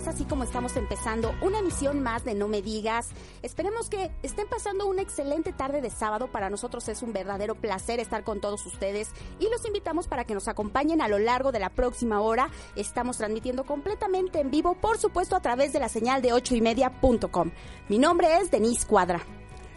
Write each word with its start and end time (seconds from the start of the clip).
Es 0.00 0.08
así 0.08 0.24
como 0.24 0.44
estamos 0.44 0.76
empezando 0.76 1.34
una 1.42 1.58
emisión 1.58 2.02
más 2.02 2.24
de 2.24 2.34
No 2.34 2.48
Me 2.48 2.62
Digas. 2.62 3.08
Esperemos 3.42 3.90
que 3.90 4.10
estén 4.22 4.46
pasando 4.48 4.86
una 4.86 5.02
excelente 5.02 5.52
tarde 5.52 5.82
de 5.82 5.90
sábado. 5.90 6.28
Para 6.28 6.48
nosotros 6.48 6.88
es 6.88 7.02
un 7.02 7.12
verdadero 7.12 7.54
placer 7.54 8.00
estar 8.00 8.24
con 8.24 8.40
todos 8.40 8.64
ustedes 8.64 9.10
y 9.40 9.50
los 9.50 9.66
invitamos 9.66 10.08
para 10.08 10.24
que 10.24 10.32
nos 10.32 10.48
acompañen 10.48 11.02
a 11.02 11.08
lo 11.08 11.18
largo 11.18 11.52
de 11.52 11.58
la 11.58 11.70
próxima 11.70 12.20
hora. 12.20 12.48
Estamos 12.76 13.18
transmitiendo 13.18 13.64
completamente 13.64 14.40
en 14.40 14.50
vivo, 14.50 14.74
por 14.74 14.96
supuesto, 14.96 15.36
a 15.36 15.42
través 15.42 15.72
de 15.72 15.80
la 15.80 15.88
señal 15.90 16.22
de 16.22 16.32
ochoymedia.com. 16.32 17.50
Mi 17.88 17.98
nombre 17.98 18.38
es 18.38 18.50
Denise 18.50 18.86
Cuadra. 18.86 19.20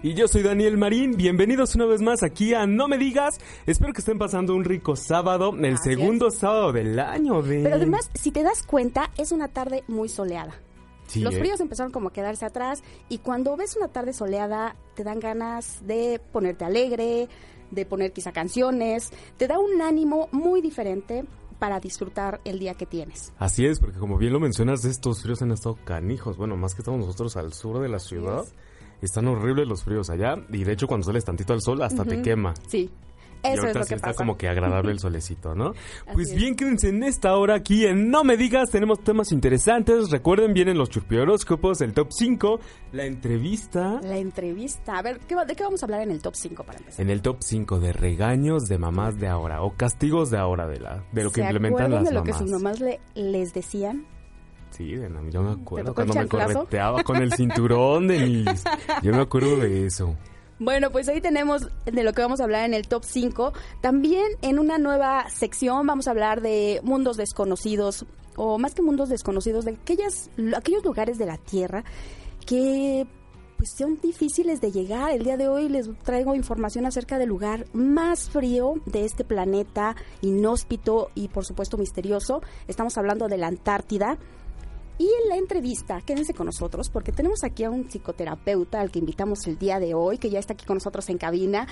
Y 0.05 0.15
yo 0.15 0.27
soy 0.27 0.43
Daniel 0.43 0.75
Marín, 0.75 1.15
bienvenidos 1.15 1.75
una 1.75 1.85
vez 1.85 2.01
más 2.01 2.23
aquí 2.23 2.53
a 2.53 2.67
No 2.67 2.89
Me 2.89 2.97
Digas. 2.97 3.39
Espero 3.65 3.93
que 3.93 4.01
estén 4.01 4.17
pasando 4.17 4.53
un 4.53 4.65
rico 4.65 4.97
sábado, 4.97 5.55
el 5.57 5.77
segundo 5.77 6.29
sábado 6.29 6.73
del 6.73 6.99
año. 6.99 7.41
De... 7.41 7.63
Pero 7.63 7.75
además, 7.75 8.11
si 8.13 8.31
te 8.31 8.43
das 8.43 8.63
cuenta, 8.63 9.11
es 9.17 9.31
una 9.31 9.47
tarde 9.47 9.85
muy 9.87 10.09
soleada. 10.09 10.55
Los 11.15 11.35
¿eh? 11.35 11.39
fríos 11.39 11.61
empezaron 11.61 11.93
como 11.93 12.09
a 12.09 12.11
quedarse 12.11 12.45
atrás 12.45 12.83
y 13.07 13.19
cuando 13.19 13.55
ves 13.55 13.77
una 13.77 13.87
tarde 13.87 14.11
soleada 14.11 14.75
te 14.93 15.05
dan 15.05 15.21
ganas 15.21 15.87
de 15.87 16.19
ponerte 16.33 16.65
alegre, 16.65 17.29
de 17.71 17.85
poner 17.85 18.11
quizá 18.11 18.33
canciones, 18.33 19.09
te 19.37 19.47
da 19.47 19.57
un 19.57 19.81
ánimo 19.81 20.27
muy 20.33 20.59
diferente 20.59 21.23
para 21.59 21.79
disfrutar 21.79 22.41
el 22.43 22.59
día 22.59 22.73
que 22.73 22.85
tienes. 22.85 23.31
Así 23.39 23.65
es, 23.65 23.79
porque 23.79 23.99
como 23.99 24.17
bien 24.17 24.33
lo 24.33 24.41
mencionas, 24.41 24.83
estos 24.83 25.21
fríos 25.21 25.41
han 25.41 25.51
estado 25.51 25.77
canijos. 25.85 26.35
Bueno, 26.35 26.57
más 26.57 26.75
que 26.75 26.81
estamos 26.81 26.99
nosotros 26.99 27.37
al 27.37 27.53
sur 27.53 27.79
de 27.79 27.87
la 27.87 27.99
ciudad. 27.99 28.43
Están 29.03 29.27
horribles 29.27 29.67
los 29.67 29.83
fríos 29.83 30.09
allá 30.09 30.35
y 30.49 30.63
de 30.63 30.73
hecho 30.73 30.87
cuando 30.87 31.05
sales 31.05 31.25
tantito 31.25 31.53
al 31.53 31.61
sol 31.61 31.81
hasta 31.81 32.05
te 32.05 32.21
quema. 32.21 32.53
Sí. 32.67 32.89
Eso 33.43 33.67
es 33.67 33.75
lo 33.75 33.85
que 33.85 33.95
está 33.95 34.13
como 34.13 34.37
que 34.37 34.47
agradable 34.47 34.93
el 34.93 34.99
solecito, 35.01 35.53
¿no? 35.53 35.73
pues 36.13 36.33
bien, 36.33 36.55
quédense 36.55 36.87
en 36.89 37.03
esta 37.03 37.35
hora 37.35 37.55
aquí 37.55 37.85
en 37.85 38.09
No 38.09 38.23
Me 38.23 38.37
Digas. 38.37 38.69
Tenemos 38.69 39.03
temas 39.03 39.33
interesantes. 39.33 40.09
Recuerden, 40.09 40.53
vienen 40.53 40.77
los 40.77 40.89
churpioróscopos, 40.89 41.81
el 41.81 41.93
top 41.93 42.07
5, 42.11 42.59
la 42.93 43.03
entrevista. 43.03 43.99
La 44.01 44.17
entrevista. 44.17 44.97
A 44.97 45.01
ver, 45.01 45.19
¿de 45.19 45.55
qué 45.55 45.63
vamos 45.63 45.83
a 45.83 45.85
hablar 45.85 46.03
en 46.03 46.11
el 46.11 46.21
top 46.21 46.35
5 46.35 46.63
para 46.63 46.77
empezar? 46.79 47.01
En 47.01 47.09
el 47.09 47.21
top 47.21 47.37
5 47.41 47.81
de 47.81 47.91
regaños 47.91 48.63
de 48.63 48.77
mamás 48.77 49.19
de 49.19 49.27
ahora 49.27 49.61
o 49.61 49.73
castigos 49.75 50.29
de 50.29 50.37
ahora 50.37 50.65
de, 50.67 50.79
la, 50.79 51.03
de 51.11 51.23
lo 51.25 51.31
que 51.31 51.41
implementan 51.41 51.91
las 51.91 52.03
mamás. 52.03 52.09
de 52.09 52.15
lo 52.15 52.23
que 52.23 52.33
sus 52.33 52.49
mamás 52.49 52.79
le, 52.79 53.01
les 53.15 53.53
decían? 53.53 54.05
Sí, 54.75 54.95
yo 55.29 55.43
me 55.43 55.51
acuerdo 55.51 55.93
cuando 55.93 56.15
me 56.15 56.27
correteaba 56.27 57.03
con 57.03 57.17
el 57.17 57.31
cinturón, 57.33 58.07
Denise. 58.07 58.67
Yo 59.03 59.11
me 59.11 59.21
acuerdo 59.21 59.57
de 59.57 59.85
eso. 59.85 60.15
Bueno, 60.57 60.89
pues 60.89 61.07
ahí 61.09 61.21
tenemos 61.21 61.67
de 61.85 62.03
lo 62.03 62.13
que 62.13 62.21
vamos 62.21 62.39
a 62.39 62.45
hablar 62.45 62.65
en 62.65 62.73
el 62.73 62.87
top 62.87 63.03
5. 63.03 63.53
También 63.81 64.25
en 64.41 64.57
una 64.57 64.77
nueva 64.77 65.29
sección 65.29 65.85
vamos 65.85 66.07
a 66.07 66.11
hablar 66.11 66.41
de 66.41 66.79
mundos 66.83 67.17
desconocidos, 67.17 68.05
o 68.35 68.57
más 68.57 68.73
que 68.73 68.81
mundos 68.81 69.09
desconocidos, 69.09 69.65
de 69.65 69.71
aquellas, 69.71 70.31
aquellos 70.55 70.83
lugares 70.83 71.17
de 71.17 71.25
la 71.25 71.37
Tierra 71.37 71.83
que 72.45 73.05
pues 73.57 73.71
son 73.77 73.99
difíciles 74.01 74.59
de 74.59 74.71
llegar. 74.71 75.11
El 75.11 75.23
día 75.23 75.37
de 75.37 75.47
hoy 75.47 75.69
les 75.69 75.89
traigo 76.03 76.35
información 76.35 76.85
acerca 76.85 77.17
del 77.17 77.29
lugar 77.29 77.65
más 77.73 78.29
frío 78.29 78.75
de 78.85 79.05
este 79.05 79.23
planeta, 79.23 79.95
inhóspito 80.21 81.11
y 81.15 81.29
por 81.29 81.45
supuesto 81.45 81.77
misterioso. 81.77 82.41
Estamos 82.67 82.97
hablando 82.97 83.27
de 83.27 83.37
la 83.37 83.47
Antártida. 83.47 84.17
Y 84.97 85.05
en 85.05 85.29
la 85.29 85.37
entrevista, 85.37 86.01
quédense 86.01 86.33
con 86.33 86.45
nosotros 86.45 86.89
porque 86.89 87.11
tenemos 87.11 87.43
aquí 87.43 87.63
a 87.63 87.71
un 87.71 87.89
psicoterapeuta 87.89 88.79
al 88.79 88.91
que 88.91 88.99
invitamos 88.99 89.47
el 89.47 89.57
día 89.57 89.79
de 89.79 89.93
hoy, 89.93 90.17
que 90.17 90.29
ya 90.29 90.39
está 90.39 90.53
aquí 90.53 90.65
con 90.65 90.75
nosotros 90.75 91.09
en 91.09 91.17
cabina. 91.17 91.67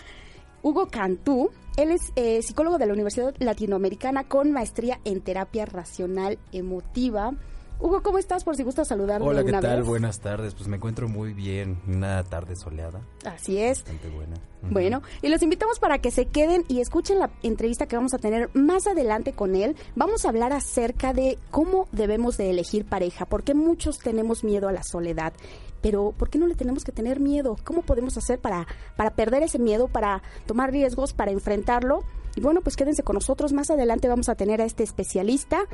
Hugo 0.64 0.88
Cantú, 0.88 1.50
él 1.78 1.92
es 1.92 2.12
eh, 2.16 2.42
psicólogo 2.42 2.78
de 2.78 2.86
la 2.86 2.94
Universidad 2.94 3.34
Latinoamericana 3.40 4.28
con 4.28 4.52
maestría 4.52 5.00
en 5.06 5.22
terapia 5.22 5.66
racional 5.66 6.40
emotiva. 6.52 7.34
Hugo, 7.82 8.04
¿cómo 8.04 8.20
estás? 8.20 8.44
Por 8.44 8.56
si 8.56 8.62
gusta 8.62 8.86
saludarme. 8.86 9.28
Hola, 9.28 9.44
¿qué 9.44 9.54
tal? 9.54 9.82
Buenas 9.82 10.20
tardes. 10.20 10.54
Pues 10.54 10.68
me 10.68 10.76
encuentro 10.76 11.10
muy 11.10 11.34
bien. 11.34 11.82
Una 11.88 12.24
tarde 12.24 12.56
soleada. 12.56 13.02
Así 13.26 13.58
es. 13.58 13.80
Bastante 13.80 14.10
buena. 14.10 14.36
Bueno, 14.70 15.02
y 15.24 15.30
los 15.30 15.42
invitamos 15.42 15.80
para 15.80 15.98
que 15.98 16.12
se 16.12 16.28
queden 16.28 16.64
y 16.68 16.82
escuchen 16.82 17.18
la 17.18 17.32
entrevista 17.42 17.88
que 17.88 17.96
vamos 17.96 18.14
a 18.14 18.20
tener 18.20 18.52
más 18.54 18.86
adelante 18.86 19.34
con 19.34 19.56
él. 19.56 19.76
Vamos 19.96 20.26
a 20.26 20.30
hablar 20.30 20.54
acerca 20.54 21.14
de 21.14 21.40
cómo 21.50 21.88
debemos 21.92 22.38
de 22.38 22.52
elegir 22.52 22.86
pareja, 22.86 23.26
porque 23.26 23.56
muchos 23.56 23.98
tenemos 23.98 24.44
miedo 24.44 24.68
a 24.68 24.72
la 24.72 24.84
soledad. 24.84 25.34
Pero, 25.82 26.14
¿por 26.16 26.30
qué 26.30 26.38
no 26.38 26.46
le 26.46 26.54
tenemos 26.54 26.84
que 26.84 26.92
tener 26.92 27.20
miedo? 27.20 27.56
¿Cómo 27.64 27.82
podemos 27.82 28.16
hacer 28.16 28.38
para, 28.38 28.68
para 28.96 29.16
perder 29.16 29.42
ese 29.42 29.58
miedo, 29.58 29.88
para 29.88 30.22
tomar 30.46 30.70
riesgos, 30.70 31.14
para 31.14 31.32
enfrentarlo? 31.32 32.04
Y 32.36 32.42
bueno, 32.42 32.62
pues 32.62 32.76
quédense 32.76 33.02
con 33.02 33.16
nosotros. 33.16 33.54
Más 33.54 33.72
adelante 33.72 34.08
vamos 34.08 34.30
a 34.30 34.36
tener 34.36 34.62
a 34.62 34.66
este 34.66 34.84
especialista 34.84 35.66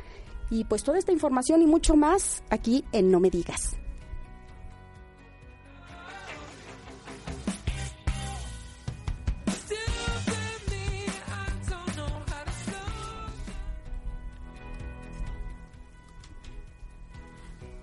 y 0.50 0.64
pues 0.64 0.82
toda 0.82 0.98
esta 0.98 1.12
información 1.12 1.62
y 1.62 1.66
mucho 1.66 1.96
más 1.96 2.42
aquí 2.50 2.84
en 2.92 3.10
No 3.10 3.20
Me 3.20 3.30
Digas. 3.30 3.78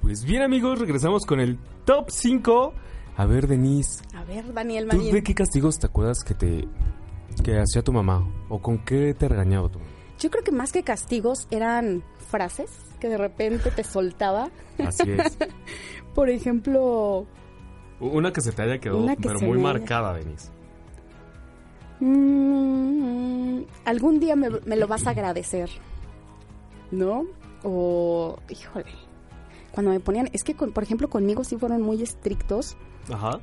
Pues 0.02 0.24
bien 0.24 0.44
amigos, 0.44 0.80
regresamos 0.80 1.26
con 1.26 1.40
el 1.40 1.58
top 1.84 2.10
5. 2.10 2.74
A 3.18 3.26
ver, 3.26 3.48
Denise. 3.48 4.04
A 4.14 4.24
ver, 4.24 4.54
Daniel 4.54 4.88
¿Tú 4.88 5.02
de 5.02 5.24
qué 5.24 5.34
castigos 5.34 5.80
te 5.80 5.88
acuerdas 5.88 6.20
que 6.24 6.34
te 6.34 6.68
que 7.44 7.60
hacía 7.60 7.82
tu 7.84 7.92
mamá? 7.92 8.26
¿O 8.48 8.62
con 8.62 8.78
qué 8.86 9.14
te 9.14 9.28
regañaba 9.28 9.68
tu 9.68 9.80
Yo 10.20 10.30
creo 10.30 10.44
que 10.44 10.52
más 10.52 10.72
que 10.72 10.84
castigos 10.84 11.48
eran 11.52 12.04
frases 12.30 12.72
que 13.00 13.10
de 13.10 13.18
repente 13.18 13.72
te 13.72 13.84
soltaba. 13.84 14.50
Así 14.80 15.12
es. 15.12 15.38
Por 16.16 16.30
ejemplo... 16.30 17.26
Una 18.00 18.32
que 18.32 18.42
se 18.42 18.52
te 18.52 18.62
haya 18.62 18.80
quedado, 18.80 19.06
pero 19.22 19.40
muy 19.40 19.58
marcada, 19.58 20.14
Denise. 20.14 20.50
Mm, 22.00 23.64
algún 23.86 24.20
día 24.20 24.36
me, 24.36 24.50
lo 24.50 24.88
vas 24.88 25.08
a 25.08 25.12
agradecer, 25.12 25.70
¿no? 26.92 27.26
O, 27.64 28.38
híjole, 28.50 28.92
cuando 29.72 29.92
me 29.92 30.00
ponían, 30.02 30.30
es 30.34 30.44
que 30.44 30.54
por 30.56 30.84
ejemplo 30.84 31.10
conmigo 31.10 31.44
sí 31.46 31.58
fueron 31.58 31.82
muy 31.82 32.04
estrictos 32.04 32.76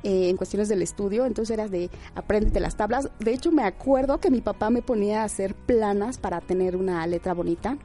eh, 0.03 0.29
en 0.29 0.37
cuestiones 0.37 0.69
del 0.69 0.81
estudio, 0.81 1.25
entonces 1.25 1.53
eras 1.53 1.71
de 1.71 1.89
apréndete 2.15 2.59
las 2.59 2.75
tablas. 2.75 3.09
De 3.19 3.33
hecho 3.33 3.51
me 3.51 3.63
acuerdo 3.63 4.19
que 4.19 4.29
mi 4.29 4.41
papá 4.41 4.69
me 4.69 4.81
ponía 4.81 5.21
a 5.21 5.25
hacer 5.25 5.55
planas 5.55 6.17
para 6.17 6.41
tener 6.41 6.75
una 6.75 7.05
letra 7.07 7.33
bonita. 7.33 7.77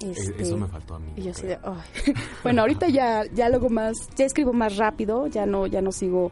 E-, 0.00 0.10
eso 0.10 0.32
este, 0.36 0.56
me 0.56 0.68
faltó 0.68 0.94
a 0.94 0.98
mí. 0.98 1.12
bueno, 2.42 2.62
ahorita 2.62 2.88
ya, 2.88 3.24
ya 3.32 3.48
luego 3.48 3.68
más, 3.68 4.08
ya 4.16 4.24
escribo 4.24 4.52
más 4.52 4.76
rápido, 4.76 5.26
ya 5.26 5.46
no, 5.46 5.66
ya 5.66 5.82
no 5.82 5.92
sigo 5.92 6.30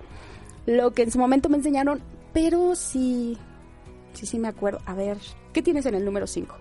lo 0.67 0.93
que 0.93 1.02
en 1.02 1.11
su 1.11 1.19
momento 1.19 1.49
me 1.49 1.56
enseñaron, 1.56 2.02
pero 2.32 2.75
sí, 2.75 3.38
sí, 4.12 4.26
sí 4.26 4.38
me 4.38 4.49
acuerdo. 4.49 4.81
A 4.87 4.94
ver, 4.94 5.19
¿qué 5.52 5.62
tienes 5.62 5.87
en 5.87 5.94
el 5.94 6.05
número 6.05 6.26
5? 6.26 6.55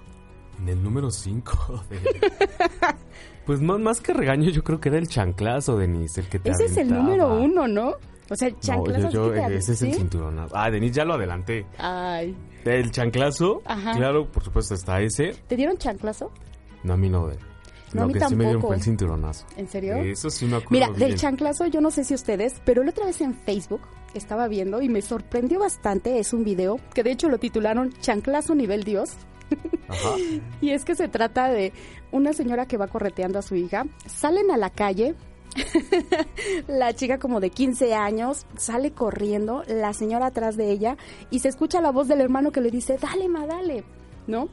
En 0.59 0.69
el 0.69 0.81
número 0.81 1.11
5, 1.11 1.83
pues 3.45 3.61
más, 3.61 3.79
más 3.79 4.01
que 4.01 4.13
regaño, 4.13 4.49
yo 4.49 4.63
creo 4.63 4.79
que 4.79 4.89
era 4.89 4.97
el 4.97 5.07
chanclazo, 5.07 5.77
Denise, 5.77 6.21
el 6.21 6.27
que 6.27 6.39
te 6.39 6.51
Ese 6.51 6.65
es 6.65 6.77
el 6.77 6.91
número 6.91 7.35
uno, 7.39 7.67
¿no? 7.67 7.93
O 8.29 8.35
sea, 8.35 8.47
el 8.47 8.59
chanclazo. 8.59 9.09
yo, 9.09 9.33
ese 9.33 9.73
es 9.73 9.81
el 9.83 9.93
cinturonazo. 9.93 10.55
Ah, 10.57 10.71
Denise, 10.71 10.95
ya 10.95 11.05
lo 11.05 11.13
adelanté. 11.13 11.65
Ay. 11.77 12.35
El 12.63 12.91
chanclazo, 12.91 13.61
claro, 13.95 14.31
por 14.31 14.43
supuesto 14.43 14.73
está 14.73 14.99
ese. 14.99 15.35
¿Te 15.47 15.55
dieron 15.55 15.77
chanclazo? 15.77 16.31
No, 16.83 16.93
a 16.93 16.97
mí 16.97 17.09
no. 17.09 17.27
De, 17.27 17.37
no, 17.93 18.03
a 18.03 18.07
mí 18.07 18.13
que 18.13 18.19
tampoco. 18.19 18.29
sí 18.29 18.35
me 18.35 18.43
dieron 18.45 18.61
fue 18.61 18.75
el 18.75 18.81
cinturonazo. 18.81 19.45
¿En 19.55 19.67
serio? 19.67 19.95
Eso 19.97 20.29
sí 20.29 20.45
me 20.45 20.57
acuerdo 20.57 20.71
Mira, 20.71 20.89
del 20.91 21.15
chanclazo 21.15 21.67
yo 21.67 21.81
no 21.81 21.91
sé 21.91 22.03
si 22.03 22.15
ustedes, 22.15 22.61
pero 22.65 22.83
la 22.83 22.89
otra 22.89 23.05
vez 23.05 23.21
en 23.21 23.35
Facebook 23.35 23.81
estaba 24.15 24.47
viendo 24.47 24.81
y 24.81 24.89
me 24.89 25.01
sorprendió 25.01 25.59
bastante. 25.59 26.19
Es 26.19 26.33
un 26.33 26.43
video 26.43 26.79
que 26.93 27.03
de 27.03 27.11
hecho 27.11 27.29
lo 27.29 27.37
titularon 27.37 27.93
Chanclazo 27.99 28.55
Nivel 28.55 28.83
Dios. 28.83 29.11
Ajá. 29.87 30.15
y 30.61 30.71
es 30.71 30.83
que 30.85 30.95
se 30.95 31.07
trata 31.07 31.49
de 31.49 31.73
una 32.11 32.33
señora 32.33 32.65
que 32.65 32.77
va 32.77 32.87
correteando 32.87 33.39
a 33.39 33.41
su 33.41 33.55
hija. 33.55 33.85
Salen 34.05 34.51
a 34.51 34.57
la 34.57 34.69
calle 34.69 35.15
la 36.67 36.93
chica 36.93 37.17
como 37.17 37.39
de 37.39 37.49
15 37.49 37.93
años 37.93 38.45
sale 38.57 38.91
corriendo, 38.91 39.63
la 39.67 39.93
señora 39.93 40.27
atrás 40.27 40.57
de 40.57 40.71
ella 40.71 40.97
y 41.29 41.39
se 41.39 41.49
escucha 41.49 41.81
la 41.81 41.91
voz 41.91 42.07
del 42.07 42.21
hermano 42.21 42.51
que 42.51 42.61
le 42.61 42.71
dice, 42.71 42.97
dale, 42.97 43.27
ma, 43.27 43.45
dale, 43.45 43.83
¿no? 44.27 44.49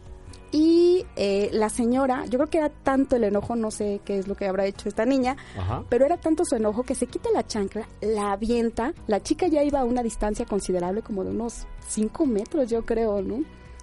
Y 0.55 1.07
eh, 1.17 1.49
la 1.53 1.71
señora, 1.71 2.27
yo 2.27 2.39
creo 2.39 2.51
que 2.51 2.59
era 2.59 2.69
tanto 2.69 3.17
el 3.17 3.25
enojo, 3.25 3.57
no 3.57 3.71
sé 3.71 4.03
qué 4.05 4.19
es 4.19 4.29
lo 4.29 4.35
que 4.35 4.47
habrá 4.47 4.67
hecho 4.67 4.87
esta 4.87 5.07
niña, 5.07 5.37
Ajá. 5.59 5.83
pero 5.89 6.05
era 6.05 6.19
tanto 6.19 6.45
su 6.45 6.57
enojo 6.57 6.83
que 6.83 6.95
se 6.95 7.07
quita 7.07 7.31
la 7.33 7.47
chancla, 7.47 7.89
la 8.03 8.33
avienta, 8.33 8.93
la 9.07 9.23
chica 9.23 9.47
ya 9.47 9.63
iba 9.63 9.81
a 9.81 9.85
una 9.85 10.03
distancia 10.03 10.45
considerable, 10.45 11.01
como 11.01 11.25
de 11.25 11.31
unos 11.31 11.67
5 11.89 12.27
metros 12.27 12.69
yo 12.69 12.85
creo, 12.85 13.23
¿no? 13.23 13.43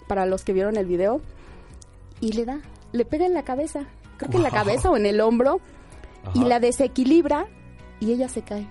Para 0.10 0.26
los 0.26 0.44
que 0.44 0.54
vieron 0.54 0.76
el 0.76 0.88
video, 0.88 1.22
y 2.20 2.32
le 2.32 2.46
da, 2.46 2.60
le 2.94 3.06
pega 3.06 3.28
en 3.28 3.36
la 3.36 3.44
cabeza, 3.44 3.86
creo 4.18 4.32
que 4.32 4.38
en 4.38 4.44
la 4.44 4.50
cabeza 4.50 4.90
o 4.90 4.98
en 4.98 5.06
el 5.06 5.22
hombro, 5.22 5.62
y 6.34 6.46
la 6.46 6.60
desequilibra 6.60 7.46
y 8.00 8.12
ella 8.12 8.28
se 8.28 8.42
cae. 8.42 8.68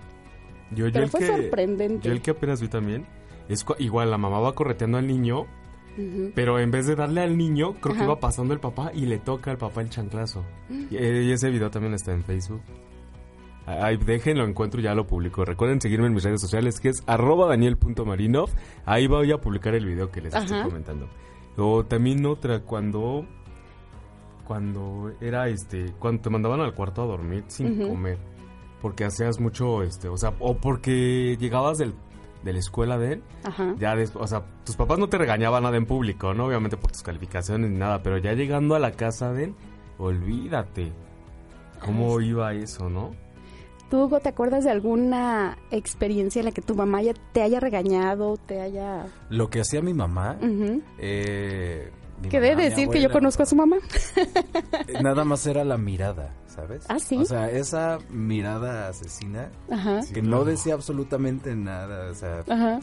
Yo, 0.72 0.86
yo 0.86 0.92
Pero 0.92 1.04
el 1.04 1.10
fue 1.10 1.20
que, 1.20 1.26
sorprendente. 1.28 2.08
Yo 2.08 2.12
el 2.12 2.22
que 2.22 2.32
apenas 2.32 2.60
vi 2.60 2.66
también, 2.66 3.06
es 3.48 3.64
igual 3.78 4.10
la 4.10 4.18
mamá 4.18 4.40
va 4.40 4.56
correteando 4.56 4.98
al 4.98 5.06
niño, 5.06 5.46
pero 6.34 6.58
en 6.58 6.72
vez 6.72 6.86
de 6.88 6.96
darle 6.96 7.20
al 7.20 7.38
niño, 7.38 7.74
creo 7.74 7.94
que 7.94 8.04
va 8.04 8.18
pasando 8.18 8.52
el 8.52 8.58
papá 8.58 8.90
y 8.92 9.06
le 9.06 9.18
toca 9.18 9.52
al 9.52 9.58
papá 9.58 9.80
el 9.80 9.90
chanclazo. 9.90 10.44
Y, 10.90 10.96
eh, 10.96 11.22
y 11.22 11.30
ese 11.30 11.50
video 11.50 11.70
también 11.70 11.94
está 11.94 12.12
en 12.12 12.24
Facebook. 12.24 12.62
Ay, 13.70 13.98
déjenlo, 13.98 14.44
encuentro 14.46 14.80
y 14.80 14.84
ya 14.84 14.94
lo 14.94 15.06
publico. 15.06 15.44
Recuerden 15.44 15.80
seguirme 15.80 16.06
en 16.06 16.14
mis 16.14 16.24
redes 16.24 16.40
sociales, 16.40 16.80
que 16.80 16.88
es 16.88 17.02
arroba 17.06 17.46
daniel.marinov. 17.48 18.48
Ahí 18.86 19.06
voy 19.06 19.30
a 19.32 19.38
publicar 19.38 19.74
el 19.74 19.84
video 19.84 20.10
que 20.10 20.22
les 20.22 20.34
estoy 20.34 20.56
comentando. 20.64 21.08
O 21.56 21.84
también 21.84 22.24
otra, 22.26 22.60
cuando... 22.60 23.26
Cuando 24.46 25.12
era 25.20 25.48
este... 25.48 25.92
Cuando 25.98 26.22
te 26.22 26.30
mandaban 26.30 26.60
al 26.60 26.74
cuarto 26.74 27.02
a 27.02 27.06
dormir 27.06 27.44
sin 27.48 27.86
comer. 27.88 28.18
Porque 28.80 29.04
hacías 29.04 29.38
mucho, 29.40 29.82
este... 29.82 30.08
O 30.08 30.16
sea, 30.16 30.32
o 30.38 30.56
porque 30.56 31.36
llegabas 31.38 31.76
del, 31.78 31.92
de 32.44 32.52
la 32.54 32.58
escuela 32.60 32.96
de 32.96 33.14
él 33.14 33.22
Ajá. 33.44 33.74
ya 33.78 33.94
des- 33.96 34.16
o 34.16 34.26
sea, 34.26 34.44
tus 34.64 34.76
papás 34.76 34.98
no 34.98 35.08
te 35.08 35.18
regañaban 35.18 35.64
nada 35.64 35.76
en 35.76 35.84
público, 35.84 36.32
¿no? 36.32 36.46
Obviamente 36.46 36.76
por 36.78 36.92
tus 36.92 37.02
calificaciones 37.02 37.70
ni 37.70 37.76
nada, 37.76 38.02
pero 38.02 38.16
ya 38.18 38.32
llegando 38.32 38.74
a 38.74 38.78
la 38.78 38.92
casa 38.92 39.32
de 39.32 39.44
él, 39.44 39.54
olvídate. 39.98 40.92
¿Cómo 41.84 42.20
iba 42.20 42.54
eso, 42.54 42.88
no? 42.88 43.10
¿Tú, 43.90 44.04
Hugo, 44.04 44.20
te 44.20 44.28
acuerdas 44.28 44.64
de 44.64 44.70
alguna 44.70 45.56
experiencia 45.70 46.40
en 46.40 46.46
la 46.46 46.52
que 46.52 46.60
tu 46.62 46.74
mamá 46.74 47.00
ya 47.02 47.14
te 47.32 47.40
haya 47.42 47.58
regañado, 47.58 48.36
te 48.36 48.60
haya... 48.60 49.06
Lo 49.30 49.48
que 49.48 49.60
hacía 49.60 49.80
mi 49.80 49.94
mamá, 49.94 50.36
Ujú. 50.42 50.82
eh, 50.98 51.90
mi 52.22 52.28
Que 52.28 52.38
mamá, 52.40 52.60
decir 52.62 52.88
que 52.90 53.00
yo 53.00 53.10
conozco 53.10 53.44
a 53.44 53.46
su 53.46 53.56
mamá. 53.56 53.76
eh, 54.88 55.02
Nada 55.02 55.24
más 55.24 55.46
era 55.46 55.64
la 55.64 55.78
mirada, 55.78 56.34
¿sabes? 56.48 56.84
Ah, 56.88 56.98
¿sí? 56.98 57.16
O 57.16 57.24
sea, 57.24 57.50
esa 57.50 57.98
mirada 58.10 58.88
asesina 58.88 59.48
Ajá. 59.70 60.00
que 60.12 60.20
no 60.20 60.44
decía 60.44 60.74
absolutamente 60.74 61.54
nada, 61.56 62.10
o 62.10 62.14
sea, 62.14 62.40
Ajá. 62.48 62.80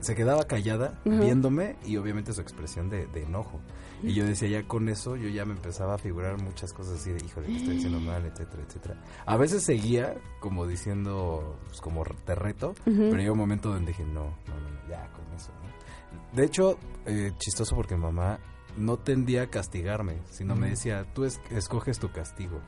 se 0.00 0.14
quedaba 0.14 0.44
callada 0.44 1.00
viéndome 1.04 1.76
y 1.84 1.96
obviamente 1.96 2.32
su 2.32 2.40
expresión 2.42 2.88
de, 2.90 3.06
de 3.06 3.22
enojo. 3.24 3.58
Y 4.04 4.14
yo 4.14 4.24
decía, 4.26 4.48
ya 4.48 4.66
con 4.68 4.88
eso, 4.88 5.16
yo 5.16 5.28
ya 5.28 5.44
me 5.44 5.52
empezaba 5.54 5.94
a 5.94 5.98
figurar 5.98 6.40
muchas 6.42 6.72
cosas 6.72 7.00
así 7.00 7.10
de, 7.12 7.24
híjole, 7.24 7.48
que 7.48 7.56
estoy 7.56 7.74
diciendo 7.74 8.00
mal, 8.00 8.24
etcétera, 8.26 8.62
etcétera. 8.66 9.02
A 9.26 9.36
veces 9.36 9.64
seguía 9.64 10.16
como 10.40 10.66
diciendo, 10.66 11.58
pues 11.66 11.80
como 11.80 12.04
te 12.24 12.34
reto, 12.34 12.74
pero 12.84 13.16
llegó 13.18 13.32
un 13.32 13.38
momento 13.40 13.70
donde 13.70 13.88
dije, 13.92 14.04
no, 14.04 14.24
no, 14.24 14.60
no, 14.60 14.88
ya 14.88 15.08
con 15.12 15.24
eso, 15.34 15.50
¿no? 15.52 16.36
De 16.36 16.44
hecho, 16.44 16.78
eh, 17.06 17.32
chistoso 17.38 17.74
porque 17.76 17.96
mamá 17.96 18.38
no 18.76 18.98
tendía 18.98 19.42
a 19.42 19.46
castigarme, 19.50 20.18
sino 20.30 20.54
me 20.56 20.68
decía, 20.70 21.04
tú 21.14 21.24
es- 21.24 21.40
escoges 21.50 21.98
tu 21.98 22.10
castigo. 22.10 22.60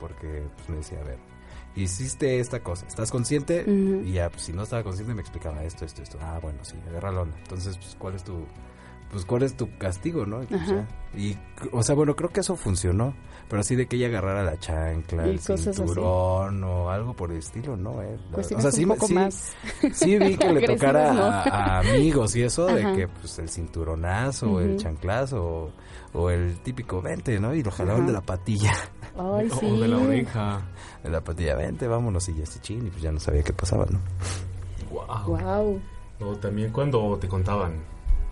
Porque 0.00 0.46
pues, 0.56 0.68
me 0.68 0.76
decía, 0.76 1.00
a 1.00 1.04
ver, 1.04 1.18
hiciste 1.74 2.38
esta 2.40 2.62
cosa, 2.62 2.86
¿estás 2.86 3.10
consciente? 3.10 3.64
Y 4.04 4.12
ya, 4.12 4.30
pues 4.30 4.42
si 4.42 4.52
no 4.52 4.62
estaba 4.62 4.82
consciente 4.84 5.14
me 5.14 5.20
explicaba 5.22 5.64
esto, 5.64 5.84
esto, 5.84 6.02
esto. 6.02 6.18
Ah, 6.20 6.38
bueno, 6.40 6.58
sí, 6.64 6.76
agarra 6.88 7.10
la 7.12 7.22
onda. 7.22 7.36
Entonces, 7.38 7.76
pues, 7.78 7.96
¿cuál 7.98 8.14
es 8.14 8.24
tu, 8.24 8.44
pues, 9.10 9.24
cuál 9.24 9.42
es 9.42 9.56
tu 9.56 9.68
castigo, 9.78 10.26
no? 10.26 10.42
Y, 10.42 10.46
pues, 10.46 10.66
ya. 10.68 10.86
Y, 11.16 11.36
o 11.72 11.82
sea, 11.82 11.94
bueno, 11.94 12.14
creo 12.16 12.30
que 12.30 12.40
eso 12.40 12.56
funcionó. 12.56 13.14
Pero 13.48 13.60
así 13.60 13.76
de 13.76 13.86
que 13.86 13.96
ella 13.96 14.08
agarrara 14.08 14.42
la 14.42 14.58
chancla, 14.58 15.26
Y 15.26 15.30
el 15.30 15.38
cinturón 15.40 16.62
o 16.64 16.90
algo 16.90 17.14
por 17.14 17.30
el 17.32 17.38
estilo, 17.38 17.78
¿no? 17.78 18.02
Eh, 18.02 18.18
la- 18.28 18.34
Pues 18.34 18.52
o 18.52 18.60
sea, 18.60 18.70
sí, 18.70 18.86
sí, 19.00 19.14
más. 19.14 19.54
Sí 19.94 20.18
vi 20.18 20.36
que 20.36 20.52
le 20.52 20.66
tocara 20.66 21.14
¿no? 21.14 21.22
a, 21.24 21.42
a 21.44 21.78
amigos 21.78 22.36
y 22.36 22.42
eso 22.42 22.66
de 22.66 22.82
que 22.94 23.08
pues 23.08 23.38
el 23.38 23.48
cinturonazo 23.48 24.52
o 24.52 24.60
el 24.60 24.76
chanclazo 24.76 25.42
o, 25.42 25.70
o 26.12 26.28
el 26.28 26.58
típico 26.60 27.00
vente, 27.00 27.40
¿no? 27.40 27.54
Y 27.54 27.62
lo 27.62 27.70
jalaban 27.70 28.02
Ajá. 28.02 28.06
de 28.08 28.12
la 28.12 28.20
patilla, 28.20 28.74
Ay, 29.16 29.48
sí. 29.58 29.64
O 29.66 29.80
de 29.80 29.88
la 29.88 29.96
oreja. 29.96 30.60
de 31.02 31.08
la 31.08 31.22
patilla, 31.24 31.54
vente, 31.56 31.86
vámonos 31.88 32.28
y 32.28 32.34
ya 32.34 32.42
este 32.42 32.60
chin 32.60 32.86
y 32.86 32.90
pues 32.90 33.00
ya 33.00 33.12
no 33.12 33.18
sabía 33.18 33.42
qué 33.42 33.54
pasaba, 33.54 33.86
¿no? 33.90 33.98
Wow. 34.90 35.38
Wow. 35.38 35.80
O 36.20 36.36
también 36.36 36.70
cuando 36.70 37.16
te 37.18 37.28
contaban, 37.28 37.82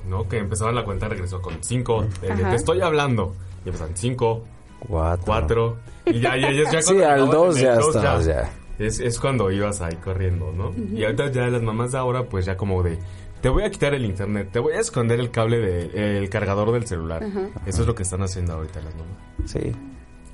¿no? 0.09 0.29
Que 0.29 0.39
empezaban 0.39 0.75
la 0.75 0.85
cuenta 0.85 1.09
regresó 1.09 1.41
con 1.43 1.55
cinco. 1.63 2.05
de- 2.21 2.29
de 2.29 2.33
Ajá. 2.33 2.51
te 2.51 2.57
estoy 2.57 2.81
hablando. 2.81 3.35
Y 3.65 3.69
empezaban 3.69 3.97
cinco, 3.97 4.45
Cuatro. 4.89 5.25
cuatro. 5.27 5.77
Y 6.07 6.21
ya, 6.21 6.37
ya, 6.37 6.51
ya, 6.53 6.71
ya 6.71 6.83
Sí, 6.83 6.95
al 7.03 7.13
acabas 7.23 7.31
dos 7.31 7.57
en 7.57 7.61
el 7.61 7.73
ya 7.75 7.81
dos, 7.81 8.25
ya. 8.27 8.53
Es, 8.79 9.01
es 9.01 9.19
cuando 9.19 9.51
ibas 9.51 9.81
ahí 9.81 9.97
corriendo, 9.97 10.53
¿no? 10.53 10.71
Y 10.95 11.03
ahorita 11.05 11.31
ya 11.33 11.47
las 11.49 11.63
mamás 11.63 11.93
de 11.93 11.99
ahora, 11.99 12.25
pues 12.25 12.45
ya 12.45 12.57
como 12.59 12.83
de, 12.83 12.99
te 13.41 13.49
voy 13.49 13.63
a 13.65 13.71
quitar 13.71 13.95
el 13.95 14.05
internet, 14.05 14.51
te 14.53 14.59
voy 14.59 14.75
a 14.75 14.81
esconder 14.81 15.19
el 15.19 15.31
cable 15.31 15.59
del 15.59 16.29
cargador 16.29 16.73
del 16.73 16.87
celular. 16.87 17.23
Eso 17.65 17.81
es 17.83 17.87
lo 17.87 17.95
que 17.95 18.03
están 18.03 18.23
haciendo 18.23 18.53
ahorita 18.55 18.81
las 18.83 18.95
mamás. 18.95 19.51
Sí. 19.51 19.73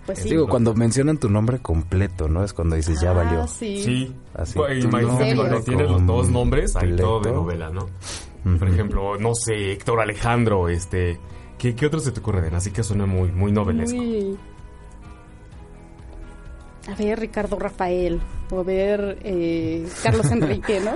Pues 0.05 0.19
sí. 0.19 0.31
Digo, 0.31 0.49
cuando 0.49 0.75
mencionan 0.75 1.17
tu 1.19 1.31
nombre 1.31 1.61
completo, 1.61 2.27
¿no? 2.27 2.43
Es 2.43 2.53
cuando 2.53 2.75
dices, 2.75 3.01
ya 3.01 3.11
Ah, 3.13 3.15
valió. 3.15 3.47
sí. 3.47 3.81
Sí. 3.85 4.17
Así, 4.35 4.55
Pues, 4.59 4.85
imagínate 4.85 5.37
cuando 5.37 5.61
tienes 5.63 5.89
los 5.89 6.05
dos 6.07 6.29
nombres, 6.29 6.75
hay 6.75 6.97
todo 6.97 7.21
de 7.21 7.31
novela, 7.31 7.71
¿no? 7.71 7.87
Por 8.59 8.69
ejemplo, 8.69 9.17
no 9.19 9.35
sé, 9.35 9.73
Héctor 9.73 10.01
Alejandro, 10.01 10.69
este... 10.69 11.19
¿Qué, 11.59 11.77
qué 11.77 11.87
otro 11.87 12.01
se 12.01 12.11
te 12.11 12.19
ocurre? 12.21 12.49
Así 12.55 12.73
que 12.73 12.83
suena 12.83 13.07
muy, 13.07 13.31
muy 13.31 13.53
novelesco. 13.53 13.97
Muy- 13.97 14.37
A 16.89 16.95
ver, 16.97 17.21
Ricardo 17.21 17.57
Rafael. 17.59 18.21
O 18.51 18.61
a 18.61 18.63
ver, 18.65 19.19
eh, 19.23 19.87
Carlos 20.03 20.31
Enrique, 20.33 20.81
¿no? 20.81 20.93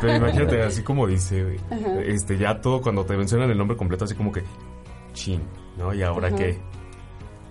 Pero 0.00 0.16
imagínate, 0.16 0.60
así 0.62 0.82
como 0.82 1.06
dice, 1.06 1.44
güey, 1.44 1.56
Ajá. 1.70 2.00
este, 2.02 2.36
ya 2.36 2.60
todo 2.60 2.80
cuando 2.82 3.04
te 3.04 3.16
mencionan 3.16 3.48
el 3.50 3.56
nombre 3.56 3.76
completo, 3.76 4.04
así 4.04 4.14
como 4.16 4.32
que, 4.32 4.42
chin, 5.12 5.40
¿no? 5.76 5.94
¿Y 5.94 6.02
ahora 6.02 6.28
Ajá. 6.28 6.36
qué? 6.36 6.58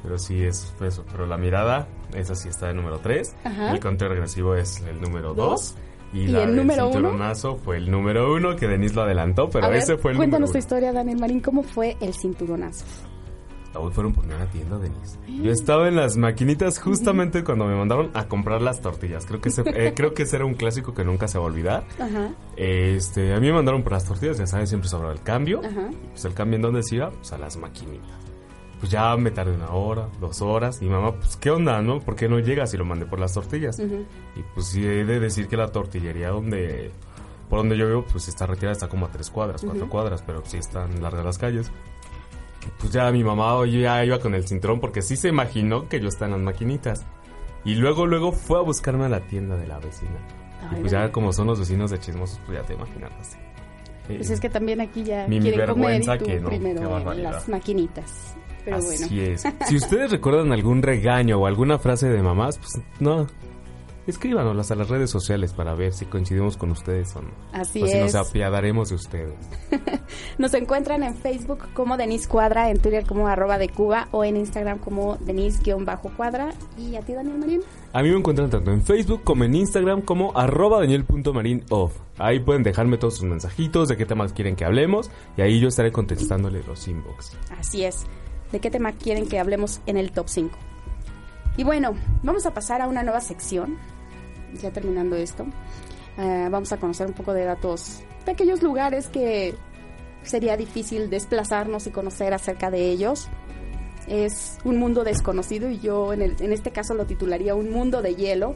Pero 0.03 0.17
sí 0.19 0.43
es 0.43 0.73
eso. 0.81 1.05
Pero 1.11 1.25
la 1.25 1.37
mirada, 1.37 1.87
esa 2.13 2.35
sí 2.35 2.49
está 2.49 2.69
en 2.69 2.75
número 2.77 2.99
3. 2.99 3.35
Ajá. 3.45 3.71
El 3.71 3.79
conteo 3.79 4.09
regresivo 4.09 4.55
es 4.55 4.81
el 4.81 4.99
número 5.01 5.33
Dos. 5.33 5.75
2. 5.75 5.75
Y, 6.13 6.19
¿Y 6.21 6.27
la 6.27 6.43
el 6.43 6.47
del 6.49 6.55
número 6.57 6.85
uno? 6.87 6.93
cinturonazo 6.93 7.55
fue 7.57 7.77
el 7.77 7.91
número 7.91 8.33
1, 8.33 8.55
que 8.55 8.67
Denise 8.67 8.95
lo 8.95 9.01
adelantó, 9.03 9.49
pero 9.49 9.65
A 9.65 9.69
ver, 9.69 9.79
ese 9.79 9.97
fue 9.97 10.11
el 10.11 10.17
cuéntanos 10.17 10.49
tu 10.49 10.53
número 10.53 10.59
historia, 10.59 10.93
Daniel 10.93 11.19
Marín. 11.19 11.39
¿Cómo 11.41 11.63
fue 11.63 11.97
el 11.99 12.13
cinturonazo? 12.13 12.85
Hoy 13.79 13.91
fueron 13.91 14.11
por 14.13 14.25
una 14.25 14.45
tienda, 14.47 14.79
Denise. 14.79 15.19
Yo 15.27 15.51
estaba 15.51 15.87
en 15.87 15.97
las 15.97 16.17
maquinitas 16.17 16.79
justamente 16.79 17.43
cuando 17.43 17.65
me 17.67 17.75
mandaron 17.75 18.09
a 18.15 18.27
comprar 18.27 18.59
las 18.59 18.81
tortillas. 18.81 19.27
Creo 19.27 19.39
que 19.39 19.49
ese, 19.49 19.61
eh, 19.67 19.93
creo 19.95 20.15
que 20.15 20.23
ese 20.23 20.37
era 20.37 20.45
un 20.45 20.55
clásico 20.55 20.95
que 20.95 21.03
nunca 21.03 21.27
se 21.27 21.37
va 21.37 21.43
a 21.43 21.47
olvidar. 21.47 21.83
Ajá, 21.99 22.31
Este, 22.55 23.33
a 23.35 23.39
mí 23.39 23.47
me 23.47 23.53
mandaron 23.53 23.83
por 23.83 23.91
las 23.91 24.05
tortillas, 24.05 24.37
ya 24.39 24.47
sabes, 24.47 24.69
siempre 24.69 24.89
sobra 24.89 25.11
el 25.11 25.21
cambio. 25.21 25.61
ajá. 25.63 25.89
Pues 26.11 26.25
el 26.25 26.33
cambio 26.33 26.55
en 26.55 26.61
dónde 26.63 26.81
se 26.81 26.95
iba, 26.95 27.11
pues 27.11 27.31
a 27.33 27.37
las 27.37 27.55
maquinitas. 27.57 28.09
Pues 28.79 28.91
ya 28.91 29.15
me 29.17 29.31
tardé 29.31 29.53
una 29.55 29.71
hora, 29.71 30.07
dos 30.19 30.41
horas. 30.41 30.81
Y 30.81 30.85
mamá, 30.85 31.13
pues, 31.15 31.35
¿qué 31.37 31.49
onda, 31.49 31.81
no? 31.81 31.99
¿Por 31.99 32.15
qué 32.15 32.29
no 32.29 32.37
llegas 32.39 32.73
y 32.73 32.77
lo 32.77 32.85
mandé 32.85 33.05
por 33.05 33.19
las 33.19 33.33
tortillas? 33.33 33.79
ujú. 33.79 34.05
Y 34.35 34.43
pues 34.53 34.67
sí, 34.67 34.85
he 34.85 35.03
de 35.03 35.19
decir 35.19 35.47
que 35.47 35.57
la 35.57 35.67
tortillería 35.71 36.29
donde... 36.29 36.91
Por 37.49 37.59
donde 37.59 37.77
yo 37.77 37.87
vivo, 37.87 38.05
pues 38.11 38.27
está 38.27 38.45
retirada, 38.45 38.73
está 38.73 38.89
como 38.89 39.05
a 39.05 39.09
tres 39.09 39.29
cuadras, 39.29 39.61
cuatro 39.63 39.83
Ujú. 39.83 39.89
cuadras, 39.89 40.21
pero 40.21 40.43
sí 40.45 40.57
están 40.57 41.01
largas 41.01 41.23
las 41.23 41.37
calles. 41.37 41.71
Pues 42.79 42.91
ya 42.91 43.09
mi 43.11 43.23
mamá 43.23 43.65
ya 43.65 44.03
iba 44.03 44.19
con 44.19 44.35
el 44.35 44.45
cinturón 44.45 44.81
porque 44.81 45.01
sí 45.01 45.15
se 45.15 45.29
imaginó 45.29 45.87
que 45.87 46.01
yo 46.01 46.09
estaba 46.09 46.25
en 46.25 46.31
las 46.33 46.41
maquinitas. 46.41 47.05
Y 47.63 47.75
luego, 47.75 48.05
luego 48.05 48.33
fue 48.33 48.59
a 48.59 48.61
buscarme 48.61 49.05
a 49.05 49.09
la 49.09 49.21
tienda 49.21 49.55
de 49.55 49.65
la 49.65 49.79
vecina. 49.79 50.17
Ay, 50.69 50.77
y 50.77 50.79
pues 50.81 50.91
ya 50.91 51.09
como 51.11 51.31
son 51.31 51.47
los 51.47 51.57
vecinos 51.59 51.89
de 51.91 51.99
chismosos, 51.99 52.39
pues 52.45 52.59
ya 52.59 52.65
te 52.65 52.73
imaginarás. 52.73 53.37
Pues 54.07 54.29
es 54.29 54.39
que 54.41 54.49
también 54.49 54.81
aquí 54.81 55.03
ya 55.05 55.25
Mi- 55.29 55.39
quieren 55.39 55.67
comer 55.69 56.01
y 56.01 56.05
tú 56.05 56.25
que 56.25 56.39
no, 56.41 56.49
primero 56.49 57.11
en 57.13 57.23
las 57.23 57.47
maquinitas. 57.47 58.35
Pero 58.67 58.79
Así 58.79 59.05
bueno. 59.07 59.31
es. 59.31 59.43
Si 59.65 59.77
ustedes 59.77 60.11
recuerdan 60.11 60.51
algún 60.51 60.81
regaño 60.81 61.37
o 61.39 61.45
alguna 61.45 61.79
frase 61.79 62.09
de 62.09 62.21
mamás, 62.21 62.57
pues 62.57 62.81
no. 62.99 63.25
Escríbanos 64.07 64.71
a 64.71 64.75
las 64.75 64.89
redes 64.89 65.09
sociales 65.09 65.53
para 65.53 65.73
ver 65.73 65.93
si 65.93 66.05
coincidimos 66.05 66.57
con 66.57 66.71
ustedes 66.71 67.15
o 67.15 67.21
no. 67.21 67.29
Así 67.53 67.81
o 67.81 67.87
si 67.87 67.93
es. 67.93 68.01
nos 68.01 68.15
apiadaremos 68.15 68.89
de 68.89 68.95
ustedes. 68.95 69.33
Nos 70.37 70.53
encuentran 70.53 71.03
en 71.03 71.15
Facebook 71.15 71.59
como 71.73 71.97
Denise 71.97 72.27
Cuadra, 72.27 72.69
en 72.69 72.79
Twitter 72.79 73.05
como 73.05 73.27
arroba 73.27 73.57
de 73.57 73.69
Cuba 73.69 74.07
o 74.11 74.23
en 74.23 74.37
Instagram 74.37 74.79
como 74.79 75.17
Denise-Cuadra. 75.17 76.49
¿Y 76.77 76.95
a 76.95 77.01
ti, 77.01 77.13
Daniel 77.13 77.37
Marín? 77.37 77.61
A 77.91 78.01
mí 78.03 78.09
me 78.09 78.17
encuentran 78.17 78.49
tanto 78.49 78.71
en 78.71 78.81
Facebook 78.81 79.23
como 79.23 79.43
en 79.43 79.55
Instagram 79.55 80.01
como 80.01 80.37
arroba 80.37 80.79
daniel.marinoff. 80.79 81.93
Ahí 82.17 82.39
pueden 82.39 82.63
dejarme 82.63 82.97
todos 82.97 83.15
sus 83.17 83.25
mensajitos 83.25 83.89
de 83.89 83.97
qué 83.97 84.05
temas 84.05 84.33
quieren 84.33 84.55
que 84.55 84.63
hablemos 84.65 85.09
y 85.37 85.41
ahí 85.41 85.59
yo 85.59 85.67
estaré 85.67 85.91
contestándole 85.91 86.63
los 86.63 86.87
inbox. 86.87 87.35
Así 87.59 87.83
es. 87.83 88.05
¿De 88.51 88.59
qué 88.59 88.69
tema 88.69 88.93
quieren 88.93 89.27
que 89.27 89.39
hablemos 89.39 89.81
en 89.85 89.97
el 89.97 90.11
top 90.11 90.29
5? 90.29 90.57
Y 91.57 91.63
bueno, 91.63 91.95
vamos 92.23 92.45
a 92.45 92.53
pasar 92.53 92.81
a 92.81 92.87
una 92.87 93.03
nueva 93.03 93.21
sección 93.21 93.77
ya 94.53 94.71
terminando 94.71 95.15
esto, 95.15 95.45
eh, 96.17 96.47
vamos 96.49 96.71
a 96.71 96.77
conocer 96.77 97.07
un 97.07 97.13
poco 97.13 97.33
de 97.33 97.45
datos 97.45 98.01
de 98.25 98.31
aquellos 98.31 98.61
lugares 98.63 99.07
que 99.07 99.55
sería 100.23 100.57
difícil 100.57 101.09
desplazarnos 101.09 101.87
y 101.87 101.91
conocer 101.91 102.33
acerca 102.33 102.69
de 102.69 102.89
ellos. 102.89 103.29
Es 104.07 104.57
un 104.63 104.77
mundo 104.77 105.03
desconocido 105.03 105.69
y 105.69 105.79
yo 105.79 106.13
en, 106.13 106.21
en 106.21 106.51
este 106.53 106.71
caso 106.71 106.93
lo 106.93 107.05
titularía 107.05 107.55
un 107.55 107.71
mundo 107.71 108.01
de 108.01 108.15
hielo, 108.15 108.55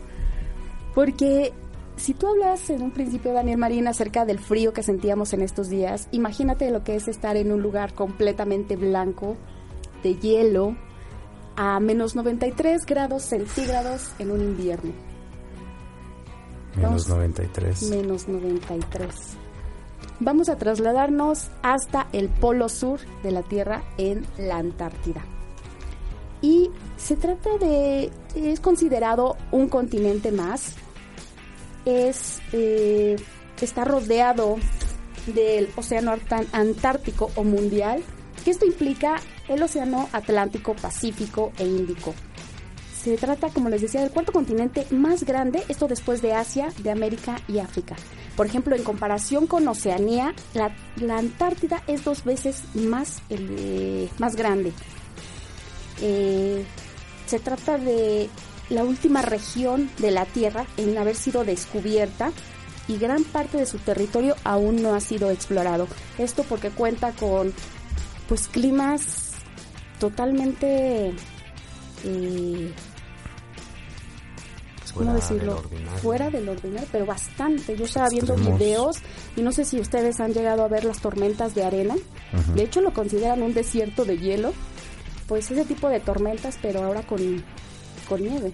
porque 0.93 1.53
si 1.97 2.13
tú 2.13 2.27
hablas 2.27 2.69
en 2.69 2.81
un 2.81 2.91
principio, 2.91 3.33
Daniel 3.33 3.57
Marín, 3.57 3.87
acerca 3.87 4.25
del 4.25 4.39
frío 4.39 4.73
que 4.73 4.81
sentíamos 4.81 5.33
en 5.33 5.41
estos 5.41 5.69
días, 5.69 6.07
imagínate 6.11 6.71
lo 6.71 6.83
que 6.83 6.95
es 6.95 7.07
estar 7.07 7.37
en 7.37 7.51
un 7.51 7.61
lugar 7.61 7.93
completamente 7.93 8.75
blanco, 8.75 9.37
de 10.03 10.15
hielo, 10.15 10.75
a 11.55 11.79
menos 11.79 12.15
93 12.15 12.85
grados 12.85 13.23
centígrados 13.23 14.11
en 14.19 14.31
un 14.31 14.41
invierno. 14.41 14.93
Menos 16.75 17.07
Vamos. 17.07 17.09
93. 17.09 17.83
Menos 17.89 18.27
93. 18.27 19.09
Vamos 20.19 20.49
a 20.49 20.55
trasladarnos 20.55 21.49
hasta 21.63 22.07
el 22.13 22.29
polo 22.29 22.69
sur 22.69 22.99
de 23.23 23.31
la 23.31 23.41
Tierra 23.41 23.83
en 23.97 24.25
la 24.37 24.57
Antártida. 24.57 25.23
Y 26.41 26.69
se 26.97 27.15
trata 27.15 27.57
de, 27.59 28.11
es 28.35 28.59
considerado 28.59 29.35
un 29.51 29.67
continente 29.67 30.31
más. 30.31 30.75
Es, 31.85 32.39
eh, 32.51 33.15
está 33.59 33.83
rodeado 33.83 34.57
del 35.27 35.69
océano 35.75 36.13
Antártico 36.51 37.31
o 37.35 37.43
mundial, 37.43 38.01
que 38.43 38.51
esto 38.51 38.65
implica 38.65 39.19
el 39.53 39.63
océano 39.63 40.09
Atlántico, 40.11 40.75
Pacífico 40.75 41.51
e 41.57 41.65
Índico. 41.65 42.13
Se 43.01 43.17
trata, 43.17 43.49
como 43.49 43.69
les 43.69 43.81
decía, 43.81 44.01
del 44.01 44.11
cuarto 44.11 44.31
continente 44.31 44.85
más 44.91 45.23
grande, 45.23 45.63
esto 45.69 45.87
después 45.87 46.21
de 46.21 46.33
Asia, 46.33 46.69
de 46.83 46.91
América 46.91 47.41
y 47.47 47.57
África. 47.57 47.95
Por 48.35 48.45
ejemplo, 48.45 48.75
en 48.75 48.83
comparación 48.83 49.47
con 49.47 49.67
Oceanía, 49.67 50.35
la, 50.53 50.71
Antártida 51.17 51.83
es 51.87 52.03
dos 52.03 52.23
veces 52.23 52.63
más, 52.75 53.21
eh, 53.29 54.07
más 54.19 54.35
grande. 54.35 54.71
Eh, 56.01 56.63
se 57.25 57.39
trata 57.39 57.77
de 57.77 58.29
la 58.69 58.83
última 58.83 59.21
región 59.21 59.89
de 59.97 60.11
la 60.11 60.25
Tierra 60.25 60.65
en 60.77 60.97
haber 60.97 61.15
sido 61.15 61.43
descubierta 61.43 62.31
y 62.87 62.97
gran 62.97 63.23
parte 63.23 63.57
de 63.57 63.65
su 63.65 63.77
territorio 63.79 64.35
aún 64.43 64.81
no 64.81 64.93
ha 64.93 64.99
sido 64.99 65.31
explorado. 65.31 65.87
Esto 66.17 66.43
porque 66.43 66.69
cuenta 66.69 67.11
con 67.11 67.53
pues 68.27 68.47
climas 68.47 69.30
totalmente 70.01 71.13
eh, 72.03 72.73
¿cómo 74.93 75.05
Fuera 75.05 75.13
decirlo? 75.13 75.61
del. 75.69 75.87
Fuera 76.01 76.29
del 76.31 76.49
ordinario, 76.49 76.87
pero 76.91 77.05
bastante. 77.05 77.77
Yo 77.77 77.85
estaba 77.85 78.09
viendo 78.09 78.33
Extremos. 78.33 78.59
videos 78.59 78.97
y 79.37 79.41
no 79.41 79.51
sé 79.51 79.63
si 79.63 79.79
ustedes 79.79 80.19
han 80.19 80.33
llegado 80.33 80.63
a 80.63 80.67
ver 80.67 80.83
las 80.83 80.99
tormentas 80.99 81.53
de 81.55 81.63
arena. 81.63 81.95
De 82.55 82.63
hecho, 82.63 82.81
lo 82.81 82.91
consideran 82.93 83.41
un 83.43 83.53
desierto 83.53 84.03
de 84.03 84.17
hielo. 84.17 84.53
Pues 85.27 85.49
ese 85.51 85.63
tipo 85.65 85.87
de 85.87 85.99
tormentas, 86.01 86.57
pero 86.61 86.83
ahora 86.83 87.03
con, 87.03 87.43
con 88.09 88.21
nieve. 88.21 88.51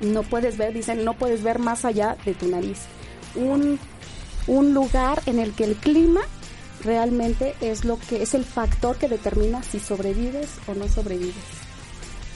No 0.00 0.22
puedes 0.22 0.56
ver, 0.56 0.72
dicen, 0.72 1.04
no 1.04 1.14
puedes 1.14 1.42
ver 1.42 1.58
más 1.58 1.84
allá 1.84 2.16
de 2.24 2.32
tu 2.34 2.48
nariz. 2.48 2.78
Un, 3.34 3.78
un 4.46 4.72
lugar 4.72 5.20
en 5.26 5.38
el 5.38 5.52
que 5.52 5.64
el 5.64 5.74
clima 5.74 6.20
realmente 6.84 7.54
es 7.60 7.84
lo 7.84 7.98
que 7.98 8.22
es 8.22 8.34
el 8.34 8.44
factor 8.44 8.96
que 8.96 9.08
determina 9.08 9.62
si 9.62 9.78
sobrevives 9.78 10.50
o 10.66 10.74
no 10.74 10.88
sobrevives. 10.88 11.34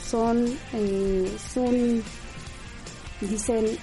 Son, 0.08 0.46
eh, 0.72 1.30
es 1.34 1.56
un, 1.56 2.02
dicen, 3.20 3.78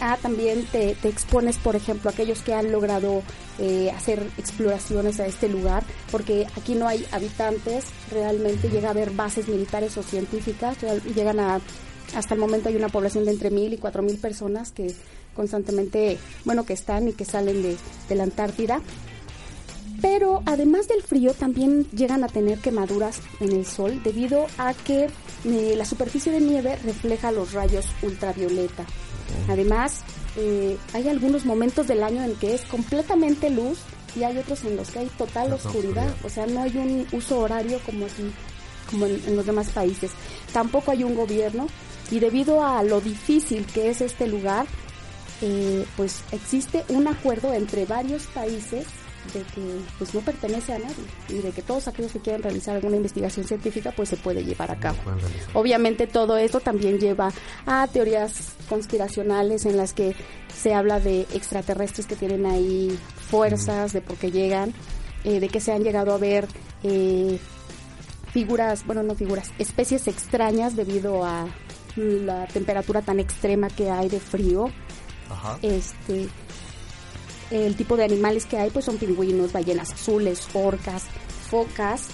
ah, 0.00 0.18
también 0.20 0.66
te, 0.66 0.94
te 0.94 1.08
expones, 1.08 1.56
por 1.56 1.76
ejemplo, 1.76 2.10
a 2.10 2.12
aquellos 2.12 2.42
que 2.42 2.52
han 2.52 2.70
logrado 2.70 3.22
eh, 3.58 3.90
hacer 3.90 4.22
exploraciones 4.38 5.20
a 5.20 5.26
este 5.26 5.48
lugar, 5.48 5.84
porque 6.10 6.46
aquí 6.56 6.74
no 6.74 6.88
hay 6.88 7.06
habitantes, 7.12 7.84
realmente 8.10 8.68
llega 8.68 8.88
a 8.88 8.90
haber 8.92 9.10
bases 9.10 9.48
militares 9.48 9.96
o 9.96 10.02
científicas, 10.02 10.76
llegan 11.14 11.40
a, 11.40 11.60
hasta 12.14 12.34
el 12.34 12.40
momento 12.40 12.68
hay 12.68 12.76
una 12.76 12.88
población 12.88 13.24
de 13.24 13.30
entre 13.30 13.50
mil 13.50 13.72
y 13.72 13.78
cuatro 13.78 14.02
mil 14.02 14.18
personas 14.18 14.70
que 14.70 14.94
constantemente, 15.34 16.18
bueno, 16.44 16.66
que 16.66 16.74
están 16.74 17.08
y 17.08 17.12
que 17.12 17.24
salen 17.24 17.62
de, 17.62 17.76
de 18.08 18.14
la 18.14 18.24
Antártida. 18.24 18.80
Pero 20.02 20.42
además 20.46 20.88
del 20.88 21.02
frío 21.02 21.32
también 21.32 21.86
llegan 21.92 22.24
a 22.24 22.28
tener 22.28 22.58
quemaduras 22.58 23.20
en 23.40 23.52
el 23.52 23.64
sol 23.64 24.02
debido 24.02 24.46
a 24.58 24.74
que 24.74 25.08
eh, 25.44 25.74
la 25.76 25.84
superficie 25.84 26.32
de 26.32 26.40
nieve 26.40 26.76
refleja 26.84 27.30
los 27.30 27.52
rayos 27.52 27.86
ultravioleta. 28.02 28.84
Además, 29.48 30.00
eh, 30.36 30.76
hay 30.92 31.08
algunos 31.08 31.44
momentos 31.44 31.86
del 31.86 32.02
año 32.02 32.22
en 32.24 32.34
que 32.34 32.54
es 32.54 32.62
completamente 32.62 33.48
luz 33.48 33.78
y 34.16 34.24
hay 34.24 34.36
otros 34.36 34.64
en 34.64 34.76
los 34.76 34.90
que 34.90 34.98
hay 34.98 35.06
total 35.16 35.52
oscuridad. 35.52 36.12
O 36.24 36.28
sea, 36.28 36.46
no 36.46 36.62
hay 36.62 36.76
un 36.76 37.06
uso 37.12 37.38
horario 37.38 37.78
como 37.86 38.06
aquí, 38.06 38.30
como 38.90 39.06
en, 39.06 39.22
en 39.26 39.36
los 39.36 39.46
demás 39.46 39.68
países. 39.70 40.10
Tampoco 40.52 40.90
hay 40.90 41.04
un 41.04 41.14
gobierno 41.14 41.68
y 42.10 42.18
debido 42.18 42.64
a 42.64 42.82
lo 42.82 43.00
difícil 43.00 43.64
que 43.66 43.88
es 43.88 44.00
este 44.00 44.26
lugar, 44.26 44.66
eh, 45.40 45.86
pues 45.96 46.22
existe 46.32 46.84
un 46.88 47.06
acuerdo 47.08 47.52
entre 47.52 47.86
varios 47.86 48.26
países 48.26 48.84
de 49.32 49.40
que 49.42 49.80
pues 49.98 50.14
no 50.14 50.20
pertenece 50.20 50.74
a 50.74 50.78
nadie 50.78 51.04
y 51.28 51.34
de 51.38 51.50
que 51.52 51.62
todos 51.62 51.88
aquellos 51.88 52.12
que 52.12 52.20
quieran 52.20 52.42
realizar 52.42 52.76
alguna 52.76 52.96
investigación 52.96 53.46
científica 53.46 53.92
pues 53.94 54.08
se 54.08 54.16
puede 54.16 54.44
llevar 54.44 54.70
a 54.70 54.76
cabo. 54.76 54.98
Obviamente 55.54 56.06
todo 56.06 56.36
esto 56.36 56.60
también 56.60 56.98
lleva 56.98 57.32
a 57.66 57.86
teorías 57.86 58.54
conspiracionales 58.68 59.64
en 59.66 59.76
las 59.76 59.92
que 59.92 60.14
se 60.54 60.74
habla 60.74 61.00
de 61.00 61.22
extraterrestres 61.32 62.06
que 62.06 62.16
tienen 62.16 62.46
ahí 62.46 62.98
fuerzas, 63.30 63.92
de 63.92 64.00
por 64.00 64.16
qué 64.16 64.30
llegan, 64.30 64.74
eh, 65.24 65.40
de 65.40 65.48
que 65.48 65.60
se 65.60 65.72
han 65.72 65.82
llegado 65.82 66.12
a 66.12 66.18
ver 66.18 66.46
eh, 66.82 67.38
figuras, 68.32 68.84
bueno, 68.86 69.02
no 69.02 69.14
figuras, 69.14 69.50
especies 69.58 70.08
extrañas 70.08 70.76
debido 70.76 71.24
a 71.24 71.46
la 71.96 72.46
temperatura 72.46 73.02
tan 73.02 73.20
extrema 73.20 73.68
que 73.68 73.90
hay 73.90 74.08
de 74.08 74.20
frío. 74.20 74.70
Ajá. 75.30 75.58
Este, 75.62 76.28
el 77.52 77.76
tipo 77.76 77.96
de 77.96 78.04
animales 78.04 78.46
que 78.46 78.56
hay 78.56 78.70
pues 78.70 78.84
son 78.84 78.96
pingüinos, 78.96 79.52
ballenas 79.52 79.92
azules, 79.92 80.48
orcas, 80.54 81.04
focas. 81.50 82.06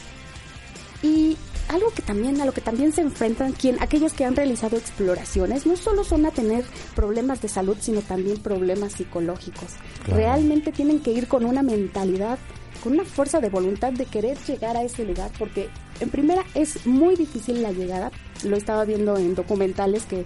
Y 1.02 1.36
algo 1.68 1.90
que 1.90 2.02
también 2.02 2.40
a 2.40 2.44
lo 2.46 2.52
que 2.52 2.60
también 2.60 2.92
se 2.92 3.02
enfrentan 3.02 3.52
quien 3.52 3.80
aquellos 3.80 4.12
que 4.14 4.24
han 4.24 4.34
realizado 4.34 4.76
exploraciones 4.76 5.66
no 5.66 5.76
solo 5.76 6.02
son 6.02 6.26
a 6.26 6.30
tener 6.30 6.64
problemas 6.96 7.40
de 7.42 7.48
salud 7.48 7.76
sino 7.80 8.00
también 8.00 8.38
problemas 8.38 8.94
psicológicos. 8.94 9.74
Claro. 10.04 10.16
realmente 10.16 10.72
tienen 10.72 11.00
que 11.00 11.12
ir 11.12 11.28
con 11.28 11.44
una 11.44 11.62
mentalidad 11.62 12.38
con 12.82 12.94
una 12.94 13.04
fuerza 13.04 13.40
de 13.40 13.50
voluntad 13.50 13.92
de 13.92 14.06
querer 14.06 14.38
llegar 14.46 14.76
a 14.76 14.82
ese 14.82 15.04
lugar 15.04 15.30
porque 15.38 15.68
en 16.00 16.10
primera 16.10 16.44
es 16.54 16.86
muy 16.86 17.16
difícil 17.16 17.60
la 17.60 17.72
llegada. 17.72 18.12
Lo 18.44 18.56
estaba 18.56 18.84
viendo 18.84 19.16
en 19.18 19.34
documentales 19.34 20.04
que, 20.04 20.24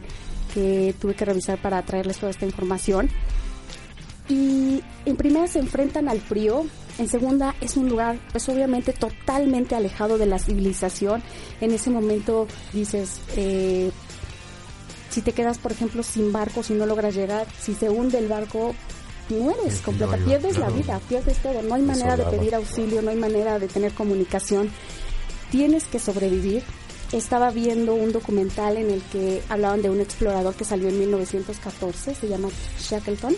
que 0.53 0.95
tuve 1.01 1.15
que 1.15 1.25
revisar 1.25 1.61
para 1.61 1.83
traerles 1.83 2.19
toda 2.19 2.31
esta 2.31 2.45
información 2.45 3.09
y 4.29 4.83
en 5.05 5.17
primera 5.17 5.47
se 5.47 5.59
enfrentan 5.59 6.09
al 6.09 6.21
frío, 6.21 6.65
en 6.99 7.09
segunda 7.09 7.55
es 7.61 7.77
un 7.77 7.89
lugar 7.89 8.19
pues 8.31 8.49
obviamente 8.49 8.93
totalmente 8.93 9.75
alejado 9.75 10.19
de 10.19 10.27
la 10.27 10.39
civilización. 10.39 11.23
En 11.61 11.73
ese 11.73 11.91
momento 11.91 12.47
dices, 12.73 13.21
eh, 13.37 13.91
si 15.11 15.23
te 15.23 15.33
quedas 15.33 15.59
por 15.59 15.73
ejemplo 15.73 16.03
sin 16.03 16.33
barco, 16.33 16.63
si 16.63 16.75
no 16.75 16.87
logras 16.87 17.15
llegar, 17.15 17.47
si 17.59 17.75
se 17.75 17.91
hunde 17.91 18.19
el 18.19 18.29
barco, 18.29 18.75
mueres 19.31 19.75
Sí, 19.75 19.83
completa, 19.83 20.17
no 20.17 20.27
pierdes 20.27 20.59
la 20.59 20.71
vida, 20.71 21.01
pierdes 21.09 21.39
todo, 21.39 21.63
no 21.63 21.75
hay 21.75 21.83
manera 21.83 22.17
de 22.17 22.25
pedir 22.25 22.55
auxilio, 22.55 23.03
no 23.03 23.11
hay 23.11 23.17
manera 23.17 23.59
de 23.59 23.69
tener 23.69 23.93
comunicación, 23.93 24.71
tienes 25.51 25.85
que 25.85 25.99
sobrevivir. 25.99 26.63
Estaba 27.13 27.51
viendo 27.51 27.95
un 27.95 28.11
documental 28.11 28.79
en 28.79 28.91
el 28.91 29.03
que 29.03 29.43
hablaban 29.51 29.83
de 29.83 29.91
un 29.91 30.01
explorador 30.01 30.55
que 30.55 30.65
salió 30.65 30.89
en 30.89 30.99
1914, 30.99 32.15
se 32.15 32.29
llama 32.29 32.49
Shackleton. 32.81 33.35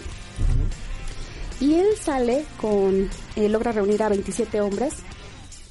Y 1.60 1.74
él 1.74 1.86
sale 2.00 2.44
con, 2.60 3.08
eh, 3.36 3.48
logra 3.48 3.72
reunir 3.72 4.02
a 4.02 4.08
27 4.08 4.60
hombres, 4.60 4.94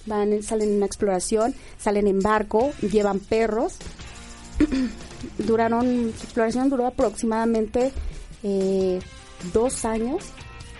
van, 0.05 0.43
salen 0.43 0.69
en 0.69 0.75
una 0.77 0.85
exploración, 0.85 1.55
salen 1.77 2.07
en 2.07 2.19
barco, 2.19 2.71
llevan 2.81 3.19
perros. 3.19 3.75
Duraron, 5.37 6.13
su 6.17 6.23
exploración 6.23 6.69
duró 6.69 6.87
aproximadamente 6.87 7.93
eh, 8.43 8.99
dos 9.53 9.85
años. 9.85 10.25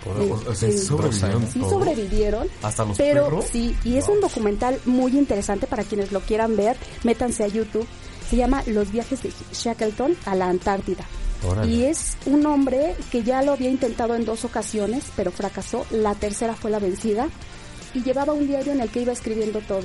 Sí, 0.04 0.30
o 0.48 0.54
sea, 0.54 0.70
sí. 0.70 0.78
sobrevivieron 0.78 1.46
Sí 1.50 1.58
todos. 1.60 1.72
sobrevivieron, 1.72 2.48
Hasta 2.62 2.84
los 2.84 2.96
pero 2.98 3.24
perros. 3.24 3.44
sí, 3.50 3.74
y 3.84 3.96
es 3.96 4.08
un 4.08 4.20
documental 4.20 4.78
muy 4.84 5.16
interesante 5.16 5.66
para 5.66 5.82
quienes 5.84 6.12
lo 6.12 6.20
quieran 6.20 6.56
ver, 6.56 6.76
métanse 7.04 7.44
a 7.44 7.48
YouTube. 7.48 7.86
Se 8.28 8.36
llama 8.36 8.62
Los 8.66 8.90
viajes 8.90 9.22
de 9.22 9.30
Shackleton 9.52 10.16
a 10.26 10.34
la 10.34 10.48
Antártida. 10.48 11.04
Órale. 11.46 11.70
Y 11.72 11.84
es 11.84 12.16
un 12.26 12.46
hombre 12.46 12.96
que 13.10 13.22
ya 13.22 13.42
lo 13.42 13.52
había 13.52 13.68
intentado 13.70 14.14
en 14.14 14.24
dos 14.24 14.44
ocasiones, 14.44 15.04
pero 15.14 15.30
fracasó. 15.30 15.84
La 15.90 16.14
tercera 16.14 16.54
fue 16.54 16.70
la 16.70 16.78
vencida. 16.78 17.28
Y 17.92 18.02
llevaba 18.02 18.32
un 18.32 18.46
diario 18.46 18.72
en 18.72 18.80
el 18.80 18.88
que 18.88 19.02
iba 19.02 19.12
escribiendo 19.12 19.60
todo. 19.60 19.82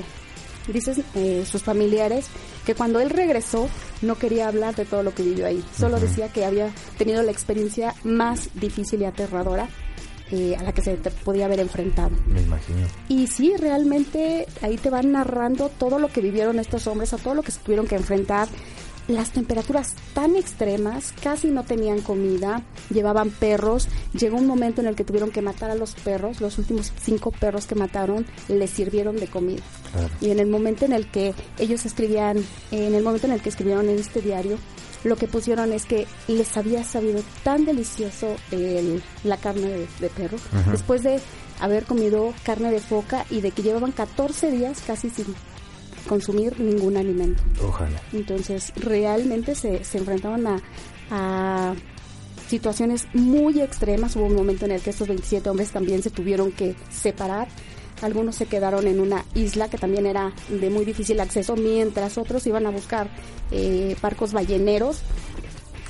dicen 0.71 1.03
eh, 1.15 1.43
sus 1.49 1.63
familiares 1.63 2.27
que 2.65 2.75
cuando 2.75 2.99
él 3.01 3.09
regresó 3.09 3.67
no 4.01 4.15
quería 4.15 4.47
hablar 4.47 4.75
de 4.75 4.85
todo 4.85 5.03
lo 5.03 5.13
que 5.13 5.23
vivió 5.23 5.45
ahí. 5.47 5.63
Solo 5.77 5.99
decía 5.99 6.29
que 6.31 6.45
había 6.45 6.69
tenido 6.97 7.21
la 7.23 7.31
experiencia 7.31 7.93
más 8.03 8.49
difícil 8.53 9.01
y 9.01 9.05
aterradora 9.05 9.67
eh, 10.31 10.55
a 10.57 10.63
la 10.63 10.74
que 10.74 10.81
se 10.81 10.95
te 10.95 11.12
podía 11.12 11.45
haber 11.45 11.59
enfrentado. 11.59 12.12
Me 12.27 12.41
imagino. 12.41 12.88
Y 13.07 13.27
sí, 13.27 13.53
realmente 13.57 14.45
ahí 14.62 14.77
te 14.77 14.89
van 14.89 15.12
narrando 15.12 15.69
todo 15.69 16.00
lo 16.00 16.07
que 16.09 16.21
vivieron 16.21 16.59
estos 16.59 16.88
hombres, 16.88 17.13
a 17.13 17.17
todo 17.17 17.33
lo 17.33 17.43
que 17.43 17.51
se 17.51 17.59
tuvieron 17.59 17.88
que 17.88 17.95
enfrentar. 17.95 18.48
Las 19.07 19.31
temperaturas 19.31 19.95
tan 20.13 20.36
extremas, 20.36 21.13
casi 21.24 21.48
no 21.48 21.63
tenían 21.63 22.01
comida, 22.01 22.62
llevaban 22.91 23.31
perros. 23.31 23.88
Llegó 24.13 24.38
un 24.38 24.45
momento 24.45 24.81
en 24.81 24.88
el 24.88 24.95
que 24.95 25.03
tuvieron 25.03 25.31
que 25.31 25.41
matar 25.41 25.71
a 25.71 25.75
los 25.75 25.95
perros. 25.95 26.41
Los 26.41 26.59
últimos 26.59 26.93
cinco 27.01 27.31
perros 27.31 27.65
que 27.65 27.74
mataron 27.74 28.27
les 28.50 28.69
sirvieron 28.69 29.15
de 29.15 29.25
comida. 29.25 29.63
Claro. 29.91 30.09
Y 30.21 30.29
en 30.29 30.38
el 30.38 30.45
momento 30.45 30.86
en 30.86 30.93
el 30.93 31.09
que 31.09 31.33
ellos 31.57 31.88
escribían, 31.88 32.38
en 32.69 32.93
el 32.93 33.03
momento 33.03 33.25
en 33.25 33.33
el 33.33 33.41
que 33.41 33.50
escribieron 33.50 33.89
en 33.89 33.98
este 33.98 34.21
diario, 34.21 34.59
lo 35.03 35.15
que 35.15 35.27
pusieron 35.27 35.72
es 35.74 35.86
que 35.86 36.08
les 36.27 36.56
había 36.58 36.84
sabido 36.84 37.22
tan 37.44 37.65
delicioso 37.65 38.36
el- 38.51 39.01
la 39.24 39.38
carne 39.38 39.68
de, 39.68 39.88
de 40.00 40.10
perro, 40.10 40.38
después 40.72 41.03
de 41.03 41.20
haber 41.60 41.86
comido 41.86 42.34
carne 42.44 42.72
de 42.72 42.79
foca 42.79 43.25
y 43.29 43.41
de 43.41 43.51
que 43.51 43.62
llevaban 43.63 43.91
14 43.91 44.51
días 44.51 44.82
casi 44.86 45.10
sin 45.10 45.25
consumir 46.08 46.60
ningún 46.60 46.98
alimento. 46.98 47.44
Ojalá. 47.63 48.01
Entonces, 48.13 48.72
realmente 48.77 49.56
se, 49.56 49.84
se 49.84 49.98
enfrentaban 50.00 50.48
a, 50.48 50.62
a 51.12 51.75
situaciones 52.48 53.08
muy 53.13 53.62
extremas. 53.62 54.15
Hubo 54.15 54.25
un 54.25 54.36
momento 54.36 54.65
en 54.65 54.72
el 54.72 54.82
que 54.82 54.89
estos 54.91 55.08
27 55.08 55.50
hombres 55.50 55.70
también 55.72 56.01
se 56.01 56.10
tuvieron 56.10 56.51
que 56.51 56.75
separar. 56.89 57.48
Algunos 58.01 58.36
se 58.36 58.46
quedaron 58.46 58.88
en 58.88 59.00
una 59.00 59.25
isla 59.36 59.70
que 59.70 59.77
también 59.77 60.06
era 60.06 60.34
de 60.48 60.70
muy 60.70 60.86
difícil 60.86 61.20
acceso, 61.20 61.56
mientras 61.56 62.18
otros 62.18 62.46
iban 62.48 62.65
a 62.65 62.72
buscar 62.72 63.10
eh, 63.51 63.96
barcos 64.01 64.34
balleneros 64.34 65.01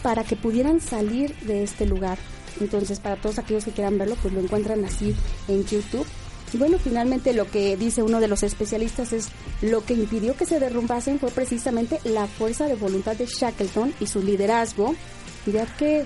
para 0.01 0.23
que 0.23 0.35
pudieran 0.35 0.81
salir 0.81 1.35
de 1.41 1.63
este 1.63 1.85
lugar. 1.85 2.17
Entonces, 2.59 2.99
para 2.99 3.15
todos 3.15 3.39
aquellos 3.39 3.65
que 3.65 3.71
quieran 3.71 3.97
verlo, 3.97 4.15
pues 4.21 4.33
lo 4.33 4.39
encuentran 4.39 4.83
así 4.85 5.15
en 5.47 5.65
YouTube. 5.65 6.05
Y 6.51 6.57
bueno, 6.57 6.79
finalmente 6.79 7.33
lo 7.33 7.49
que 7.49 7.77
dice 7.77 8.01
uno 8.01 8.19
de 8.19 8.27
los 8.27 8.41
especialistas 8.41 9.13
es 9.13 9.29
lo 9.61 9.85
que 9.85 9.93
impidió 9.93 10.35
que 10.35 10.47
se 10.47 10.59
derrumbasen 10.59 11.19
fue 11.19 11.29
precisamente 11.29 11.99
la 12.03 12.25
fuerza 12.25 12.65
de 12.65 12.75
voluntad 12.75 13.15
de 13.15 13.27
Shackleton 13.27 13.93
y 13.99 14.07
su 14.07 14.23
liderazgo, 14.23 14.95
ya 15.45 15.65
que 15.77 16.05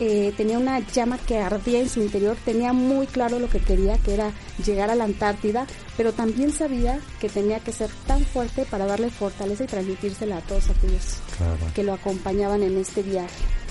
eh, 0.00 0.32
tenía 0.36 0.58
una 0.58 0.80
llama 0.80 1.18
que 1.18 1.38
ardía 1.38 1.78
en 1.80 1.88
su 1.88 2.00
interior, 2.00 2.36
tenía 2.44 2.72
muy 2.72 3.06
claro 3.06 3.38
lo 3.38 3.48
que 3.48 3.58
quería, 3.60 3.98
que 3.98 4.14
era 4.14 4.32
llegar 4.64 4.88
a 4.90 4.94
la 4.94 5.04
Antártida, 5.04 5.66
pero 5.96 6.12
también 6.12 6.52
sabía 6.52 6.98
que 7.20 7.28
tenía 7.28 7.60
que 7.60 7.70
ser 7.72 7.90
tan 8.06 8.24
fuerte 8.24 8.64
para 8.64 8.86
darle 8.86 9.10
fortaleza 9.10 9.64
y 9.64 9.66
transmitírsela 9.66 10.38
a 10.38 10.40
todos 10.40 10.70
aquellos 10.70 11.18
Claro. 11.36 11.58
que 11.74 11.82
lo 11.84 11.92
acompañaban 11.92 12.62
en 12.62 12.76
este 12.78 13.02
viaje. 13.02 13.28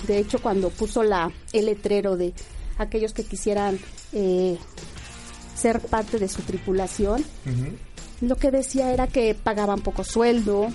De 0.07 0.17
hecho, 0.19 0.39
cuando 0.39 0.69
puso 0.69 1.03
la 1.03 1.31
el 1.51 1.65
letrero 1.65 2.15
de 2.15 2.33
aquellos 2.77 3.11
que 3.13 3.23
quisieran 3.23 3.77
eh, 4.13 4.57
ser 5.55 5.79
parte 5.81 6.19
de 6.19 6.29
su 6.29 6.41
tripulación, 6.43 7.23
lo 8.21 8.35
que 8.37 8.51
decía 8.51 8.91
era 8.93 9.07
que 9.07 9.33
pagaban 9.35 9.81
poco 9.81 10.03
sueldo, 10.03 10.67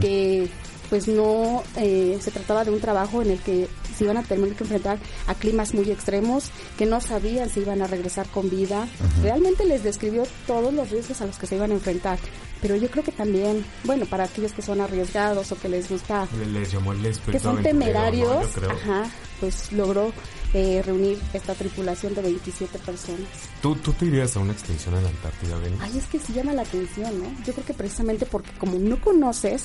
que 0.00 0.48
pues 0.90 1.08
no 1.08 1.62
eh, 1.76 2.18
se 2.20 2.30
trataba 2.30 2.64
de 2.64 2.70
un 2.70 2.80
trabajo 2.80 3.22
en 3.22 3.30
el 3.32 3.38
que 3.40 3.68
se 3.96 4.04
iban 4.04 4.16
a 4.18 4.22
tener 4.22 4.54
que 4.54 4.64
enfrentar 4.64 4.98
a 5.26 5.34
climas 5.34 5.72
muy 5.74 5.90
extremos, 5.90 6.50
que 6.78 6.86
no 6.86 7.00
sabían 7.00 7.48
si 7.50 7.60
iban 7.60 7.80
a 7.82 7.86
regresar 7.86 8.26
con 8.28 8.50
vida. 8.50 8.86
Realmente 9.22 9.64
les 9.64 9.82
describió 9.82 10.24
todos 10.46 10.72
los 10.72 10.90
riesgos 10.90 11.20
a 11.22 11.26
los 11.26 11.38
que 11.38 11.46
se 11.46 11.56
iban 11.56 11.70
a 11.70 11.74
enfrentar. 11.74 12.18
Pero 12.60 12.76
yo 12.76 12.90
creo 12.90 13.04
que 13.04 13.12
también, 13.12 13.64
bueno, 13.84 14.06
para 14.06 14.24
aquellos 14.24 14.52
que 14.52 14.62
son 14.62 14.80
arriesgados 14.80 15.52
o 15.52 15.58
que 15.58 15.68
les 15.68 15.88
gusta 15.90 16.26
Le- 16.38 16.46
Les 16.46 16.72
llamó 16.72 16.92
el 16.92 17.02
que 17.30 17.38
son 17.38 17.62
temerarios, 17.62 18.46
ajá, 18.70 19.10
pues 19.40 19.72
logró 19.72 20.12
eh, 20.54 20.82
reunir 20.84 21.18
esta 21.34 21.54
tripulación 21.54 22.14
de 22.14 22.22
27 22.22 22.78
personas. 22.78 23.20
¿Tú, 23.60 23.74
¿Tú 23.76 23.92
te 23.92 24.06
irías 24.06 24.36
a 24.36 24.40
una 24.40 24.52
expedición 24.52 24.94
a 24.94 25.00
la 25.02 25.08
Antártida, 25.08 25.58
Benny? 25.58 25.76
Ay, 25.80 25.98
es 25.98 26.06
que 26.06 26.18
sí 26.18 26.32
llama 26.32 26.54
la 26.54 26.62
atención, 26.62 27.18
¿no? 27.18 27.30
Yo 27.44 27.52
creo 27.52 27.66
que 27.66 27.74
precisamente 27.74 28.24
porque 28.26 28.50
como 28.58 28.78
no 28.78 28.98
conoces, 29.00 29.64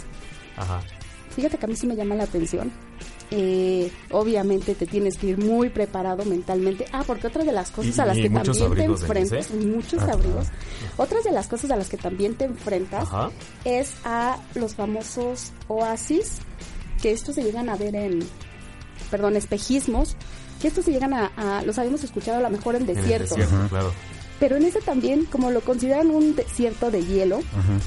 Ajá. 0.57 0.81
Fíjate 1.35 1.57
que 1.57 1.65
a 1.65 1.69
mí 1.69 1.75
sí 1.75 1.87
me 1.87 1.95
llama 1.95 2.15
la 2.15 2.23
atención. 2.23 2.71
Eh, 3.33 3.89
obviamente 4.11 4.75
te 4.75 4.85
tienes 4.85 5.17
que 5.17 5.27
ir 5.27 5.37
muy 5.37 5.69
preparado 5.69 6.25
mentalmente. 6.25 6.85
Ah, 6.91 7.03
porque 7.07 7.27
otra 7.27 7.43
de 7.45 7.53
las 7.53 7.71
cosas 7.71 7.97
Y- 7.97 8.01
a 8.01 8.05
las 8.05 8.17
que 8.17 8.29
también 8.29 8.73
te 8.75 8.83
enfrentas, 8.83 9.51
muchos 9.51 10.01
abrigos, 10.03 10.47
otras 10.97 11.23
de 11.23 11.31
las 11.31 11.47
cosas 11.47 11.71
a 11.71 11.77
las 11.77 11.87
que 11.87 11.95
también 11.97 12.35
te 12.35 12.43
enfrentas 12.45 13.03
Ajá. 13.03 13.29
es 13.63 13.93
a 14.03 14.37
los 14.55 14.75
famosos 14.75 15.51
oasis, 15.69 16.39
que 17.01 17.11
estos 17.11 17.35
se 17.35 17.43
llegan 17.43 17.69
a 17.69 17.77
ver 17.77 17.95
en, 17.95 18.19
perdón, 19.09 19.37
espejismos, 19.37 20.17
que 20.61 20.67
estos 20.67 20.83
se 20.85 20.91
llegan 20.91 21.13
a, 21.13 21.31
a- 21.37 21.61
los 21.63 21.77
habíamos 21.79 22.03
escuchado 22.03 22.39
a 22.39 22.41
lo 22.41 22.49
mejor 22.49 22.75
en 22.75 22.83
En 22.83 22.89
el 22.89 22.95
desiertos, 22.97 23.37
desierto, 23.37 23.69
claro. 23.69 23.93
Pero 24.41 24.57
en 24.57 24.63
ese 24.63 24.81
también, 24.81 25.25
como 25.25 25.51
lo 25.51 25.61
consideran 25.61 26.09
un 26.09 26.35
desierto 26.35 26.89
de 26.89 27.05
hielo, 27.05 27.41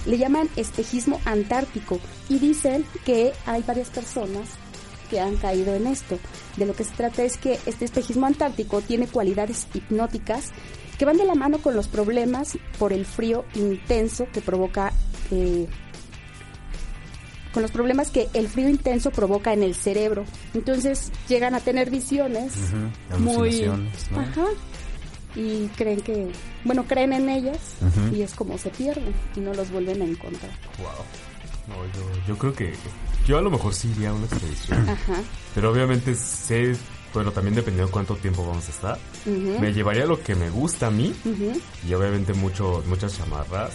le 0.06 0.18
llaman 0.18 0.48
espejismo 0.54 1.20
antártico 1.24 1.98
y 2.28 2.38
dicen 2.38 2.86
que 3.04 3.32
hay 3.44 3.64
varias 3.66 3.90
personas 3.90 4.50
que 5.10 5.18
han 5.18 5.34
caído 5.34 5.74
en 5.74 5.88
esto. 5.88 6.16
De 6.56 6.64
lo 6.64 6.74
que 6.74 6.84
se 6.84 6.94
trata 6.94 7.24
es 7.24 7.38
que 7.38 7.58
este 7.66 7.86
espejismo 7.86 8.26
antártico 8.26 8.82
tiene 8.82 9.08
cualidades 9.08 9.66
hipnóticas 9.74 10.52
que 10.96 11.04
van 11.04 11.16
de 11.16 11.24
la 11.24 11.34
mano 11.34 11.58
con 11.58 11.74
los 11.74 11.88
problemas 11.88 12.56
por 12.78 12.92
el 12.92 13.04
frío 13.04 13.44
intenso 13.56 14.28
que 14.32 14.40
provoca 14.40 14.92
eh, 15.32 15.66
con 17.52 17.62
los 17.62 17.72
problemas 17.72 18.12
que 18.12 18.28
el 18.32 18.46
frío 18.46 18.68
intenso 18.68 19.10
provoca 19.10 19.52
en 19.52 19.64
el 19.64 19.74
cerebro. 19.74 20.24
Entonces 20.54 21.10
llegan 21.28 21.56
a 21.56 21.60
tener 21.60 21.90
visiones 21.90 22.52
muy 23.18 23.62
¿no? 23.62 24.20
ajá 24.20 24.46
y 25.34 25.66
creen 25.76 26.00
que 26.00 26.28
bueno 26.64 26.84
creen 26.84 27.12
en 27.12 27.28
ellas 27.28 27.58
y 28.12 28.22
es 28.22 28.34
como 28.34 28.56
se 28.58 28.70
pierden 28.70 29.14
y 29.36 29.40
no 29.40 29.52
los 29.54 29.70
vuelven 29.70 30.02
a 30.02 30.04
encontrar. 30.04 30.52
Wow. 30.78 30.88
No, 31.66 31.76
yo, 31.76 32.26
yo 32.28 32.38
creo 32.38 32.52
que 32.52 32.74
yo 33.26 33.38
a 33.38 33.42
lo 33.42 33.50
mejor 33.50 33.74
sí 33.74 33.90
iría 33.96 34.10
a 34.10 34.12
una 34.12 34.26
expedición. 34.26 34.88
Ajá. 34.88 35.22
Pero 35.54 35.72
obviamente 35.72 36.14
sé, 36.14 36.76
bueno, 37.14 37.32
también 37.32 37.54
dependiendo 37.54 37.86
de 37.86 37.92
cuánto 37.92 38.16
tiempo 38.16 38.46
vamos 38.46 38.66
a 38.68 38.70
estar. 38.70 38.98
Me 39.24 39.72
llevaría 39.72 40.04
lo 40.04 40.22
que 40.22 40.34
me 40.34 40.50
gusta 40.50 40.88
a 40.88 40.90
mí 40.90 41.14
y 41.88 41.94
obviamente 41.94 42.34
mucho, 42.34 42.82
muchas 42.86 43.16
chamarras. 43.16 43.72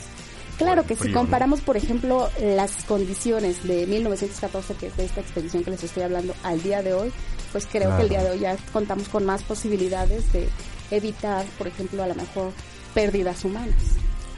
Claro 0.57 0.85
que 0.85 0.95
si 0.95 1.13
comparamos, 1.13 1.61
por 1.61 1.77
ejemplo, 1.77 2.29
las 2.41 2.83
condiciones 2.83 3.65
de 3.65 3.87
1914, 3.87 4.75
que 4.75 4.87
es 4.87 4.97
de 4.97 5.05
esta 5.05 5.21
expedición 5.21 5.63
que 5.63 5.71
les 5.71 5.83
estoy 5.83 6.03
hablando, 6.03 6.35
al 6.43 6.61
día 6.61 6.83
de 6.83 6.93
hoy, 6.93 7.13
pues 7.53 7.65
creo 7.65 7.95
que 7.95 8.03
el 8.03 8.09
día 8.09 8.23
de 8.23 8.31
hoy 8.31 8.39
ya 8.39 8.57
contamos 8.73 9.07
con 9.07 9.25
más 9.25 9.41
posibilidades 9.43 10.31
de 10.33 10.49
evitar, 10.91 11.45
por 11.57 11.67
ejemplo, 11.67 12.03
a 12.03 12.07
lo 12.07 12.15
mejor 12.15 12.51
pérdidas 12.93 13.43
humanas, 13.45 13.75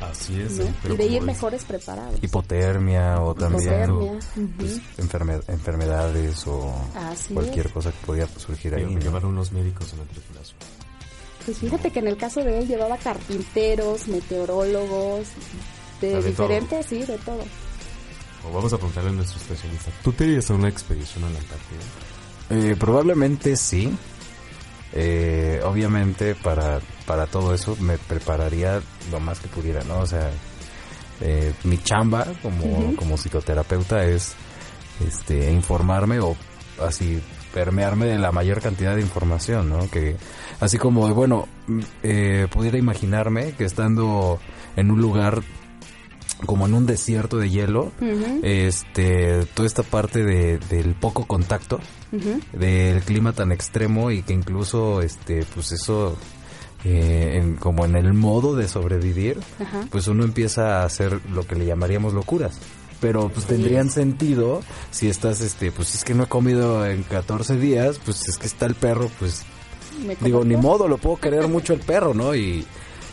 Así 0.01 0.41
es. 0.41 0.53
¿no? 0.53 0.63
¿eh? 0.65 0.73
Pero 0.81 0.93
y 0.95 0.97
de 0.97 1.05
ir 1.05 1.21
mejores 1.21 1.63
preparados. 1.63 2.19
Hipotermia 2.23 3.21
o 3.21 3.35
también 3.35 3.61
Hipotermia, 3.83 4.19
pues, 4.57 4.81
enferme- 4.97 5.43
enfermedades 5.47 6.47
o 6.47 6.73
Así 6.95 7.33
cualquier 7.33 7.67
es. 7.67 7.71
cosa 7.71 7.91
que 7.91 8.05
podía 8.05 8.27
surgir 8.27 8.73
ahí. 8.75 8.85
me 8.85 8.93
¿no? 8.95 8.99
llevaron 8.99 9.31
unos 9.31 9.51
médicos 9.51 9.93
en 9.93 9.99
la 9.99 10.05
tripulación. 10.05 10.57
Pues 11.45 11.57
fíjate 11.59 11.91
que 11.91 11.99
en 11.99 12.07
el 12.07 12.17
caso 12.17 12.43
de 12.43 12.59
él 12.59 12.67
llevaba 12.67 12.97
carpinteros, 12.97 14.07
meteorólogos, 14.07 15.27
de, 16.01 16.15
de 16.15 16.23
diferentes, 16.23 16.85
sí, 16.87 16.99
de 17.03 17.17
todo. 17.19 17.43
O 18.47 18.51
vamos 18.53 18.73
a 18.73 18.77
preguntarle 18.77 19.09
a 19.11 19.13
nuestro 19.13 19.39
especialista. 19.39 19.91
¿Tú 20.03 20.11
te 20.13 20.25
irías 20.25 20.49
a 20.49 20.55
una 20.55 20.67
expedición 20.69 21.23
a 21.25 21.29
la 21.29 21.37
Antártida? 21.39 21.79
Eh, 22.71 22.75
probablemente 22.75 23.55
sí. 23.55 23.91
Eh, 24.93 25.61
obviamente 25.63 26.35
para, 26.35 26.81
para 27.05 27.25
todo 27.25 27.53
eso 27.53 27.77
me 27.79 27.97
prepararía 27.97 28.81
lo 29.09 29.19
más 29.19 29.39
que 29.39 29.47
pudiera, 29.47 29.83
¿no? 29.85 29.99
O 29.99 30.05
sea, 30.05 30.29
eh, 31.21 31.53
mi 31.63 31.77
chamba 31.77 32.27
como, 32.41 32.95
como 32.95 33.15
psicoterapeuta 33.15 34.03
es 34.03 34.35
este 35.05 35.51
informarme 35.51 36.19
o 36.19 36.35
así 36.81 37.21
permearme 37.53 38.05
de 38.05 38.17
la 38.17 38.31
mayor 38.31 38.61
cantidad 38.61 38.95
de 38.95 39.01
información, 39.01 39.69
¿no? 39.69 39.89
Que 39.89 40.15
así 40.59 40.77
como, 40.77 41.13
bueno, 41.13 41.47
mm, 41.67 41.79
eh, 42.03 42.47
pudiera 42.51 42.77
imaginarme 42.77 43.53
que 43.53 43.65
estando 43.65 44.39
en 44.75 44.91
un 44.91 45.01
lugar 45.01 45.41
como 46.45 46.65
en 46.67 46.73
un 46.73 46.85
desierto 46.85 47.37
de 47.37 47.49
hielo, 47.49 47.91
este, 48.43 49.45
toda 49.53 49.67
esta 49.67 49.83
parte 49.83 50.23
de, 50.23 50.57
del 50.69 50.95
poco 50.95 51.25
contacto, 51.25 51.79
del 52.53 53.01
clima 53.03 53.33
tan 53.33 53.51
extremo 53.51 54.11
y 54.11 54.21
que 54.23 54.33
incluso, 54.33 55.01
este, 55.01 55.45
pues 55.53 55.71
eso, 55.71 56.17
eh, 56.83 57.37
en- 57.41 57.55
como 57.55 57.85
en 57.85 57.95
el 57.95 58.13
modo 58.13 58.55
de 58.55 58.67
sobrevivir, 58.67 59.39
pues 59.91 60.07
uno 60.07 60.23
empieza 60.23 60.81
a 60.81 60.85
hacer 60.85 61.19
lo 61.31 61.45
que 61.45 61.55
le 61.55 61.65
llamaríamos 61.65 62.13
locuras. 62.13 62.57
Pero 62.99 63.29
pues 63.29 63.47
tendrían 63.47 63.89
sentido 63.89 64.61
si 64.91 65.09
estás, 65.09 65.41
este, 65.41 65.71
pues 65.71 65.95
es 65.95 66.03
que 66.03 66.13
no 66.13 66.23
he 66.23 66.27
comido 66.27 66.85
en 66.85 67.01
14 67.03 67.57
días, 67.57 67.99
pues 68.05 68.27
es 68.27 68.37
que 68.37 68.45
está 68.45 68.67
el 68.67 68.75
perro, 68.75 69.09
pues 69.19 69.43
digo, 70.25 70.43
ni 70.45 70.55
modo, 70.55 70.87
lo 70.87 70.97
puedo 70.97 71.17
querer 71.17 71.47
mucho 71.47 71.73
el 71.73 71.79
perro, 71.79 72.13
¿no? 72.13 72.35
Y, 72.35 72.65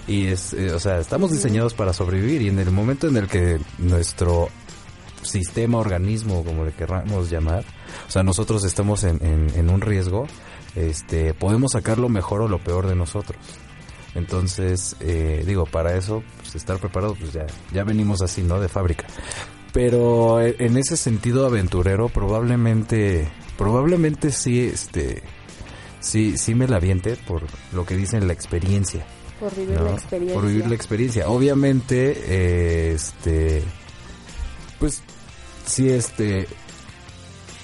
Y 0.09 0.27
es, 0.29 0.55
eh, 0.55 0.73
o 0.73 0.81
sea, 0.81 0.99
estamos 0.99 1.31
diseñados 1.31 1.75
para 1.75 1.92
sobrevivir 1.92 2.42
y 2.42 2.49
en 2.49 2.59
el 2.59 2.71
momento 2.71 3.07
en 3.07 3.18
el 3.18 3.29
que 3.29 3.61
nuestro 3.77 4.49
sistema, 5.23 5.79
organismo, 5.79 6.42
como 6.44 6.64
le 6.64 6.73
querramos 6.73 7.29
llamar, 7.29 7.64
o 8.07 8.11
sea, 8.11 8.23
nosotros 8.23 8.64
estamos 8.64 9.05
en, 9.05 9.21
en, 9.23 9.71
un 9.71 9.81
riesgo, 9.83 10.27
este, 10.75 11.35
podemos 11.35 11.73
sacar 11.73 11.99
lo 11.99 12.09
mejor 12.09 12.40
o 12.40 12.49
lo 12.49 12.59
peor 12.59 12.87
de 12.87 12.97
nosotros. 12.97 13.38
Entonces, 14.14 14.97
eh, 15.01 15.44
digo, 15.47 15.66
para 15.66 15.94
eso, 15.97 16.23
pues, 16.38 16.55
estar 16.55 16.79
preparado, 16.79 17.14
pues 17.14 17.35
ya, 17.35 17.47
ya 17.73 17.85
venimos 17.85 18.23
así, 18.23 18.42
¿no? 18.42 18.59
De 18.59 18.68
fábrica. 18.68 19.07
Pero 19.73 20.40
eh, 20.40 20.57
en 20.59 20.79
ese 20.79 20.97
sentido 20.97 21.47
aventurero, 21.47 22.09
probablemente, 22.09 23.31
probablemente 23.59 24.33
sí, 24.33 24.61
este, 24.61 25.23
sí, 26.01 26.38
sí 26.38 26.55
me 26.55 26.66
la 26.66 26.77
aviente 26.77 27.16
por 27.27 27.42
lo 27.73 27.85
que 27.85 27.97
dicen 27.97 28.27
la 28.27 28.33
experiencia. 28.33 29.05
Por 29.38 29.55
vivir 29.55 29.79
¿no? 29.79 29.85
la 29.85 29.92
experiencia. 29.92 30.35
Por 30.35 30.46
vivir 30.46 30.66
la 30.66 30.74
experiencia. 30.74 31.29
Obviamente, 31.29 32.12
eh, 32.27 32.92
este, 32.94 33.62
pues, 34.79 35.03
sí, 35.64 35.88
este, 35.90 36.48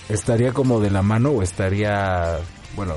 estaría 0.08 0.52
como 0.52 0.80
de 0.80 0.90
la 0.90 1.02
mano 1.02 1.30
o 1.30 1.42
estaría, 1.42 2.38
bueno, 2.76 2.94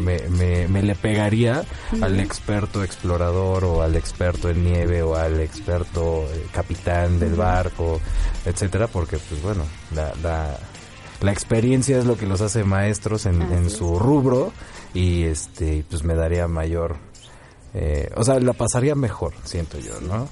me, 0.00 0.18
me, 0.28 0.66
me 0.68 0.82
le 0.82 0.94
pegaría 0.94 1.64
al 2.00 2.18
experto 2.18 2.82
explorador 2.82 3.64
o 3.64 3.82
al 3.82 3.94
experto 3.96 4.50
en 4.50 4.64
nieve 4.64 5.02
o 5.02 5.14
al 5.14 5.40
experto 5.40 6.24
eh, 6.32 6.46
capitán 6.52 7.20
del 7.20 7.34
barco, 7.34 8.00
etcétera, 8.44 8.86
porque, 8.88 9.18
pues, 9.18 9.42
bueno, 9.42 9.64
la, 9.94 10.12
la, 10.22 10.58
la 11.20 11.32
experiencia 11.32 11.98
es 11.98 12.06
lo 12.06 12.16
que 12.16 12.26
los 12.26 12.40
hace 12.40 12.64
maestros 12.64 13.26
en, 13.26 13.40
en 13.42 13.70
su 13.70 13.98
rubro 13.98 14.52
y, 14.94 15.24
este, 15.24 15.84
pues, 15.88 16.04
me 16.04 16.14
daría 16.14 16.48
mayor 16.48 16.96
eh, 17.74 18.10
o 18.16 18.24
sea, 18.24 18.38
la 18.40 18.52
pasaría 18.52 18.94
mejor, 18.94 19.34
siento 19.44 19.78
yo, 19.78 20.00
¿no? 20.00 20.28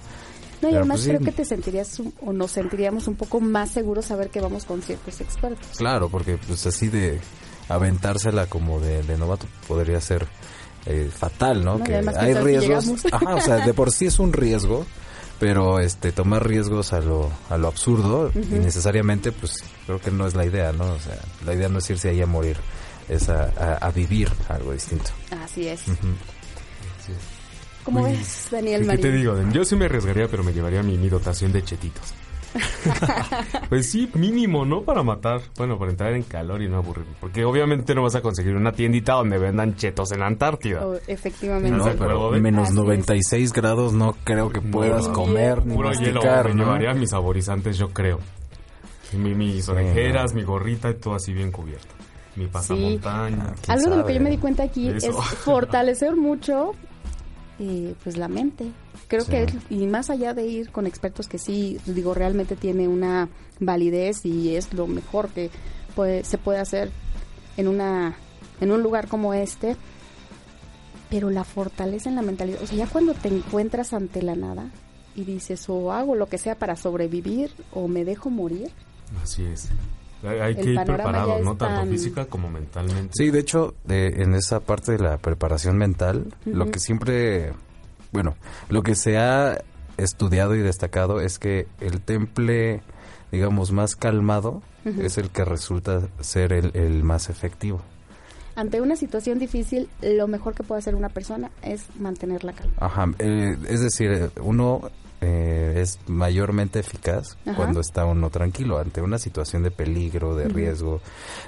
No, 0.62 0.70
y 0.70 0.74
además 0.76 0.98
pues, 0.98 1.02
sí. 1.02 1.08
creo 1.10 1.20
que 1.20 1.32
te 1.32 1.44
sentirías 1.44 2.00
o 2.24 2.32
nos 2.32 2.52
sentiríamos 2.52 3.08
un 3.08 3.16
poco 3.16 3.40
más 3.40 3.70
seguros 3.72 4.04
saber 4.06 4.30
que 4.30 4.40
vamos 4.40 4.64
con 4.64 4.80
ciertos 4.80 5.20
expertos. 5.20 5.66
Claro, 5.76 6.08
porque 6.08 6.38
pues 6.38 6.64
así 6.66 6.86
de 6.88 7.20
aventársela 7.68 8.46
como 8.46 8.78
de, 8.80 9.02
de 9.02 9.16
novato 9.18 9.46
podría 9.66 10.00
ser 10.00 10.26
eh, 10.86 11.10
fatal, 11.12 11.64
¿no? 11.64 11.78
No, 11.78 11.84
y 11.84 11.86
que 11.88 11.96
hay 11.96 12.02
¿quién 12.02 12.14
sabe 12.14 12.34
si 12.34 12.44
riesgos. 12.68 13.04
Ajá, 13.12 13.34
o 13.34 13.40
sea, 13.40 13.66
de 13.66 13.74
por 13.74 13.90
sí 13.90 14.06
es 14.06 14.18
un 14.20 14.32
riesgo, 14.32 14.86
pero 15.40 15.80
este 15.80 16.12
tomar 16.12 16.46
riesgos 16.46 16.92
a 16.92 17.00
lo, 17.00 17.28
a 17.50 17.56
lo 17.56 17.66
absurdo 17.68 18.30
innecesariamente, 18.34 19.32
pues 19.32 19.64
creo 19.86 20.00
que 20.00 20.10
no 20.12 20.26
es 20.28 20.34
la 20.36 20.44
idea, 20.46 20.72
¿no? 20.72 20.84
O 20.92 20.98
sea, 21.00 21.18
la 21.44 21.54
idea 21.54 21.68
no 21.68 21.78
es 21.78 21.90
irse 21.90 22.10
ahí 22.10 22.20
a 22.22 22.26
morir, 22.26 22.56
es 23.08 23.28
a, 23.28 23.44
a- 23.58 23.78
a 23.86 23.90
vivir 23.90 24.30
algo 24.48 24.72
distinto. 24.72 25.10
Así 25.42 25.66
es. 25.66 25.80
Sí. 25.80 25.92
¿Cómo 27.84 28.02
Uy, 28.02 28.12
ves, 28.12 28.48
Daniel 28.50 28.82
¿Qué 28.82 28.86
Marín? 28.86 29.02
te 29.02 29.10
digo? 29.12 29.34
Yo 29.52 29.64
sí 29.64 29.74
me 29.76 29.86
arriesgaría, 29.86 30.28
pero 30.28 30.44
me 30.44 30.52
llevaría 30.52 30.82
mi, 30.82 30.96
mi 30.98 31.08
dotación 31.08 31.52
de 31.52 31.62
chetitos. 31.64 32.14
pues 33.68 33.90
sí, 33.90 34.10
mínimo, 34.14 34.64
¿no? 34.64 34.82
Para 34.82 35.02
matar. 35.02 35.40
Bueno, 35.56 35.78
para 35.78 35.90
entrar 35.90 36.12
en 36.12 36.22
calor 36.22 36.62
y 36.62 36.68
no 36.68 36.76
aburrirme. 36.76 37.12
Porque 37.20 37.44
obviamente 37.44 37.94
no 37.94 38.02
vas 38.02 38.14
a 38.14 38.20
conseguir 38.20 38.54
una 38.56 38.72
tiendita 38.72 39.14
donde 39.14 39.38
vendan 39.38 39.74
chetos 39.76 40.12
en 40.12 40.20
la 40.20 40.26
Antártida. 40.26 40.86
Oh, 40.86 40.96
efectivamente. 41.06 41.70
No, 41.76 41.84
¿se 41.84 41.92
pero 41.92 42.30
menos 42.32 42.64
Así 42.64 42.72
es. 42.72 42.76
96 42.84 43.52
grados 43.52 43.92
no 43.92 44.14
creo 44.24 44.50
que 44.50 44.60
puedas 44.60 45.08
No. 45.08 45.14
comer 45.14 45.64
ni 45.66 45.74
Puro 45.74 45.92
hielo. 45.92 46.14
masticar, 46.20 46.48
Me 46.48 46.54
¿no? 46.54 46.64
llevaría 46.64 46.94
mis 46.94 47.10
saborizantes, 47.10 47.78
yo 47.78 47.88
creo. 47.90 48.18
Mi- 49.14 49.34
mis 49.34 49.68
orejeras, 49.68 50.32
mi 50.34 50.42
gorrita 50.42 50.90
y 50.90 50.94
todo 50.94 51.14
así 51.14 51.32
bien 51.32 51.50
cubierto. 51.52 51.88
Mi 52.36 52.46
pasamontaña. 52.46 53.46
Ah, 53.50 53.54
¿quién 53.62 53.78
Algo 53.78 53.90
de 53.90 53.96
lo 53.98 54.06
que 54.06 54.14
yo 54.14 54.20
me 54.20 54.30
di 54.30 54.38
cuenta 54.38 54.62
aquí 54.62 54.88
Eso. 54.88 55.10
es 55.10 55.16
fortalecer 55.38 56.16
mucho 56.16 56.72
eh, 57.64 57.94
pues 58.02 58.16
la 58.16 58.26
mente. 58.28 58.66
Creo 59.06 59.24
Sí. 59.24 59.30
que 59.30 59.46
y 59.70 59.86
más 59.86 60.10
allá 60.10 60.34
de 60.34 60.46
ir 60.46 60.70
con 60.70 60.86
expertos 60.86 61.28
que 61.28 61.38
sí, 61.38 61.78
digo, 61.86 62.12
realmente 62.12 62.56
tiene 62.56 62.88
una 62.88 63.28
validez 63.60 64.26
y 64.26 64.56
es 64.56 64.74
lo 64.74 64.86
mejor 64.88 65.28
que 65.28 65.50
puede- 65.94 66.24
se 66.24 66.38
puede 66.38 66.58
hacer 66.58 66.90
en 67.56 67.68
una 67.68 68.16
en 68.60 68.70
un 68.72 68.82
lugar 68.82 69.06
como 69.08 69.32
este, 69.34 69.76
pero 71.10 71.30
la 71.30 71.44
fortaleza 71.44 72.08
en 72.08 72.14
la 72.16 72.22
mentalidad, 72.22 72.62
o 72.62 72.66
sea, 72.66 72.78
ya 72.78 72.86
cuando 72.86 73.12
te 73.14 73.28
encuentras 73.28 73.92
ante 73.92 74.22
la 74.22 74.34
nada 74.34 74.70
y 75.14 75.24
dices 75.24 75.68
o 75.68 75.92
hago 75.92 76.14
lo 76.14 76.26
que 76.28 76.38
sea 76.38 76.54
para 76.56 76.74
sobrevivir 76.76 77.50
o 77.72 77.86
me 77.88 78.04
dejo 78.04 78.30
morir, 78.30 78.70
Así 79.22 79.44
es. 79.44 79.68
Hay, 80.24 80.54
que 80.54 80.70
ir 80.70 80.80
preparado, 80.84 81.38
¿no? 81.40 81.56
Tanto 81.56 81.80
tan- 81.80 81.88
física 81.88 82.26
como 82.26 82.50
mentalmente. 82.50 83.10
Sí, 83.14 83.30
de 83.30 83.40
hecho, 83.40 83.74
de- 83.84 84.22
en 84.22 84.34
esa 84.34 84.60
parte 84.60 84.92
de 84.92 84.98
la 84.98 85.18
preparación 85.18 85.76
mental, 85.78 86.26
lo 86.44 86.70
que 86.70 86.78
siempre, 86.78 87.52
bueno, 88.12 88.36
lo 88.68 88.82
que 88.82 88.94
se 88.94 89.18
ha 89.18 89.60
estudiado 89.96 90.54
y 90.54 90.60
destacado 90.60 91.20
es 91.20 91.38
que 91.38 91.66
el 91.80 92.00
temple, 92.00 92.82
digamos, 93.30 93.72
más 93.72 93.96
calmado 93.96 94.62
es 94.84 95.18
el 95.18 95.30
que 95.30 95.44
resulta 95.44 96.02
ser 96.20 96.52
el, 96.52 96.70
el 96.74 97.04
más 97.04 97.28
efectivo. 97.30 97.80
ante 98.54 98.80
una 98.80 98.96
situación 98.96 99.38
difícil, 99.38 99.88
lo 100.02 100.26
mejor 100.28 100.54
que 100.54 100.62
puede 100.62 100.80
hacer 100.80 100.94
una 100.94 101.08
persona 101.08 101.50
es 101.62 101.84
mantener 101.98 102.44
la 102.44 102.52
calma. 102.52 102.74
Ajá, 102.80 103.06
eh, 103.18 103.56
es 103.68 103.80
decir, 103.80 104.30
uno 104.42 104.90
eh, 105.22 105.78
es 105.80 105.98
mayormente 106.08 106.80
eficaz 106.80 107.38
Ajá. 107.46 107.54
cuando 107.56 107.80
está 107.80 108.04
uno 108.04 108.28
tranquilo 108.28 108.78
ante 108.78 109.00
una 109.00 109.18
situación 109.18 109.62
de 109.62 109.70
peligro, 109.70 110.34
de 110.36 110.48
riesgo, 110.48 111.00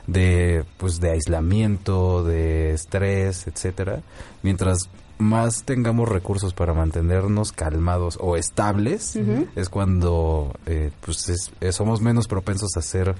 de 0.07 0.65
pues 0.79 1.01
de 1.01 1.11
aislamiento, 1.11 2.25
de 2.25 2.73
estrés, 2.73 3.47
etcétera. 3.47 4.01
Mientras 4.43 4.89
más 5.19 5.63
tengamos 5.65 6.09
recursos 6.09 6.55
para 6.55 6.75
mantenernos 6.75 7.53
calmados 7.53 8.19
o 8.21 8.37
estables, 8.37 9.17
es 9.55 9.69
cuando 9.69 10.53
eh, 10.67 10.91
pues 11.05 11.29
es- 11.29 11.53
eh, 11.61 11.71
somos 11.73 12.01
menos 12.01 12.27
propensos 12.27 12.71
a 12.77 12.81
hacer 12.81 13.15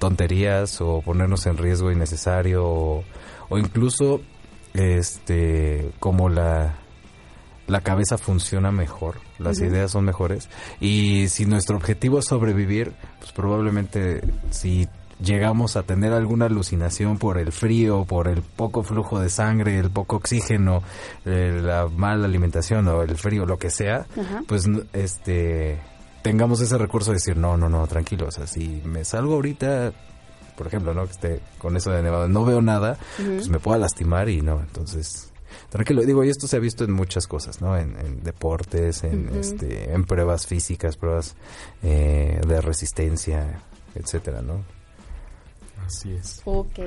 tonterías 0.00 0.80
o 0.80 1.02
ponernos 1.02 1.46
en 1.46 1.56
riesgo 1.56 1.90
innecesario 1.92 2.64
o, 2.64 3.04
o 3.48 3.58
incluso 3.58 4.20
este 4.74 5.90
como 6.00 6.28
la 6.28 6.74
la 7.66 7.80
cabeza 7.80 8.18
funciona 8.18 8.70
mejor, 8.70 9.16
las 9.38 9.60
ideas 9.60 9.90
son 9.90 10.04
mejores 10.04 10.48
y 10.80 11.28
si 11.28 11.46
nuestro 11.46 11.76
objetivo 11.76 12.18
es 12.18 12.26
sobrevivir, 12.26 12.92
pues 13.18 13.32
probablemente 13.32 14.22
si 14.50 14.88
llegamos 15.20 15.76
a 15.76 15.82
tener 15.82 16.12
alguna 16.12 16.46
alucinación 16.46 17.18
por 17.18 17.38
el 17.38 17.52
frío, 17.52 18.04
por 18.04 18.28
el 18.28 18.42
poco 18.42 18.82
flujo 18.82 19.18
de 19.20 19.30
sangre, 19.30 19.78
el 19.78 19.90
poco 19.90 20.16
oxígeno, 20.16 20.82
eh, 21.24 21.60
la 21.62 21.88
mala 21.88 22.26
alimentación 22.26 22.86
o 22.88 23.02
el 23.02 23.16
frío, 23.16 23.46
lo 23.46 23.58
que 23.58 23.70
sea, 23.70 24.06
pues 24.46 24.68
este 24.92 25.78
tengamos 26.22 26.60
ese 26.60 26.76
recurso 26.76 27.12
de 27.12 27.18
decir, 27.18 27.36
no, 27.36 27.56
no, 27.56 27.68
no, 27.68 27.86
tranquilo, 27.86 28.26
o 28.26 28.30
sea, 28.32 28.48
si 28.48 28.82
me 28.84 29.04
salgo 29.04 29.34
ahorita, 29.34 29.92
por 30.56 30.66
ejemplo, 30.66 30.92
¿no? 30.92 31.04
Que 31.04 31.12
esté 31.12 31.40
con 31.58 31.76
eso 31.76 31.92
de 31.92 32.02
nevado, 32.02 32.26
no 32.28 32.44
veo 32.44 32.60
nada, 32.60 32.98
pues 33.16 33.48
me 33.48 33.60
pueda 33.60 33.78
lastimar 33.78 34.28
y 34.28 34.40
no, 34.40 34.60
entonces, 34.60 35.32
tranquilo. 35.68 36.02
Digo, 36.02 36.24
y 36.24 36.30
esto 36.30 36.46
se 36.46 36.56
ha 36.56 36.60
visto 36.60 36.84
en 36.84 36.92
muchas 36.92 37.26
cosas, 37.26 37.60
¿no? 37.60 37.76
En, 37.76 37.98
en 37.98 38.22
deportes, 38.22 39.04
en, 39.04 39.30
este, 39.36 39.92
en 39.92 40.04
pruebas 40.04 40.46
físicas, 40.46 40.96
pruebas 40.96 41.34
eh, 41.82 42.40
de 42.46 42.60
resistencia, 42.60 43.62
etcétera, 43.94 44.42
¿no? 44.42 44.64
Así 45.84 46.12
es. 46.12 46.42
Ok. 46.44 46.80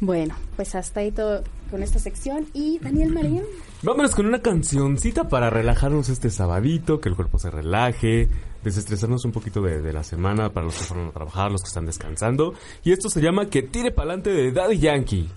Bueno, 0.00 0.34
pues 0.56 0.74
hasta 0.74 1.00
ahí 1.00 1.10
todo 1.12 1.42
con 1.70 1.82
esta 1.82 1.98
sección. 1.98 2.46
Y 2.52 2.78
Daniel 2.78 3.12
Marín, 3.12 3.42
Vámonos 3.82 4.14
con 4.14 4.24
una 4.24 4.40
cancioncita 4.40 5.28
para 5.28 5.50
relajarnos 5.50 6.08
este 6.08 6.30
sabadito, 6.30 7.00
que 7.00 7.10
el 7.10 7.16
cuerpo 7.16 7.38
se 7.38 7.50
relaje, 7.50 8.30
desestresarnos 8.62 9.26
un 9.26 9.32
poquito 9.32 9.60
de, 9.60 9.82
de 9.82 9.92
la 9.92 10.02
semana 10.02 10.48
para 10.50 10.64
los 10.64 10.78
que 10.78 10.84
fueron 10.84 11.08
a 11.08 11.12
trabajar, 11.12 11.52
los 11.52 11.60
que 11.60 11.68
están 11.68 11.84
descansando. 11.84 12.54
Y 12.82 12.92
esto 12.92 13.10
se 13.10 13.20
llama 13.20 13.50
Que 13.50 13.62
tire 13.62 13.90
pa'lante 13.90 14.30
de 14.30 14.52
Daddy 14.52 14.78
Yankee. 14.78 15.28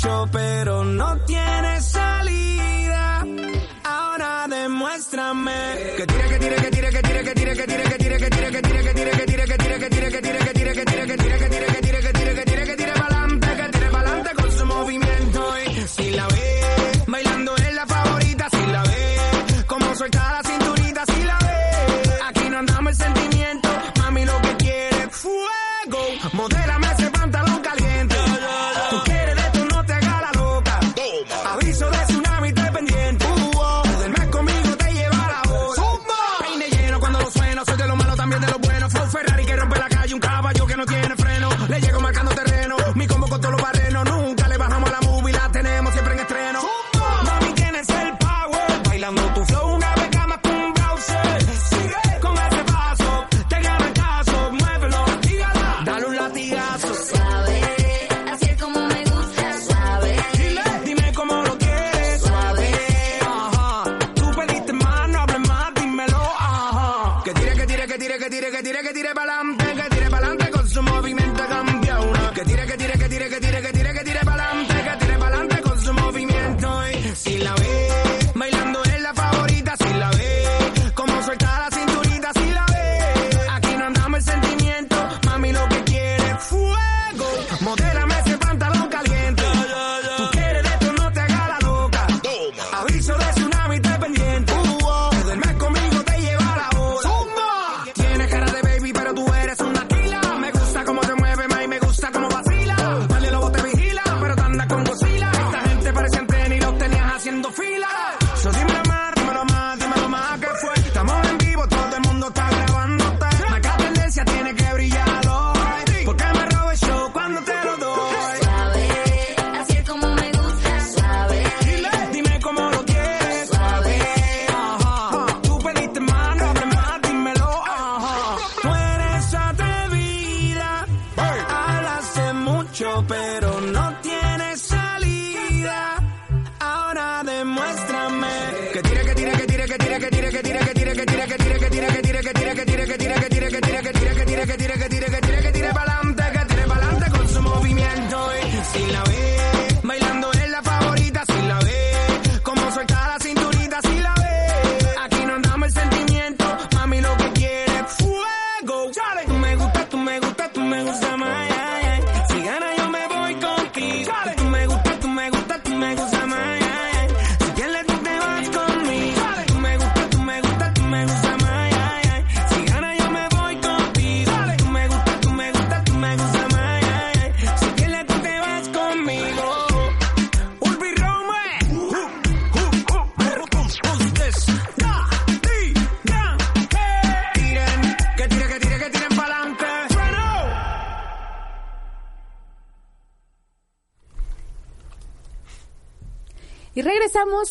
Mucho, 0.00 0.28
pero 0.32 0.84
no 0.84 1.18
tienes 1.26 1.84
salida. 1.84 3.24
Ahora 3.84 4.46
demuéstrame 4.48 5.52
que 5.96 6.06
tire, 6.06 6.28
que 6.28 6.38
tire, 6.38 6.56
que 6.56 6.70
tire, 6.70 6.90
que 6.90 7.02
tire, 7.02 7.24
que 7.24 7.34
tire, 7.34 7.54
que 7.54 7.66
tire, 7.66 7.82
que 7.82 7.98
tire, 7.98 8.20
que 8.20 8.30
tire, 8.30 8.50
que 8.50 8.62
tire, 8.62 8.80
que 8.80 8.94
tire, 8.94 9.10
que 9.10 9.26
tire, 9.26 9.44
que 9.44 9.56
tire, 9.56 9.78
que 9.78 9.90
tire, 9.90 10.10
que 10.10 10.22
tire, 10.22 10.29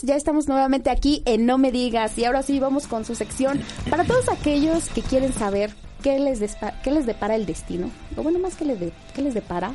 ya 0.02 0.16
estamos 0.16 0.48
nuevamente 0.48 0.90
aquí 0.90 1.22
en 1.26 1.46
No 1.46 1.58
Me 1.58 1.72
Digas 1.72 2.18
y 2.18 2.26
ahora 2.26 2.44
sí 2.44 2.60
vamos 2.60 2.88
con 2.88 3.06
su 3.06 3.16
sección 3.16 3.60
para 3.90 4.04
todos 4.04 4.30
aquellos 4.30 4.90
que 4.90 5.02
quieren 5.02 5.34
saber 5.34 5.72
qué 6.04 6.20
les, 6.20 6.42
despa- 6.42 6.74
qué 6.84 6.92
les 6.92 7.06
depara 7.06 7.36
el 7.36 7.46
destino, 7.46 7.90
o 8.16 8.24
bueno, 8.24 8.40
más 8.40 8.56
que 8.56 8.66
les, 8.66 8.80
de- 8.80 8.94
qué 9.14 9.22
les 9.22 9.34
depara, 9.34 9.74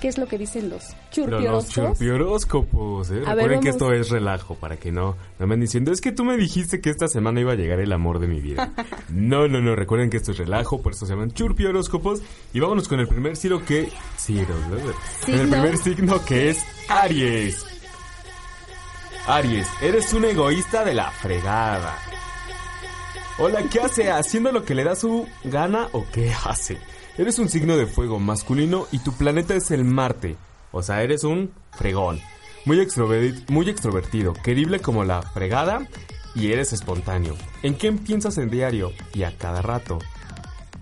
qué 0.00 0.08
es 0.08 0.18
lo 0.18 0.26
que 0.26 0.36
dicen 0.38 0.68
los 0.70 0.94
Pero 1.14 1.38
los 1.38 1.68
churpioróscopos, 1.68 3.10
¿eh? 3.10 3.14
Ver, 3.14 3.26
Recuerden 3.28 3.60
que 3.60 3.68
esto 3.68 3.92
es 3.92 4.08
relajo, 4.08 4.54
para 4.56 4.76
que 4.76 4.90
no 4.90 5.16
me 5.38 5.44
anden 5.44 5.60
diciendo, 5.60 5.92
es 5.92 6.00
que 6.00 6.10
tú 6.10 6.24
me 6.24 6.36
dijiste 6.36 6.80
que 6.80 6.90
esta 6.90 7.06
semana 7.06 7.40
iba 7.40 7.52
a 7.52 7.54
llegar 7.54 7.78
el 7.80 7.92
amor 7.92 8.18
de 8.18 8.26
mi 8.28 8.40
vida. 8.40 8.72
no, 9.10 9.46
no, 9.46 9.60
no, 9.60 9.76
recuerden 9.76 10.10
que 10.10 10.16
esto 10.16 10.32
es 10.32 10.38
relajo, 10.38 10.80
por 10.82 10.92
eso 10.94 11.06
se 11.06 11.12
llaman 11.12 11.30
churpioróscopos. 11.32 12.20
Y 12.52 12.60
vámonos 12.60 12.88
con 12.88 12.98
el 13.00 13.06
primer 13.06 13.36
signo 13.36 13.64
que... 13.64 13.90
Signo, 14.16 14.54
¿no? 14.70 14.76
Con 15.24 15.34
el 15.34 15.48
primer 15.48 15.76
signo 15.78 16.24
que 16.24 16.50
es 16.50 16.64
Aries. 16.88 17.66
Aries, 19.26 19.68
eres 19.80 20.12
un 20.12 20.24
egoísta 20.24 20.84
de 20.84 20.94
la 20.94 21.10
fregada. 21.10 21.96
Hola, 23.38 23.62
¿qué 23.70 23.80
hace? 23.80 24.10
¿Haciendo 24.10 24.52
lo 24.52 24.64
que 24.64 24.74
le 24.74 24.84
da 24.84 24.94
su 24.96 25.26
gana 25.44 25.88
o 25.92 26.04
qué 26.12 26.32
hace? 26.44 26.78
Eres 27.16 27.38
un 27.38 27.48
signo 27.48 27.76
de 27.76 27.86
fuego 27.86 28.18
masculino 28.18 28.86
y 28.90 28.98
tu 28.98 29.12
planeta 29.12 29.54
es 29.54 29.70
el 29.70 29.84
Marte. 29.84 30.36
O 30.72 30.82
sea, 30.82 31.02
eres 31.02 31.24
un 31.24 31.52
fregón. 31.72 32.20
Muy, 32.64 32.78
extroverti- 32.78 33.48
muy 33.48 33.68
extrovertido, 33.68 34.32
querible 34.32 34.80
como 34.80 35.04
la 35.04 35.22
fregada 35.22 35.86
y 36.34 36.52
eres 36.52 36.72
espontáneo. 36.72 37.36
¿En 37.62 37.74
quién 37.74 37.98
piensas 37.98 38.38
en 38.38 38.50
diario 38.50 38.92
y 39.14 39.22
a 39.22 39.36
cada 39.36 39.62
rato? 39.62 39.98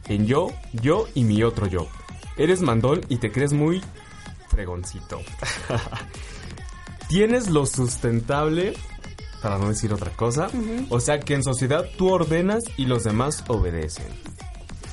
En 0.08 0.26
yo, 0.26 0.48
yo 0.72 1.06
y 1.14 1.24
mi 1.24 1.42
otro 1.42 1.66
yo. 1.66 1.88
Eres 2.36 2.62
mandón 2.62 3.00
y 3.08 3.16
te 3.18 3.30
crees 3.30 3.52
muy 3.52 3.82
fregoncito. 4.48 5.20
Tienes 7.10 7.50
lo 7.50 7.66
sustentable, 7.66 8.72
para 9.42 9.58
no 9.58 9.68
decir 9.68 9.92
otra 9.92 10.12
cosa. 10.12 10.48
O 10.90 11.00
sea 11.00 11.18
que 11.18 11.34
en 11.34 11.42
sociedad 11.42 11.84
tú 11.98 12.08
ordenas 12.08 12.62
y 12.76 12.86
los 12.86 13.02
demás 13.02 13.44
obedecen. 13.48 14.06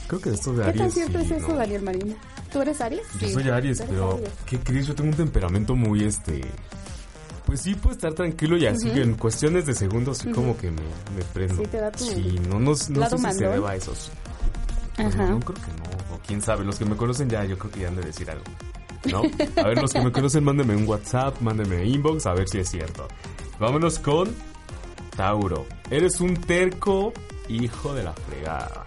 Creo 0.07 0.19
que 0.19 0.31
esto 0.31 0.53
de 0.53 0.63
¿Qué 0.63 0.69
Aries. 0.69 0.81
tan 0.81 0.91
cierto 0.91 1.19
sí, 1.19 1.25
es 1.25 1.31
eso, 1.31 1.47
¿no? 1.49 1.55
Daniel 1.57 1.81
Marina? 1.83 2.15
¿Tú 2.51 2.61
eres 2.61 2.81
Aries? 2.81 3.03
Yo 3.19 3.29
soy 3.29 3.49
Aries, 3.49 3.83
pero 3.87 4.13
Aries. 4.15 4.29
¿qué 4.47 4.59
crees? 4.59 4.87
Yo 4.87 4.95
tengo 4.95 5.11
un 5.11 5.15
temperamento 5.15 5.75
muy 5.75 6.03
este. 6.05 6.41
Pues 7.45 7.61
sí, 7.61 7.75
puedo 7.75 7.95
estar 7.95 8.13
tranquilo 8.13 8.57
y 8.57 8.65
así 8.65 8.89
en 8.89 9.13
cuestiones 9.13 9.65
de 9.67 9.75
segundos 9.75 10.17
sí 10.17 10.31
como 10.31 10.57
que 10.57 10.71
me, 10.71 10.81
me 11.15 11.23
prendo. 11.33 11.61
Sí, 11.61 11.67
te 11.69 11.77
da 11.77 11.91
tu 11.91 12.03
Sí, 12.03 12.39
no, 12.49 12.59
no, 12.59 12.71
no 12.71 12.75
sé 12.75 12.89
si 12.89 13.31
se 13.37 13.47
deba 13.47 13.69
a 13.71 13.75
eso. 13.75 13.93
Pues 14.95 15.13
Ajá. 15.13 15.27
no, 15.27 15.39
creo 15.39 15.55
que 15.55 15.71
no. 15.71 16.15
O 16.15 16.19
quién 16.25 16.41
sabe, 16.41 16.65
los 16.65 16.79
que 16.79 16.85
me 16.85 16.95
conocen 16.95 17.29
ya, 17.29 17.45
yo 17.45 17.57
creo 17.59 17.71
que 17.71 17.81
ya 17.81 17.87
han 17.89 17.95
de 17.95 18.01
decir 18.01 18.29
algo. 18.31 18.43
A 19.57 19.67
ver, 19.67 19.81
los 19.81 19.93
que 19.93 20.01
me 20.01 20.11
conocen, 20.11 20.43
mándenme 20.43 20.75
un 20.75 20.87
WhatsApp, 20.87 21.39
mándenme 21.41 21.85
inbox, 21.85 22.25
a 22.25 22.33
ver 22.33 22.47
si 22.49 22.59
es 22.59 22.69
cierto. 22.69 23.07
Vámonos 23.59 23.99
con 23.99 24.29
Tauro. 25.15 25.65
Eres 25.89 26.19
un 26.21 26.35
terco 26.35 27.13
hijo 27.49 27.93
de 27.93 28.03
la 28.03 28.13
fregada. 28.13 28.85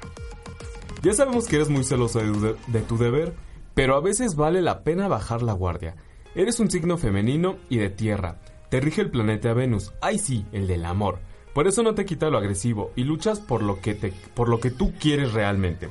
Ya 1.03 1.15
sabemos 1.15 1.47
que 1.47 1.57
eres 1.57 1.69
muy 1.71 1.85
celoso 1.85 2.19
de, 2.21 2.27
tu 2.33 2.41
de- 2.41 2.57
de 2.67 2.81
tu 2.83 2.99
deber, 2.99 3.35
pero 3.75 3.97
a 3.97 4.01
veces 4.01 4.37
vale 4.37 4.61
la 4.63 4.83
pena 4.85 5.09
bajar 5.09 5.43
la 5.43 5.55
guardia. 5.55 5.97
Eres 6.35 6.61
un 6.61 6.71
signo 6.71 6.99
femenino 6.99 7.57
y 7.69 7.79
de 7.79 7.91
tierra. 7.91 8.39
Te 8.69 8.81
rige 8.81 9.01
el 9.01 9.11
planeta 9.11 9.53
Venus. 9.55 9.93
Ay 10.01 10.19
sí, 10.19 10.45
el 10.53 10.67
del 10.67 10.85
amor. 10.85 11.19
Por 11.55 11.67
eso 11.67 11.83
no 11.83 11.95
te 11.95 12.05
quita 12.05 12.31
lo 12.31 12.39
agresivo 12.39 12.93
y 12.95 13.03
luchas 13.05 13.41
por 13.41 13.63
lo 13.63 13.81
que 13.81 13.95
te 13.95 14.13
por 14.35 14.49
lo 14.49 14.61
que 14.61 14.71
tú 14.71 14.93
quieres 15.01 15.33
realmente. 15.33 15.89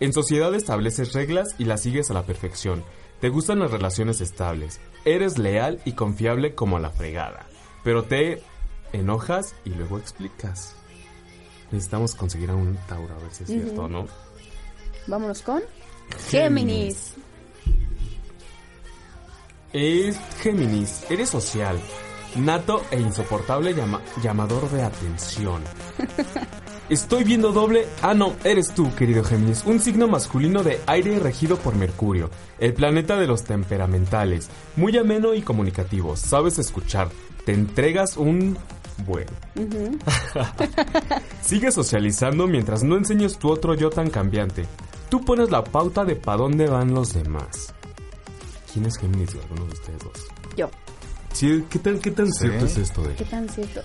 En 0.00 0.12
sociedad 0.14 0.54
estableces 0.54 1.12
reglas 1.12 1.54
y 1.58 1.64
las 1.64 1.82
sigues 1.82 2.10
a 2.10 2.14
la 2.14 2.22
perfección. 2.22 2.82
Te 3.20 3.28
gustan 3.28 3.58
las 3.60 3.70
relaciones 3.70 4.20
estables. 4.20 4.80
Eres 5.04 5.38
leal 5.38 5.80
y 5.84 5.92
confiable 5.92 6.54
como 6.54 6.78
la 6.78 6.90
fregada. 6.90 7.46
Pero 7.84 8.04
te 8.04 8.42
enojas 8.92 9.54
y 9.64 9.70
luego 9.70 9.98
explicas. 9.98 10.74
Necesitamos 11.70 12.14
conseguir 12.14 12.50
a 12.50 12.54
un 12.54 12.76
Tauro, 12.88 13.14
a 13.14 13.18
ver 13.22 13.32
si 13.32 13.44
es 13.44 13.48
cierto 13.50 13.84
o 13.84 13.88
no. 13.88 14.06
Vámonos 15.06 15.42
con 15.42 15.62
Géminis. 16.28 17.14
Es 19.72 20.18
Géminis, 20.40 21.04
eres 21.10 21.28
social, 21.28 21.78
nato 22.36 22.82
e 22.90 23.00
insoportable 23.00 23.74
llama- 23.74 24.00
llamador 24.22 24.70
de 24.70 24.82
atención. 24.82 25.62
Estoy 26.88 27.24
viendo 27.24 27.50
doble. 27.52 27.86
Ah, 28.00 28.14
no, 28.14 28.34
eres 28.44 28.72
tú, 28.72 28.94
querido 28.94 29.24
Géminis. 29.24 29.64
Un 29.66 29.80
signo 29.80 30.06
masculino 30.06 30.62
de 30.62 30.80
aire 30.86 31.18
regido 31.18 31.56
por 31.56 31.74
Mercurio, 31.74 32.30
el 32.60 32.74
planeta 32.74 33.16
de 33.16 33.26
los 33.26 33.42
temperamentales. 33.42 34.48
Muy 34.76 34.96
ameno 34.96 35.34
y 35.34 35.42
comunicativo. 35.42 36.16
Sabes 36.16 36.58
escuchar. 36.58 37.08
Te 37.44 37.52
entregas 37.52 38.16
un. 38.16 38.56
Bueno. 39.04 39.30
Sigue 41.42 41.70
socializando 41.72 42.46
mientras 42.46 42.82
no 42.84 42.96
enseñes 42.96 43.36
tu 43.38 43.50
otro 43.50 43.74
yo 43.74 43.90
tan 43.90 44.08
cambiante. 44.10 44.64
Tú 45.10 45.24
pones 45.24 45.50
la 45.50 45.64
pauta 45.64 46.04
de 46.04 46.16
pa' 46.16 46.36
dónde 46.36 46.66
van 46.68 46.94
los 46.94 47.12
demás. 47.12 47.74
¿Quién 48.72 48.86
es 48.86 48.96
Géminis? 48.98 49.30
Alguno 49.34 49.66
de 49.66 49.72
ustedes 49.72 49.98
dos. 50.04 50.26
Yo. 50.56 50.70
Sí, 51.32 51.64
¿qué 51.68 51.78
tan, 51.80 51.98
qué 51.98 52.10
tan 52.12 52.26
Sí. 52.32 52.46
cierto 52.46 52.64
es 52.66 52.76
esto 52.78 53.02
de.? 53.02 53.14
¿Qué 53.14 53.24
tan 53.24 53.48
cierto? 53.48 53.82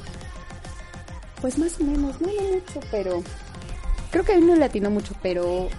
Pues 1.41 1.57
más 1.57 1.79
o 1.79 1.83
menos, 1.83 2.21
no, 2.21 2.27
no 2.27 2.43
mucho, 2.53 2.79
pero 2.91 3.21
Creo 4.11 4.23
que 4.25 4.33
a 4.33 4.37
mí 4.39 4.45
no 4.45 4.55
le 4.55 4.65
atinó 4.65 4.89
mucho, 4.91 5.13
pero 5.23 5.69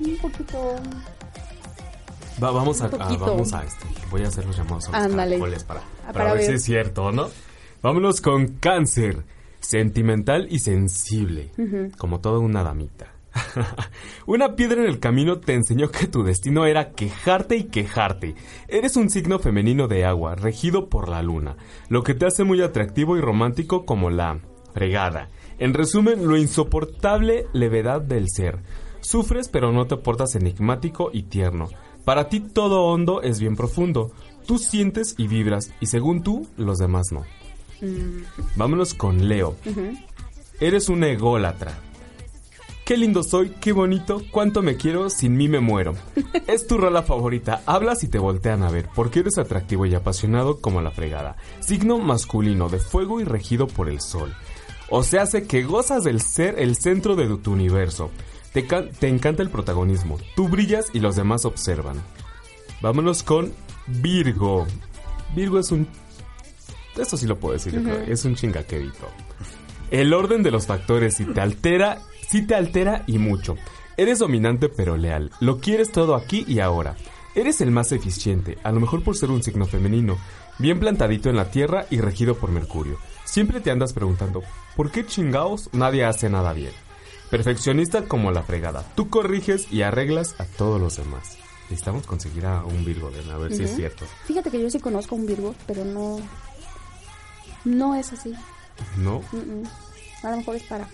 un 0.00 0.16
poquito... 0.20 0.74
Va- 2.42 2.50
vamos 2.50 2.80
a, 2.82 2.86
Un 2.88 2.94
a- 2.94 2.98
poquito. 3.04 3.26
vamos 3.26 3.52
a 3.52 3.64
este. 3.64 3.86
Voy 4.10 4.22
a 4.24 4.28
hacer 4.28 4.44
los 4.44 4.56
llamados 4.56 4.88
a 4.88 4.92
los 4.92 5.00
Ándale. 5.10 5.36
caracoles 5.36 5.64
para, 5.64 5.80
Ah, 5.80 5.84
para, 6.06 6.12
para 6.12 6.32
ver, 6.34 6.44
si 6.44 6.52
es 6.52 6.64
cierto, 6.64 7.12
¿no? 7.12 7.28
Vámonos 7.82 8.20
con 8.20 8.48
cáncer. 8.58 9.24
Sentimental 9.60 10.46
y 10.50 10.58
sensible. 10.58 11.50
Como 11.96 12.20
toda 12.20 12.38
una 12.40 12.62
damita. 12.62 13.06
una 14.26 14.54
piedra 14.56 14.82
en 14.82 14.88
el 14.88 14.98
camino 14.98 15.38
te 15.40 15.54
enseñó 15.54 15.90
que 15.90 16.06
tu 16.06 16.22
destino 16.24 16.66
era 16.66 16.92
quejarte 16.92 17.56
y 17.56 17.64
quejarte. 17.64 18.34
Eres 18.68 18.96
un 18.96 19.10
signo 19.10 19.38
femenino 19.38 19.88
de 19.88 20.04
agua, 20.04 20.34
regido 20.36 20.88
por 20.88 21.08
la 21.08 21.22
luna, 21.22 21.56
lo 21.88 22.02
que 22.02 22.14
te 22.14 22.26
hace 22.26 22.44
muy 22.44 22.62
atractivo 22.62 23.16
y 23.16 23.20
romántico 23.20 23.84
como 23.86 24.08
la 24.10 24.40
fregada. 24.76 25.30
En 25.58 25.72
resumen, 25.72 26.28
lo 26.28 26.36
insoportable 26.36 27.46
levedad 27.54 28.02
del 28.02 28.28
ser. 28.28 28.58
Sufres 29.00 29.48
pero 29.48 29.72
no 29.72 29.86
te 29.86 29.96
portas 29.96 30.34
enigmático 30.34 31.08
y 31.14 31.22
tierno. 31.22 31.70
Para 32.04 32.28
ti 32.28 32.40
todo 32.40 32.82
hondo 32.82 33.22
es 33.22 33.40
bien 33.40 33.56
profundo. 33.56 34.12
Tú 34.46 34.58
sientes 34.58 35.14
y 35.16 35.28
vibras 35.28 35.72
y 35.80 35.86
según 35.86 36.22
tú, 36.22 36.46
los 36.58 36.76
demás 36.76 37.06
no. 37.10 37.24
Vámonos 38.54 38.92
con 38.92 39.28
Leo. 39.28 39.56
Eres 40.60 40.90
un 40.90 41.04
ególatra. 41.04 41.72
Qué 42.84 42.98
lindo 42.98 43.24
soy, 43.24 43.48
qué 43.60 43.72
bonito, 43.72 44.22
cuánto 44.30 44.62
me 44.62 44.76
quiero, 44.76 45.08
sin 45.10 45.36
mí 45.36 45.48
me 45.48 45.58
muero. 45.58 45.94
Es 46.46 46.68
tu 46.68 46.78
rola 46.78 47.02
favorita, 47.02 47.62
hablas 47.66 48.04
y 48.04 48.08
te 48.08 48.20
voltean 48.20 48.62
a 48.62 48.70
ver, 48.70 48.88
porque 48.94 49.20
eres 49.20 49.38
atractivo 49.38 49.86
y 49.86 49.94
apasionado 49.96 50.60
como 50.60 50.80
la 50.80 50.92
fregada. 50.92 51.36
Signo 51.58 51.98
masculino, 51.98 52.68
de 52.68 52.78
fuego 52.78 53.20
y 53.20 53.24
regido 53.24 53.66
por 53.66 53.88
el 53.88 54.00
sol. 54.00 54.36
O 54.88 55.02
se 55.02 55.18
hace 55.18 55.46
que 55.46 55.62
gozas 55.62 56.04
del 56.04 56.20
ser 56.20 56.58
el 56.58 56.76
centro 56.76 57.16
de 57.16 57.26
tu 57.38 57.52
universo. 57.52 58.10
Te, 58.52 58.62
te 58.62 59.08
encanta 59.08 59.42
el 59.42 59.50
protagonismo, 59.50 60.18
tú 60.34 60.48
brillas 60.48 60.86
y 60.92 61.00
los 61.00 61.16
demás 61.16 61.44
observan. 61.44 62.00
Vámonos 62.80 63.22
con 63.22 63.52
Virgo. 63.86 64.66
Virgo 65.34 65.58
es 65.58 65.70
un... 65.72 65.88
Esto 66.96 67.16
sí 67.16 67.26
lo 67.26 67.38
puedo 67.38 67.54
decir, 67.54 67.74
yo 67.74 67.82
creo, 67.82 68.00
es 68.00 68.24
un 68.24 68.34
chingaquerito. 68.34 69.08
El 69.90 70.14
orden 70.14 70.42
de 70.42 70.50
los 70.50 70.66
factores 70.66 71.16
si 71.16 71.24
te 71.26 71.40
altera, 71.40 71.98
si 72.26 72.46
te 72.46 72.54
altera 72.54 73.04
y 73.06 73.18
mucho. 73.18 73.56
Eres 73.96 74.18
dominante 74.18 74.68
pero 74.68 74.96
leal. 74.96 75.30
Lo 75.40 75.58
quieres 75.58 75.92
todo 75.92 76.14
aquí 76.14 76.44
y 76.48 76.60
ahora. 76.60 76.96
Eres 77.34 77.60
el 77.60 77.70
más 77.70 77.92
eficiente, 77.92 78.56
a 78.62 78.72
lo 78.72 78.80
mejor 78.80 79.02
por 79.02 79.14
ser 79.14 79.30
un 79.30 79.42
signo 79.42 79.66
femenino, 79.66 80.16
bien 80.58 80.80
plantadito 80.80 81.28
en 81.28 81.36
la 81.36 81.50
tierra 81.50 81.86
y 81.90 82.00
regido 82.00 82.36
por 82.36 82.50
Mercurio. 82.50 82.96
Siempre 83.26 83.60
te 83.60 83.70
andas 83.70 83.92
preguntando, 83.92 84.42
¿por 84.76 84.90
qué 84.90 85.04
chingaos 85.04 85.68
nadie 85.72 86.04
hace 86.04 86.30
nada 86.30 86.52
bien? 86.54 86.72
Perfeccionista 87.30 88.02
como 88.02 88.30
la 88.30 88.42
fregada. 88.42 88.84
Tú 88.94 89.10
corriges 89.10 89.70
y 89.70 89.82
arreglas 89.82 90.36
a 90.38 90.44
todos 90.44 90.80
los 90.80 90.96
demás. 90.96 91.36
Necesitamos 91.64 92.06
conseguir 92.06 92.46
a 92.46 92.64
un 92.64 92.84
Virgo, 92.84 93.10
ven, 93.10 93.28
a 93.30 93.36
ver 93.36 93.52
si 93.52 93.64
es 93.64 93.74
cierto. 93.74 94.06
Fíjate 94.26 94.50
que 94.50 94.62
yo 94.62 94.70
sí 94.70 94.78
conozco 94.78 95.16
a 95.16 95.18
un 95.18 95.26
Virgo, 95.26 95.54
pero 95.66 95.84
no... 95.84 96.18
No 97.64 97.96
es 97.96 98.12
así. 98.12 98.32
¿No? 98.96 99.20
A 100.22 100.30
lo 100.30 100.36
mejor 100.36 100.56
es 100.56 100.62
para... 100.62 100.88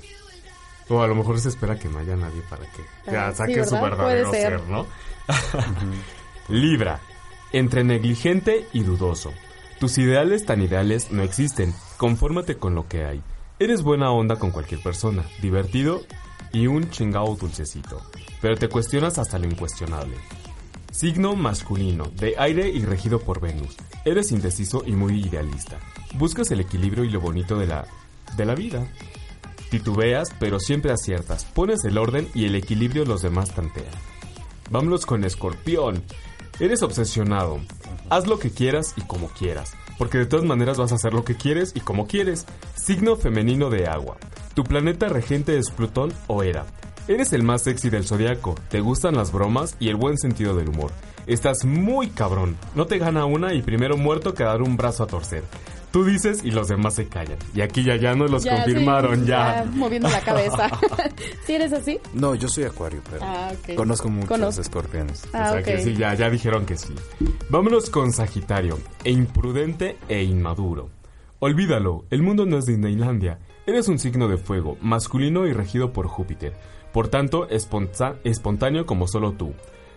O 0.89 1.03
a 1.03 1.07
lo 1.07 1.15
mejor 1.15 1.39
se 1.39 1.51
espera 1.51 1.79
que 1.79 1.89
no 1.89 1.99
haya 1.99 2.17
nadie 2.17 2.43
para 2.49 2.65
que 2.65 2.83
ya 3.11 3.33
saque 3.33 3.63
sí, 3.63 3.69
su 3.69 3.75
¿verdad? 3.75 3.91
verdadero 3.91 4.31
Puede 4.31 4.43
ser. 4.43 4.59
ser, 4.59 4.69
¿no? 4.69 4.87
Libra. 6.49 7.01
Entre 7.53 7.85
negligente 7.85 8.67
y 8.73 8.83
dudoso. 8.83 9.33
Tus 9.79 9.99
ideales 9.99 10.47
tan 10.47 10.63
ideales 10.63 11.11
no 11.11 11.23
existen. 11.23 11.75
Confórmate 12.03 12.57
con 12.57 12.75
lo 12.75 12.89
que 12.89 13.05
hay. 13.05 13.23
Eres 13.61 13.85
buena 13.85 14.11
onda 14.11 14.35
con 14.35 14.51
cualquier 14.51 14.83
persona, 14.83 15.25
divertido 15.41 16.01
y 16.53 16.67
un 16.67 16.91
chingao 16.91 17.37
dulcecito. 17.37 18.03
Pero 18.41 18.57
te 18.57 18.69
cuestionas 18.69 19.19
hasta 19.19 19.39
lo 19.39 19.47
incuestionable. 19.47 20.17
Signo 20.91 21.37
masculino, 21.37 22.07
de 22.07 22.35
aire 22.39 22.69
y 22.69 22.85
regido 22.85 23.21
por 23.21 23.41
Venus. 23.41 23.77
Eres 24.05 24.33
indeciso 24.33 24.83
y 24.85 24.97
muy 24.97 25.21
idealista. 25.21 25.79
Buscas 26.19 26.51
el 26.51 26.59
equilibrio 26.59 27.05
y 27.05 27.11
lo 27.11 27.21
bonito 27.21 27.57
de 27.57 27.69
la 27.69 27.87
de 28.37 28.47
la 28.47 28.57
vida. 28.57 28.85
Titubeas, 29.71 30.35
pero 30.41 30.59
siempre 30.59 30.91
aciertas. 30.91 31.45
Pones 31.45 31.85
el 31.85 31.99
orden 31.99 32.27
y 32.35 32.47
el 32.47 32.57
equilibrio 32.57 33.05
los 33.05 33.23
demás 33.23 33.55
tantean. 33.55 33.95
Vámonos 34.73 35.07
con 35.07 35.23
Escorpión. 35.23 36.03
Eres 36.59 36.83
obsesionado. 36.83 37.61
Haz 38.11 38.27
lo 38.27 38.41
que 38.41 38.51
quieras 38.51 38.93
y 38.97 39.03
como 39.03 39.29
quieras. 39.29 39.75
Porque 40.03 40.19
de 40.19 40.27
todas 40.27 40.45
maneras 40.45 40.79
vas 40.79 40.91
a 40.91 40.97
hacer 40.97 41.15
lo 41.15 41.25
que 41.25 41.37
quieres 41.37 41.71
y 41.77 41.81
como 41.81 42.09
quieres. 42.09 42.45
Signo 42.75 43.15
femenino 43.15 43.71
de 43.71 43.87
agua. 43.87 44.17
Tu 44.53 44.65
planeta 44.65 45.09
regente 45.09 45.57
es 45.57 45.71
Plutón 45.71 46.13
o 46.27 46.43
Hera. 46.43 46.67
Eres 47.07 47.33
el 47.33 47.45
más 47.45 47.63
sexy 47.63 47.89
del 47.89 48.05
zodiaco. 48.05 48.57
Te 48.69 48.81
gustan 48.81 49.15
las 49.15 49.31
bromas 49.31 49.77
y 49.79 49.91
el 49.91 49.95
buen 49.95 50.19
sentido 50.19 50.57
del 50.57 50.71
humor. 50.71 50.91
Estás 51.33 51.65
muy 51.65 52.09
cabrón. 52.09 52.57
No 52.75 52.87
te 52.87 52.99
gana 52.99 53.25
una 53.25 53.55
y 53.55 53.63
primero 53.63 53.97
muerto 53.97 54.35
que 54.35 54.45
dar 54.45 54.61
un 54.63 54.77
brazo 54.77 55.05
a 55.05 55.07
torcer. 55.07 55.43
Tú 55.91 56.05
dices 56.05 56.43
y 56.45 56.51
los 56.51 56.69
demás 56.69 56.95
se 56.95 57.07
callan. 57.09 57.37
Y 57.55 57.61
aquí 57.63 57.83
ya 57.85 57.97
ya 57.97 58.15
nos 58.15 58.31
los 58.31 58.45
Ya, 58.45 58.57
confirmaron 58.57 59.21
sí, 59.21 59.27
ya. 59.27 59.65
moviendo 59.73 60.09
la 60.09 60.21
cabeza. 60.21 60.69
¿Sí 61.47 61.55
eres 61.55 61.73
así? 61.73 61.99
No, 62.15 62.35
yo 62.35 62.49
soy 62.49 62.65
acuario, 62.65 63.01
pero 63.11 63.23
Ah, 63.25 63.51
conozco 63.77 64.09
muchos 64.09 64.59
escorpiones. 64.59 65.27
Ah, 65.33 65.47
o 65.49 65.53
sea 65.53 65.61
ok. 65.61 65.65
que 65.65 65.79
sí, 65.83 65.95
ya, 65.97 66.15
ya 66.15 66.29
dijeron 66.31 66.65
que 66.67 66.77
sí. 66.77 66.95
Vámonos 67.51 67.89
con 67.91 68.13
Sagitario. 68.13 68.79
E 69.05 69.11
imprudente 69.11 69.97
e 70.09 70.23
inmaduro. 70.23 70.91
Olvídalo, 71.41 72.05
el 72.11 72.23
mundo 72.23 72.47
no 72.47 72.59
es 72.59 72.67
Disneylandia. 72.67 73.39
Eres 73.67 73.89
un 73.89 73.99
signo 73.99 74.29
de 74.29 74.37
fuego, 74.39 74.77
masculino 74.81 75.47
y 75.47 75.53
regido 75.53 75.93
por 75.93 76.07
Júpiter. 76.09 76.55
Por 76.93 77.09
tanto, 77.09 77.49
espontáneo 77.49 78.87
como 78.87 79.09
solo 79.09 79.33
tú. 79.33 79.55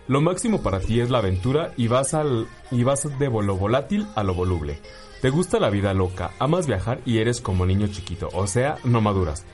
Lo 0.08 0.20
máximo 0.20 0.62
para 0.62 0.80
ti 0.80 1.00
es 1.00 1.10
la 1.10 1.18
aventura 1.18 1.72
y 1.76 1.88
vas, 1.88 2.14
al, 2.14 2.46
y 2.70 2.84
vas 2.84 3.08
de 3.18 3.28
lo 3.28 3.56
volátil 3.56 4.06
a 4.14 4.22
lo 4.22 4.34
voluble. 4.34 4.78
Te 5.20 5.30
gusta 5.30 5.58
la 5.58 5.70
vida 5.70 5.94
loca, 5.94 6.32
amas 6.38 6.66
viajar 6.66 7.00
y 7.04 7.18
eres 7.18 7.40
como 7.40 7.66
niño 7.66 7.88
chiquito, 7.88 8.28
o 8.32 8.46
sea, 8.46 8.78
no 8.84 9.00
maduras. 9.00 9.44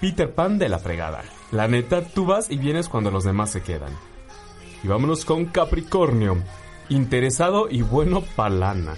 Peter 0.00 0.32
Pan 0.32 0.58
de 0.58 0.68
la 0.68 0.78
fregada. 0.78 1.22
La 1.52 1.68
neta, 1.68 2.02
tú 2.02 2.26
vas 2.26 2.50
y 2.50 2.58
vienes 2.58 2.88
cuando 2.88 3.10
los 3.10 3.24
demás 3.24 3.50
se 3.50 3.62
quedan. 3.62 3.92
Y 4.82 4.88
vámonos 4.88 5.24
con 5.24 5.46
Capricornio. 5.46 6.36
Interesado 6.88 7.68
y 7.70 7.82
bueno 7.82 8.20
palana. 8.20 8.94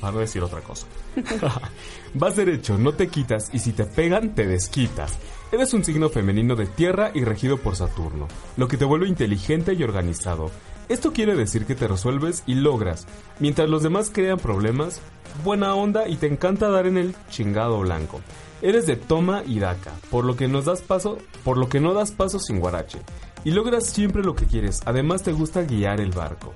Para 0.00 0.12
no 0.12 0.18
decir 0.18 0.42
otra 0.42 0.60
cosa. 0.60 0.86
Vas 2.14 2.36
derecho, 2.36 2.78
no 2.78 2.92
te 2.92 3.08
quitas 3.08 3.50
y 3.52 3.58
si 3.58 3.72
te 3.72 3.84
pegan, 3.84 4.34
te 4.34 4.46
desquitas. 4.46 5.18
Eres 5.54 5.72
un 5.72 5.84
signo 5.84 6.08
femenino 6.08 6.56
de 6.56 6.66
tierra 6.66 7.12
y 7.14 7.22
regido 7.22 7.58
por 7.58 7.76
Saturno, 7.76 8.26
lo 8.56 8.66
que 8.66 8.76
te 8.76 8.84
vuelve 8.84 9.06
inteligente 9.06 9.72
y 9.74 9.84
organizado. 9.84 10.50
Esto 10.88 11.12
quiere 11.12 11.36
decir 11.36 11.64
que 11.64 11.76
te 11.76 11.86
resuelves 11.86 12.42
y 12.44 12.54
logras, 12.56 13.06
mientras 13.38 13.68
los 13.70 13.84
demás 13.84 14.10
crean 14.12 14.38
problemas, 14.38 15.00
buena 15.44 15.76
onda 15.76 16.08
y 16.08 16.16
te 16.16 16.26
encanta 16.26 16.68
dar 16.70 16.88
en 16.88 16.98
el 16.98 17.14
chingado 17.30 17.78
blanco. 17.78 18.20
Eres 18.62 18.86
de 18.88 18.96
toma 18.96 19.44
y 19.46 19.60
daca, 19.60 19.92
por 20.10 20.24
lo 20.24 20.34
que 20.34 20.48
nos 20.48 20.64
das 20.64 20.80
paso, 20.82 21.18
por 21.44 21.56
lo 21.56 21.68
que 21.68 21.78
no 21.78 21.94
das 21.94 22.10
paso 22.10 22.40
sin 22.40 22.58
guarache, 22.58 22.98
y 23.44 23.52
logras 23.52 23.86
siempre 23.86 24.24
lo 24.24 24.34
que 24.34 24.46
quieres. 24.46 24.80
Además 24.86 25.22
te 25.22 25.30
gusta 25.32 25.62
guiar 25.62 26.00
el 26.00 26.10
barco. 26.10 26.52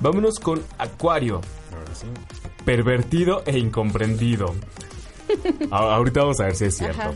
Vámonos 0.00 0.38
con 0.40 0.62
Acuario. 0.78 1.42
Pervertido 2.64 3.42
e 3.44 3.58
incomprendido. 3.58 4.54
A- 5.70 5.94
ahorita 5.94 6.20
vamos 6.22 6.40
a 6.40 6.44
ver 6.44 6.54
si 6.56 6.64
es 6.64 6.76
cierto. 6.78 7.02
Ajá. 7.02 7.12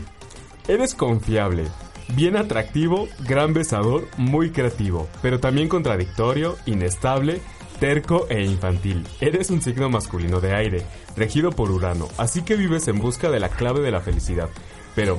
Eres 0.69 0.95
confiable, 0.95 1.64
bien 2.14 2.37
atractivo, 2.37 3.09
gran 3.27 3.55
besador, 3.55 4.07
muy 4.19 4.51
creativo, 4.51 5.09
pero 5.23 5.41
también 5.41 5.69
contradictorio, 5.69 6.57
inestable, 6.66 7.41
terco 7.81 8.27
e 8.29 8.45
infantil. 8.45 9.07
Eres 9.21 9.49
un 9.49 9.62
signo 9.62 9.89
masculino 9.89 10.41
de 10.41 10.55
aire, 10.55 10.83
regido 11.16 11.53
por 11.53 11.71
Urano, 11.71 12.07
así 12.19 12.43
que 12.43 12.55
vives 12.57 12.87
en 12.89 12.99
busca 12.99 13.31
de 13.31 13.41
la 13.41 13.49
clave 13.49 13.81
de 13.81 13.91
la 13.91 14.01
felicidad. 14.01 14.51
Pero, 14.95 15.19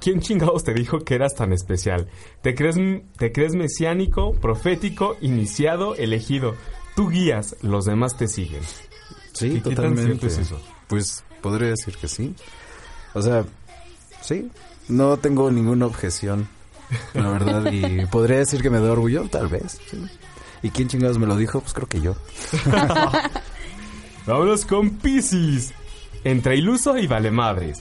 ¿quién 0.00 0.20
chingados 0.20 0.62
te 0.62 0.74
dijo 0.74 1.00
que 1.00 1.16
eras 1.16 1.34
tan 1.34 1.52
especial? 1.52 2.08
¿Te 2.42 2.54
crees, 2.54 2.76
te 3.16 3.32
crees 3.32 3.54
mesiánico, 3.54 4.32
profético, 4.34 5.16
iniciado, 5.20 5.96
elegido? 5.96 6.54
Tú 6.94 7.08
guías, 7.08 7.56
los 7.62 7.84
demás 7.84 8.16
te 8.16 8.28
siguen. 8.28 8.62
Sí, 9.32 9.46
¿Y 9.48 9.54
qué 9.54 9.74
tan 9.74 9.74
totalmente. 9.74 10.26
es 10.28 10.38
eso? 10.38 10.60
Pues 10.86 11.24
podría 11.42 11.70
decir 11.70 11.96
que 11.96 12.06
sí. 12.08 12.34
O 13.14 13.22
sea, 13.22 13.44
sí. 14.20 14.50
No 14.88 15.16
tengo 15.18 15.50
ninguna 15.50 15.86
objeción, 15.86 16.48
la 17.14 17.28
verdad. 17.28 17.70
Y 17.72 18.06
podría 18.06 18.38
decir 18.38 18.62
que 18.62 18.70
me 18.70 18.80
da 18.80 18.92
orgullo, 18.92 19.28
tal 19.28 19.48
vez. 19.48 19.80
¿Y 20.62 20.70
quién 20.70 20.88
chingados 20.88 21.18
me 21.18 21.26
lo 21.26 21.36
dijo? 21.36 21.60
Pues 21.60 21.74
creo 21.74 21.88
que 21.88 22.00
yo. 22.00 22.16
Vámonos 24.26 24.64
con 24.64 24.90
Piscis. 24.90 25.72
Entre 26.24 26.56
iluso 26.56 26.96
y 26.98 27.06
vale 27.06 27.30
madres. 27.30 27.80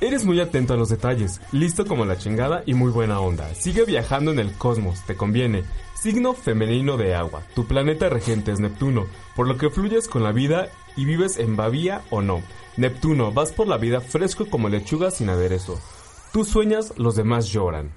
Eres 0.00 0.24
muy 0.24 0.40
atento 0.40 0.74
a 0.74 0.76
los 0.76 0.88
detalles, 0.88 1.40
listo 1.52 1.86
como 1.86 2.04
la 2.04 2.18
chingada 2.18 2.64
y 2.66 2.74
muy 2.74 2.90
buena 2.90 3.20
onda. 3.20 3.54
Sigue 3.54 3.84
viajando 3.84 4.32
en 4.32 4.40
el 4.40 4.52
cosmos, 4.52 5.00
te 5.06 5.14
conviene. 5.14 5.62
Signo 5.94 6.34
femenino 6.34 6.96
de 6.96 7.14
agua. 7.14 7.42
Tu 7.54 7.66
planeta 7.66 8.08
regente 8.08 8.50
es 8.50 8.58
Neptuno, 8.58 9.06
por 9.36 9.46
lo 9.46 9.56
que 9.56 9.70
fluyes 9.70 10.08
con 10.08 10.24
la 10.24 10.32
vida 10.32 10.70
y 10.96 11.04
vives 11.04 11.38
en 11.38 11.54
babía 11.54 12.02
o 12.10 12.20
no. 12.20 12.42
Neptuno, 12.76 13.32
vas 13.32 13.52
por 13.52 13.68
la 13.68 13.76
vida 13.76 14.00
fresco 14.00 14.46
como 14.48 14.68
lechuga 14.68 15.10
sin 15.10 15.28
aderezo. 15.28 15.78
Tú 16.32 16.44
sueñas, 16.44 16.94
los 16.96 17.16
demás 17.16 17.48
lloran. 17.48 17.92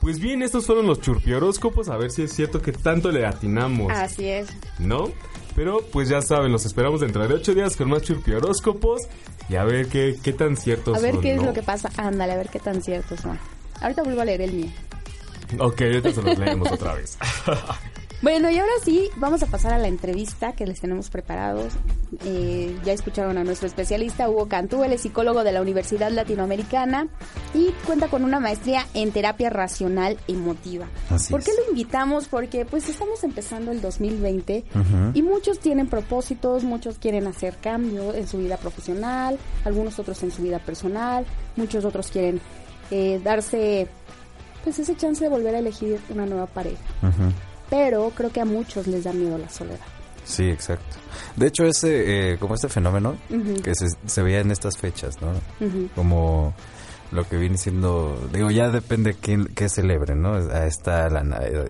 Pues 0.00 0.20
bien, 0.20 0.42
estos 0.42 0.66
fueron 0.66 0.86
los 0.86 1.00
churpioróscopos, 1.00 1.88
a 1.88 1.96
ver 1.96 2.10
si 2.10 2.22
es 2.22 2.32
cierto 2.32 2.62
que 2.62 2.72
tanto 2.72 3.10
le 3.10 3.26
atinamos. 3.26 3.92
Así 3.92 4.28
es. 4.28 4.48
¿No? 4.78 5.10
Pero 5.56 5.80
pues 5.92 6.08
ya 6.08 6.22
saben, 6.22 6.52
los 6.52 6.66
esperamos 6.66 7.00
dentro 7.00 7.26
de 7.26 7.34
ocho 7.34 7.54
días 7.54 7.76
con 7.76 7.88
más 7.88 8.02
churpioróscopos 8.02 9.02
y 9.48 9.56
a 9.56 9.64
ver 9.64 9.88
qué, 9.88 10.16
qué 10.22 10.32
tan 10.32 10.56
ciertos 10.56 10.96
A 10.96 11.00
ver 11.00 11.14
son, 11.14 11.22
qué 11.22 11.34
es 11.34 11.42
lo 11.42 11.52
que 11.52 11.62
pasa. 11.62 11.90
Ándale, 11.96 12.32
a 12.32 12.36
ver 12.36 12.48
qué 12.48 12.60
tan 12.60 12.80
ciertos 12.82 13.20
son. 13.20 13.38
Ahorita 13.80 14.02
vuelvo 14.02 14.20
a 14.20 14.24
leer 14.24 14.42
el 14.42 14.52
mío. 14.52 14.70
Ok, 15.58 15.82
ahorita 15.82 16.12
se 16.12 16.22
los 16.22 16.38
leemos 16.38 16.70
otra 16.70 16.94
vez. 16.94 17.18
Bueno, 18.20 18.50
y 18.50 18.58
ahora 18.58 18.72
sí, 18.84 19.10
vamos 19.16 19.44
a 19.44 19.46
pasar 19.46 19.72
a 19.72 19.78
la 19.78 19.86
entrevista 19.86 20.52
que 20.52 20.66
les 20.66 20.80
tenemos 20.80 21.08
preparados. 21.08 21.74
Eh, 22.24 22.76
ya 22.84 22.92
escucharon 22.92 23.38
a 23.38 23.44
nuestro 23.44 23.68
especialista, 23.68 24.28
Hugo 24.28 24.48
Cantú, 24.48 24.82
él 24.82 24.92
es 24.92 25.02
psicólogo 25.02 25.44
de 25.44 25.52
la 25.52 25.62
Universidad 25.62 26.10
Latinoamericana 26.10 27.06
y 27.54 27.68
cuenta 27.86 28.08
con 28.08 28.24
una 28.24 28.40
maestría 28.40 28.84
en 28.94 29.12
terapia 29.12 29.50
racional 29.50 30.18
emotiva. 30.26 30.86
Así 31.10 31.30
¿Por 31.30 31.44
qué 31.44 31.52
es. 31.52 31.58
lo 31.58 31.68
invitamos? 31.70 32.26
Porque 32.26 32.64
pues 32.64 32.88
estamos 32.88 33.22
empezando 33.22 33.70
el 33.70 33.80
2020 33.80 34.64
Ujú. 34.74 35.10
y 35.14 35.22
muchos 35.22 35.60
tienen 35.60 35.86
propósitos, 35.86 36.64
muchos 36.64 36.98
quieren 36.98 37.28
hacer 37.28 37.56
cambio 37.58 38.14
en 38.14 38.26
su 38.26 38.38
vida 38.38 38.56
profesional, 38.56 39.38
algunos 39.64 39.96
otros 40.00 40.20
en 40.24 40.32
su 40.32 40.42
vida 40.42 40.58
personal, 40.58 41.24
muchos 41.54 41.84
otros 41.84 42.08
quieren 42.08 42.40
eh, 42.90 43.20
darse 43.22 43.86
pues 44.64 44.76
ese 44.80 44.96
chance 44.96 45.22
de 45.22 45.30
volver 45.30 45.54
a 45.54 45.60
elegir 45.60 46.00
una 46.08 46.26
nueva 46.26 46.46
pareja 46.46 46.82
Ujú. 47.02 47.32
Pero 47.70 48.10
creo 48.14 48.30
que 48.30 48.40
a 48.40 48.44
muchos 48.44 48.86
les 48.86 49.04
da 49.04 49.12
miedo 49.12 49.38
la 49.38 49.48
soledad. 49.48 49.78
Sí, 50.24 50.44
exacto. 50.44 50.96
De 51.36 51.46
hecho, 51.46 51.64
ese, 51.64 52.32
eh, 52.32 52.38
como 52.38 52.54
este 52.54 52.68
fenómeno 52.68 53.16
que 53.62 53.74
se, 53.74 53.86
se 54.06 54.22
veía 54.22 54.40
en 54.40 54.50
estas 54.50 54.76
fechas, 54.76 55.16
¿no? 55.22 55.32
Como 55.94 56.54
lo 57.10 57.26
que 57.26 57.38
viene 57.38 57.56
siendo, 57.56 58.28
digo, 58.32 58.50
ya 58.50 58.68
depende 58.68 59.14
quién 59.14 59.46
qué 59.46 59.70
celebren, 59.70 60.20
¿no? 60.20 60.36
Está 60.36 61.08
la, 61.08 61.22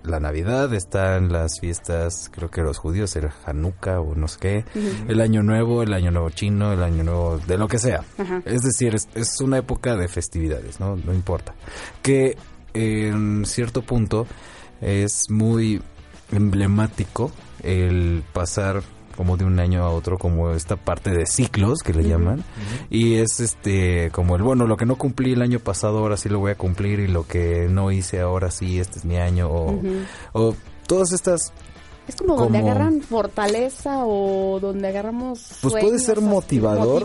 la 0.03 0.21
Navidad, 0.21 0.73
están 0.75 1.33
las 1.33 1.61
fiestas, 1.61 2.29
creo 2.33 2.51
que 2.51 2.63
los 2.63 2.79
judíos, 2.79 3.15
el 3.15 3.29
Hanukkah 3.47 4.01
o 4.01 4.17
no 4.17 4.27
sé 4.27 4.39
qué, 4.41 4.65
el 5.07 5.21
Año 5.21 5.43
Nuevo, 5.45 5.83
el 5.85 5.93
Año 5.93 6.11
Nuevo 6.11 6.31
chino, 6.31 6.73
el 6.73 6.83
Año 6.83 7.05
Nuevo 7.05 7.39
de 7.47 7.57
lo 7.57 7.69
que 7.69 7.79
sea. 7.79 8.03
Es 8.45 8.63
decir, 8.63 8.97
es, 8.97 9.09
es 9.15 9.41
una 9.41 9.59
época 9.59 9.97
de 9.97 10.09
festividades, 10.09 10.81
¿no? 10.81 10.97
No 10.97 11.15
importa. 11.15 11.55
Que 12.03 12.37
en 12.75 13.45
cierto 13.47 13.83
punto 13.83 14.27
es 14.81 15.31
muy 15.31 15.83
emblemático 16.33 17.33
el 17.63 18.23
pasar 18.33 18.83
como 19.19 19.37
de 19.37 19.45
un 19.45 19.59
año 19.59 19.83
a 19.83 19.91
otro, 19.91 20.17
como 20.17 20.53
esta 20.53 20.77
parte 20.77 21.11
de 21.11 21.27
ciclos 21.27 21.81
que 21.83 21.93
le 21.93 22.05
llaman. 22.05 22.45
Y 22.89 23.17
es 23.17 23.41
este, 23.41 24.11
como 24.13 24.37
el, 24.37 24.43
bueno, 24.43 24.69
lo 24.69 24.77
que 24.77 24.87
no 24.87 24.95
cumplí 24.95 25.33
el 25.33 25.43
año 25.43 25.59
pasado, 25.59 25.99
ahora 25.99 26.17
sí 26.17 26.29
lo 26.29 26.39
voy 26.39 26.53
a 26.53 26.55
cumplir, 26.55 27.01
y 27.01 27.09
lo 27.09 27.27
que 27.27 27.67
no 27.69 27.91
hice 27.91 28.21
ahora 28.21 28.53
sí, 28.53 28.79
este 28.79 29.01
es 29.01 29.05
mi 29.05 29.17
año, 29.17 29.49
o, 29.51 30.55
todas 30.87 31.13
estas 31.13 31.53
Es 32.09 32.17
como 32.17 32.37
donde 32.37 32.59
agarran 32.59 33.01
fortaleza 33.03 34.05
o 34.05 34.59
donde 34.61 34.89
agarramos. 34.89 35.59
Pues 35.61 35.75
puede 35.85 35.99
ser 35.99 36.21
motivador, 36.23 37.03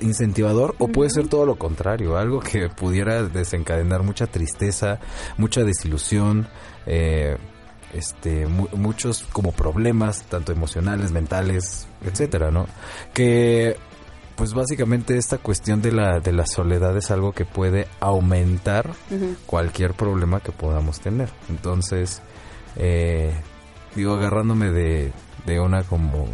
incentivador 0.00 0.74
o 0.78 0.88
puede 0.88 1.10
ser 1.10 1.28
todo 1.28 1.44
lo 1.46 1.56
contrario, 1.56 2.16
algo 2.16 2.40
que 2.40 2.68
pudiera 2.70 3.22
desencadenar 3.24 4.02
mucha 4.02 4.26
tristeza, 4.26 4.98
mucha 5.36 5.62
desilusión, 5.62 6.48
eh, 6.86 7.36
este, 7.92 8.46
mu- 8.46 8.68
muchos 8.72 9.24
como 9.32 9.52
problemas, 9.52 10.22
tanto 10.24 10.52
emocionales, 10.52 11.12
mentales, 11.12 11.86
etcétera, 12.04 12.50
¿no? 12.50 12.66
Que 13.12 13.76
pues 14.36 14.52
básicamente 14.52 15.16
esta 15.16 15.38
cuestión 15.38 15.80
de 15.80 15.92
la 15.92 16.18
de 16.18 16.32
la 16.32 16.44
soledad 16.46 16.96
es 16.96 17.10
algo 17.12 17.30
que 17.32 17.44
puede 17.44 17.86
aumentar 18.00 18.90
cualquier 19.46 19.94
problema 19.94 20.40
que 20.40 20.50
podamos 20.50 20.98
tener. 20.98 21.28
Entonces, 21.48 22.20
eh, 22.76 23.32
digo, 23.94 24.14
agarrándome 24.14 24.70
de, 24.70 25.12
de 25.46 25.60
una 25.60 25.82
como, 25.82 26.26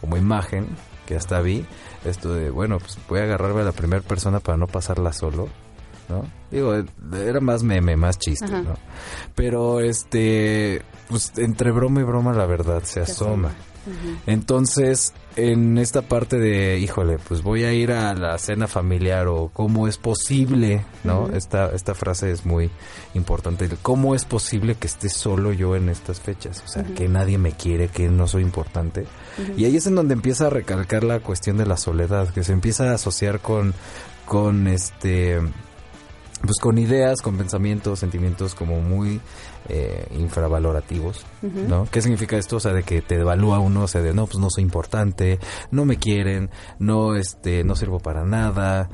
como 0.00 0.16
imagen 0.16 0.68
que 1.06 1.16
hasta 1.16 1.40
vi, 1.40 1.64
esto 2.04 2.34
de, 2.34 2.50
bueno, 2.50 2.78
pues 2.78 2.98
voy 3.08 3.20
a 3.20 3.24
agarrarme 3.24 3.60
a 3.60 3.64
la 3.64 3.72
primera 3.72 4.02
persona 4.02 4.40
para 4.40 4.56
no 4.56 4.66
pasarla 4.66 5.12
solo, 5.12 5.48
¿no? 6.08 6.24
Digo, 6.50 6.74
eh, 6.74 6.84
era 7.12 7.40
más 7.40 7.62
meme, 7.62 7.96
más 7.96 8.18
chiste, 8.18 8.46
Ajá. 8.46 8.62
¿no? 8.62 8.74
Pero, 9.34 9.80
este, 9.80 10.82
pues 11.08 11.32
entre 11.36 11.72
broma 11.72 12.00
y 12.00 12.04
broma 12.04 12.32
la 12.32 12.46
verdad 12.46 12.82
se 12.84 13.00
asoma. 13.00 13.52
Entonces, 14.26 15.12
en 15.36 15.78
esta 15.78 16.02
parte 16.02 16.38
de, 16.38 16.78
híjole, 16.78 17.18
pues 17.18 17.42
voy 17.42 17.64
a 17.64 17.72
ir 17.72 17.90
a 17.92 18.14
la 18.14 18.38
cena 18.38 18.68
familiar 18.68 19.26
o 19.26 19.50
cómo 19.52 19.88
es 19.88 19.98
posible, 19.98 20.84
¿no? 21.02 21.28
Esta, 21.28 21.66
esta 21.74 21.94
frase 21.94 22.30
es 22.30 22.46
muy 22.46 22.70
importante. 23.14 23.68
¿Cómo 23.82 24.14
es 24.14 24.24
posible 24.24 24.76
que 24.76 24.86
esté 24.86 25.08
solo 25.08 25.52
yo 25.52 25.74
en 25.76 25.88
estas 25.88 26.20
fechas? 26.20 26.62
O 26.64 26.68
sea, 26.68 26.84
que 26.84 27.08
nadie 27.08 27.38
me 27.38 27.52
quiere, 27.52 27.88
que 27.88 28.08
no 28.08 28.28
soy 28.28 28.42
importante. 28.42 29.06
Y 29.56 29.64
ahí 29.64 29.76
es 29.76 29.86
en 29.86 29.96
donde 29.96 30.14
empieza 30.14 30.46
a 30.46 30.50
recalcar 30.50 31.02
la 31.02 31.20
cuestión 31.20 31.56
de 31.56 31.66
la 31.66 31.76
soledad, 31.76 32.28
que 32.28 32.44
se 32.44 32.52
empieza 32.52 32.90
a 32.90 32.94
asociar 32.94 33.40
con, 33.40 33.74
con 34.26 34.68
este, 34.68 35.40
pues 36.42 36.58
con 36.60 36.78
ideas, 36.78 37.20
con 37.22 37.36
pensamientos, 37.36 37.98
sentimientos 37.98 38.54
como 38.54 38.80
muy 38.80 39.20
eh, 39.68 40.06
infravalorativos. 40.16 41.24
¿no? 41.42 41.86
¿Qué 41.90 42.00
significa 42.00 42.36
esto? 42.36 42.56
O 42.56 42.60
sea, 42.60 42.72
de 42.72 42.82
que 42.82 43.02
te 43.02 43.18
devalúa 43.18 43.58
uno, 43.58 43.82
o 43.82 43.88
sea, 43.88 44.00
de 44.00 44.14
no, 44.14 44.26
pues 44.26 44.38
no 44.38 44.48
soy 44.50 44.62
importante, 44.62 45.38
no 45.70 45.84
me 45.84 45.98
quieren, 45.98 46.50
no, 46.78 47.16
este, 47.16 47.64
no 47.64 47.76
sirvo 47.76 47.98
para 47.98 48.24
nada, 48.24 48.88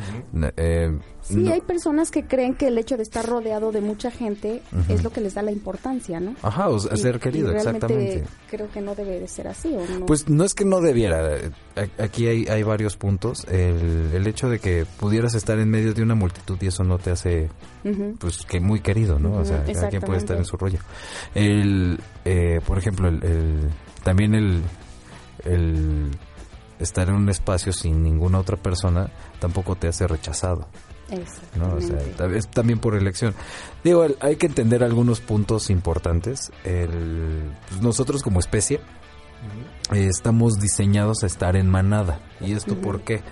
eh, 0.56 0.98
Sí, 1.30 1.36
no- 1.40 1.52
hay 1.52 1.60
personas 1.60 2.10
que 2.10 2.24
creen 2.24 2.54
que 2.54 2.66
el 2.68 2.76
hecho 2.78 2.96
de 2.96 3.02
estar 3.02 3.26
rodeado 3.26 3.72
de 3.72 3.80
mucha 3.80 4.10
gente 4.10 4.62
es 4.88 5.02
lo 5.04 5.10
que 5.10 5.20
les 5.20 5.34
da 5.34 5.42
la 5.42 5.52
importancia, 5.52 6.20
¿no? 6.20 6.34
Ajá, 6.42 6.68
o 6.68 6.78
sea, 6.78 6.94
Y- 6.94 6.98
ser 6.98 7.18
querido, 7.20 7.52
exactamente. 7.52 8.24
Creo 8.50 8.70
que 8.70 8.80
no 8.80 8.94
debe 8.94 9.20
de 9.20 9.28
ser 9.28 9.48
así, 9.48 9.68
¿o 9.74 9.98
no? 9.98 10.06
Pues 10.06 10.28
no 10.28 10.44
es 10.44 10.54
que 10.54 10.64
no 10.64 10.80
debiera. 10.80 11.36
eh, 11.36 11.50
Aquí 11.98 12.26
hay, 12.26 12.46
hay 12.46 12.62
varios 12.62 12.96
puntos. 12.96 13.44
El, 13.48 14.10
el 14.14 14.26
hecho 14.26 14.48
de 14.48 14.58
que 14.58 14.84
pudieras 14.98 15.34
estar 15.34 15.58
en 15.58 15.70
medio 15.70 15.94
de 15.94 16.02
una 16.02 16.14
multitud 16.14 16.58
y 16.60 16.66
eso 16.66 16.84
no 16.84 16.98
te 16.98 17.10
hace, 17.10 17.48
pues, 18.18 18.44
que 18.44 18.60
muy 18.60 18.80
querido, 18.80 19.18
¿no? 19.18 19.34
O 19.38 19.44
sea, 19.44 19.64
cada 19.74 19.88
quien 19.90 20.02
puede 20.02 20.18
estar 20.18 20.36
en 20.36 20.44
su 20.44 20.56
rollo. 20.56 20.78
El, 21.34 21.98
eh, 22.24 22.60
por 22.66 22.76
ejemplo, 22.78 23.08
el, 23.08 23.22
el- 23.24 23.70
también 24.02 24.34
el, 24.34 24.62
el 25.44 26.10
estar 26.78 27.08
en 27.08 27.14
un 27.14 27.28
espacio 27.28 27.72
sin 27.72 28.02
ninguna 28.02 28.38
otra 28.38 28.56
persona 28.56 29.10
tampoco 29.38 29.76
te 29.76 29.88
hace 29.88 30.06
rechazado. 30.06 30.68
¿No? 31.56 31.78
Es 31.78 32.48
también 32.48 32.78
por 32.78 32.94
elección. 32.94 33.34
Digo, 33.82 34.06
hay 34.20 34.36
que 34.36 34.46
entender 34.46 34.84
algunos 34.84 35.20
puntos 35.20 35.70
importantes. 35.70 36.52
El, 36.64 37.52
pues, 37.68 37.80
nosotros 37.82 38.22
como 38.22 38.40
especie 38.40 38.80
eh, 39.92 40.06
estamos 40.08 40.60
diseñados 40.60 41.22
a 41.22 41.26
estar 41.26 41.56
en 41.56 41.68
manada. 41.68 42.20
¿Y 42.40 42.52
esto 42.52 42.76
por 42.76 43.02
qué? 43.02 43.22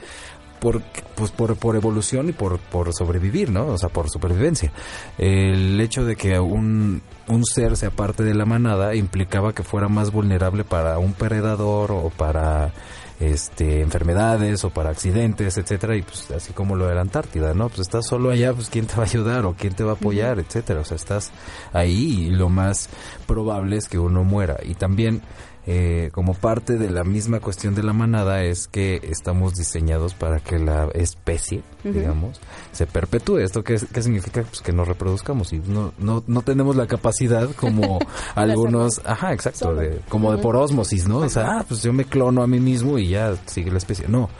Porque, 0.60 1.04
pues 1.14 1.30
por, 1.30 1.56
por 1.56 1.76
evolución 1.76 2.28
y 2.28 2.32
por, 2.32 2.58
por 2.58 2.92
sobrevivir, 2.92 3.50
¿no? 3.50 3.66
O 3.66 3.78
sea, 3.78 3.90
por 3.90 4.10
supervivencia. 4.10 4.72
El 5.16 5.80
hecho 5.80 6.04
de 6.04 6.16
que 6.16 6.40
un, 6.40 7.00
un 7.28 7.44
ser 7.44 7.76
sea 7.76 7.90
parte 7.90 8.24
de 8.24 8.34
la 8.34 8.44
manada 8.44 8.96
implicaba 8.96 9.52
que 9.52 9.62
fuera 9.62 9.88
más 9.88 10.10
vulnerable 10.10 10.64
para 10.64 10.98
un 10.98 11.12
predador 11.12 11.92
o 11.92 12.10
para 12.10 12.72
este 13.20 13.80
enfermedades 13.80 14.64
o 14.64 14.70
para 14.70 14.90
accidentes, 14.90 15.58
etcétera, 15.58 15.96
y 15.96 16.02
pues 16.02 16.30
así 16.30 16.52
como 16.52 16.76
lo 16.76 16.86
de 16.86 16.94
la 16.94 17.00
Antártida, 17.00 17.54
¿no? 17.54 17.68
Pues 17.68 17.80
estás 17.80 18.06
solo 18.06 18.30
allá, 18.30 18.52
pues 18.52 18.70
quién 18.70 18.86
te 18.86 18.94
va 18.94 19.02
a 19.02 19.06
ayudar 19.06 19.44
o 19.46 19.54
quién 19.54 19.74
te 19.74 19.84
va 19.84 19.92
a 19.92 19.94
apoyar, 19.94 20.38
etcétera. 20.38 20.80
O 20.80 20.84
sea, 20.84 20.96
estás 20.96 21.32
ahí 21.72 22.26
y 22.26 22.30
lo 22.30 22.48
más 22.48 22.88
probable 23.26 23.76
es 23.76 23.88
que 23.88 23.98
uno 23.98 24.24
muera. 24.24 24.58
Y 24.62 24.74
también 24.74 25.22
eh, 25.70 26.08
como 26.12 26.32
parte 26.32 26.78
de 26.78 26.88
la 26.88 27.04
misma 27.04 27.40
cuestión 27.40 27.74
de 27.74 27.82
la 27.82 27.92
manada 27.92 28.42
es 28.42 28.68
que 28.68 29.02
estamos 29.02 29.54
diseñados 29.54 30.14
para 30.14 30.40
que 30.40 30.58
la 30.58 30.88
especie, 30.94 31.62
digamos, 31.84 32.40
se 32.72 32.86
perpetúe. 32.86 33.40
¿Esto 33.40 33.62
qué, 33.62 33.78
qué 33.92 34.00
significa? 34.00 34.44
Pues 34.44 34.62
que 34.62 34.72
nos 34.72 34.88
reproduzcamos 34.88 35.52
y 35.52 35.58
no, 35.58 35.92
no, 35.98 36.24
no 36.26 36.40
tenemos 36.40 36.74
la 36.74 36.86
capacidad 36.86 37.50
como 37.50 37.98
algunos, 38.34 39.02
ajá, 39.04 39.34
exacto, 39.34 39.74
de, 39.74 40.00
como 40.08 40.32
de 40.32 40.38
por 40.38 40.56
osmosis, 40.56 41.06
¿no? 41.06 41.18
O 41.18 41.28
sea, 41.28 41.58
ah, 41.58 41.64
pues 41.68 41.82
yo 41.82 41.92
me 41.92 42.06
clono 42.06 42.42
a 42.42 42.46
mí 42.46 42.60
mismo 42.60 42.98
y 42.98 43.10
ya 43.10 43.36
sigue 43.44 43.70
la 43.70 43.76
especie. 43.76 44.08
No, 44.08 44.30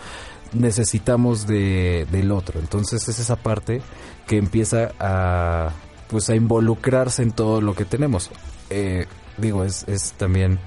necesitamos 0.54 1.46
de, 1.46 2.06
del 2.10 2.32
otro. 2.32 2.58
Entonces 2.58 3.06
es 3.06 3.18
esa 3.18 3.36
parte 3.36 3.82
que 4.26 4.38
empieza 4.38 4.92
a, 4.98 5.72
pues 6.08 6.30
a 6.30 6.34
involucrarse 6.34 7.22
en 7.22 7.32
todo 7.32 7.60
lo 7.60 7.74
que 7.74 7.84
tenemos. 7.84 8.30
Eh, 8.70 9.04
digo, 9.36 9.62
es, 9.62 9.86
es 9.88 10.12
también 10.12 10.58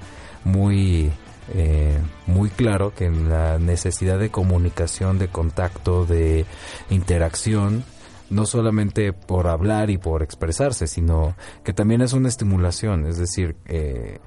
muy 0.44 1.10
eh, 1.54 1.98
muy 2.26 2.50
claro 2.50 2.94
que 2.94 3.06
en 3.06 3.28
la 3.28 3.58
necesidad 3.58 4.18
de 4.18 4.30
comunicación, 4.30 5.18
de 5.18 5.28
contacto, 5.28 6.06
de 6.06 6.46
interacción, 6.90 7.84
no 8.30 8.46
solamente 8.46 9.12
por 9.12 9.48
hablar 9.48 9.90
y 9.90 9.98
por 9.98 10.22
expresarse, 10.22 10.86
sino 10.86 11.34
que 11.64 11.72
también 11.72 12.00
es 12.00 12.12
una 12.12 12.28
estimulación, 12.28 13.06
es 13.06 13.18
decir, 13.18 13.56
eh, 13.66 14.18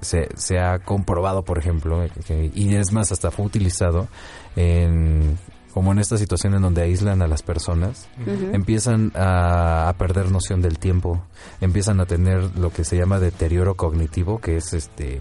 se, 0.00 0.28
se 0.36 0.58
ha 0.58 0.78
comprobado, 0.78 1.42
por 1.44 1.58
ejemplo, 1.58 2.02
que- 2.26 2.50
y 2.54 2.74
es 2.76 2.92
más, 2.92 3.12
hasta 3.12 3.30
fue 3.30 3.44
utilizado 3.44 4.08
en 4.56 5.38
como 5.74 5.90
en 5.92 5.98
esta 5.98 6.18
situación 6.18 6.52
en 6.54 6.60
donde 6.60 6.82
aíslan 6.82 7.22
a 7.22 7.26
las 7.26 7.42
personas, 7.42 8.06
empiezan 8.52 9.10
a, 9.14 9.88
a 9.88 9.92
perder 9.94 10.30
noción 10.30 10.60
del 10.60 10.78
tiempo, 10.78 11.22
empiezan 11.62 11.98
a 12.00 12.04
tener 12.04 12.58
lo 12.58 12.70
que 12.70 12.84
se 12.84 12.98
llama 12.98 13.18
deterioro 13.18 13.74
cognitivo, 13.74 14.38
que 14.38 14.58
es 14.58 14.74
este, 14.74 15.20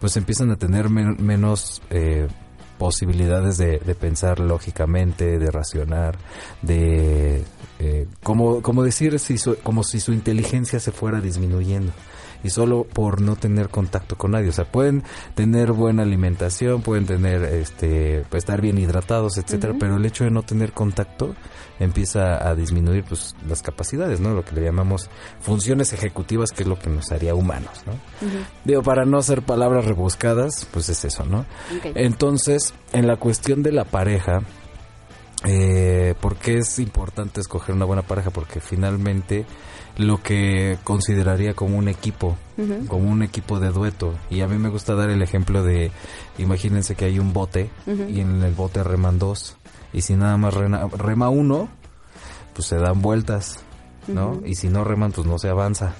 pues 0.00 0.16
empiezan 0.16 0.50
a 0.50 0.56
tener 0.56 0.88
men- 0.88 1.16
menos 1.24 1.82
eh, 1.90 2.28
posibilidades 2.78 3.56
de, 3.58 3.78
de 3.78 3.94
pensar 3.94 4.38
lógicamente, 4.38 5.38
de 5.38 5.50
racionar, 5.50 6.16
de 6.62 7.42
eh, 7.80 8.06
como, 8.22 8.62
como 8.62 8.82
decir 8.82 9.18
si 9.18 9.36
su- 9.38 9.56
como 9.62 9.82
si 9.82 10.00
su 10.00 10.12
inteligencia 10.12 10.78
se 10.80 10.92
fuera 10.92 11.20
disminuyendo 11.20 11.92
y 12.42 12.50
solo 12.50 12.84
por 12.84 13.20
no 13.20 13.36
tener 13.36 13.68
contacto 13.68 14.16
con 14.16 14.32
nadie, 14.32 14.48
o 14.48 14.52
sea, 14.52 14.64
pueden 14.64 15.02
tener 15.34 15.72
buena 15.72 16.02
alimentación, 16.02 16.82
pueden 16.82 17.06
tener 17.06 17.42
este 17.42 18.24
pues, 18.28 18.42
estar 18.44 18.60
bien 18.60 18.78
hidratados, 18.78 19.38
etcétera, 19.38 19.74
pero 19.78 19.96
el 19.96 20.06
hecho 20.06 20.24
de 20.24 20.30
no 20.30 20.42
tener 20.42 20.72
contacto 20.72 21.34
empieza 21.80 22.48
a 22.48 22.54
disminuir 22.54 23.04
pues 23.04 23.34
las 23.48 23.62
capacidades, 23.62 24.20
¿no? 24.20 24.34
Lo 24.34 24.44
que 24.44 24.54
le 24.54 24.62
llamamos 24.62 25.08
funciones 25.40 25.92
ejecutivas, 25.92 26.50
que 26.50 26.62
es 26.62 26.68
lo 26.68 26.78
que 26.78 26.90
nos 26.90 27.10
haría 27.12 27.34
humanos, 27.34 27.82
¿no? 27.86 27.92
Digo, 28.64 28.82
para 28.82 29.04
no 29.04 29.18
hacer 29.18 29.42
palabras 29.42 29.84
rebuscadas, 29.84 30.66
pues 30.72 30.88
es 30.88 31.04
eso, 31.04 31.24
¿no? 31.24 31.46
Entonces, 31.94 32.74
en 32.92 33.06
la 33.06 33.16
cuestión 33.16 33.62
de 33.62 33.72
la 33.72 33.84
pareja, 33.84 34.40
eh, 35.44 36.07
¿por 36.48 36.54
qué 36.54 36.58
es 36.60 36.78
importante 36.78 37.40
escoger 37.40 37.74
una 37.74 37.84
buena 37.84 38.02
pareja? 38.02 38.30
Porque 38.30 38.60
finalmente 38.60 39.44
lo 39.96 40.22
que 40.22 40.78
consideraría 40.84 41.54
como 41.54 41.76
un 41.76 41.88
equipo, 41.88 42.36
como 42.86 43.10
un 43.10 43.22
equipo 43.22 43.58
de 43.60 43.70
dueto. 43.70 44.14
Y 44.30 44.40
a 44.42 44.48
mí 44.48 44.56
me 44.58 44.68
gusta 44.68 44.94
dar 44.94 45.10
el 45.10 45.22
ejemplo 45.22 45.62
de, 45.64 45.90
imagínense 46.38 46.94
que 46.94 47.04
hay 47.06 47.18
un 47.18 47.32
bote 47.32 47.70
y 48.08 48.20
en 48.20 48.42
el 48.42 48.54
bote 48.54 48.82
reman 48.84 49.18
dos. 49.18 49.56
Y 49.92 50.02
si 50.02 50.14
nada 50.14 50.36
más 50.36 50.54
rena- 50.54 50.86
rema 50.88 51.28
uno, 51.30 51.68
pues 52.54 52.68
se 52.68 52.76
dan 52.76 53.00
vueltas, 53.02 53.58
¿no? 54.06 54.40
Y 54.46 54.54
si 54.54 54.68
no 54.68 54.84
reman, 54.84 55.12
pues 55.12 55.26
no 55.26 55.38
se 55.38 55.48
avanza. 55.48 55.94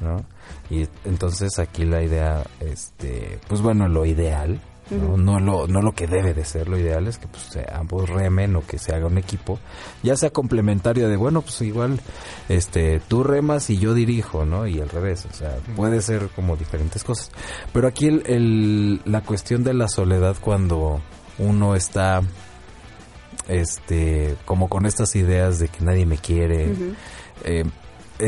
¿no? 0.00 0.24
Y 0.70 0.86
entonces 1.04 1.58
aquí 1.58 1.84
la 1.84 2.02
idea, 2.02 2.42
este, 2.60 3.38
pues 3.48 3.60
bueno, 3.62 3.88
lo 3.88 4.04
ideal, 4.06 4.60
¿no? 4.92 5.16
No 5.16 5.40
lo 5.40 5.66
no 5.66 5.82
lo 5.82 5.92
que 5.92 6.06
debe 6.06 6.34
de 6.34 6.44
ser, 6.44 6.68
lo 6.68 6.78
ideal 6.78 7.06
es 7.08 7.18
que 7.18 7.26
pues 7.28 7.58
ambos 7.72 8.08
remen 8.08 8.54
o 8.56 8.66
que 8.66 8.78
se 8.78 8.94
haga 8.94 9.06
un 9.06 9.18
equipo, 9.18 9.58
ya 10.02 10.16
sea 10.16 10.30
complementario 10.30 11.08
de 11.08 11.16
bueno, 11.16 11.42
pues 11.42 11.60
igual 11.62 12.00
este 12.48 13.00
tú 13.08 13.22
remas 13.24 13.70
y 13.70 13.78
yo 13.78 13.94
dirijo, 13.94 14.44
¿no? 14.44 14.66
Y 14.66 14.80
al 14.80 14.88
revés, 14.88 15.26
o 15.30 15.34
sea, 15.34 15.56
puede 15.76 16.00
ser 16.02 16.28
como 16.34 16.56
diferentes 16.56 17.04
cosas. 17.04 17.30
Pero 17.72 17.88
aquí 17.88 18.06
el, 18.08 18.22
el- 18.26 19.00
la 19.04 19.20
cuestión 19.22 19.64
de 19.64 19.74
la 19.74 19.88
soledad 19.88 20.36
cuando 20.40 21.00
uno 21.38 21.74
está 21.74 22.22
este 23.48 24.36
como 24.44 24.68
con 24.68 24.86
estas 24.86 25.16
ideas 25.16 25.58
de 25.58 25.68
que 25.68 25.84
nadie 25.84 26.06
me 26.06 26.18
quiere, 26.18 26.72
eh, 27.44 27.64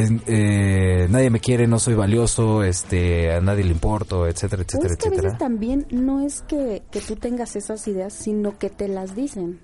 es- 0.03 0.13
eh, 0.27 1.07
nadie 1.11 1.31
me 1.31 1.41
quiere, 1.41 1.67
no 1.67 1.79
soy 1.79 1.95
valioso, 1.95 2.63
este, 2.63 3.33
a 3.33 3.41
nadie 3.41 3.65
le 3.65 3.71
importo, 3.73 4.27
etcétera, 4.27 4.63
etcétera, 4.63 4.93
es 4.93 4.99
que 4.99 5.07
a 5.07 5.09
etcétera. 5.11 5.23
veces 5.33 5.39
también 5.39 5.87
no 5.91 6.21
es 6.25 6.43
que, 6.43 6.83
que 6.91 7.01
tú 7.01 7.17
tengas 7.17 7.57
esas 7.57 7.87
ideas, 7.89 8.13
sino 8.13 8.59
que 8.59 8.71
te 8.71 8.89
las 8.89 9.15
dicen. 9.15 9.61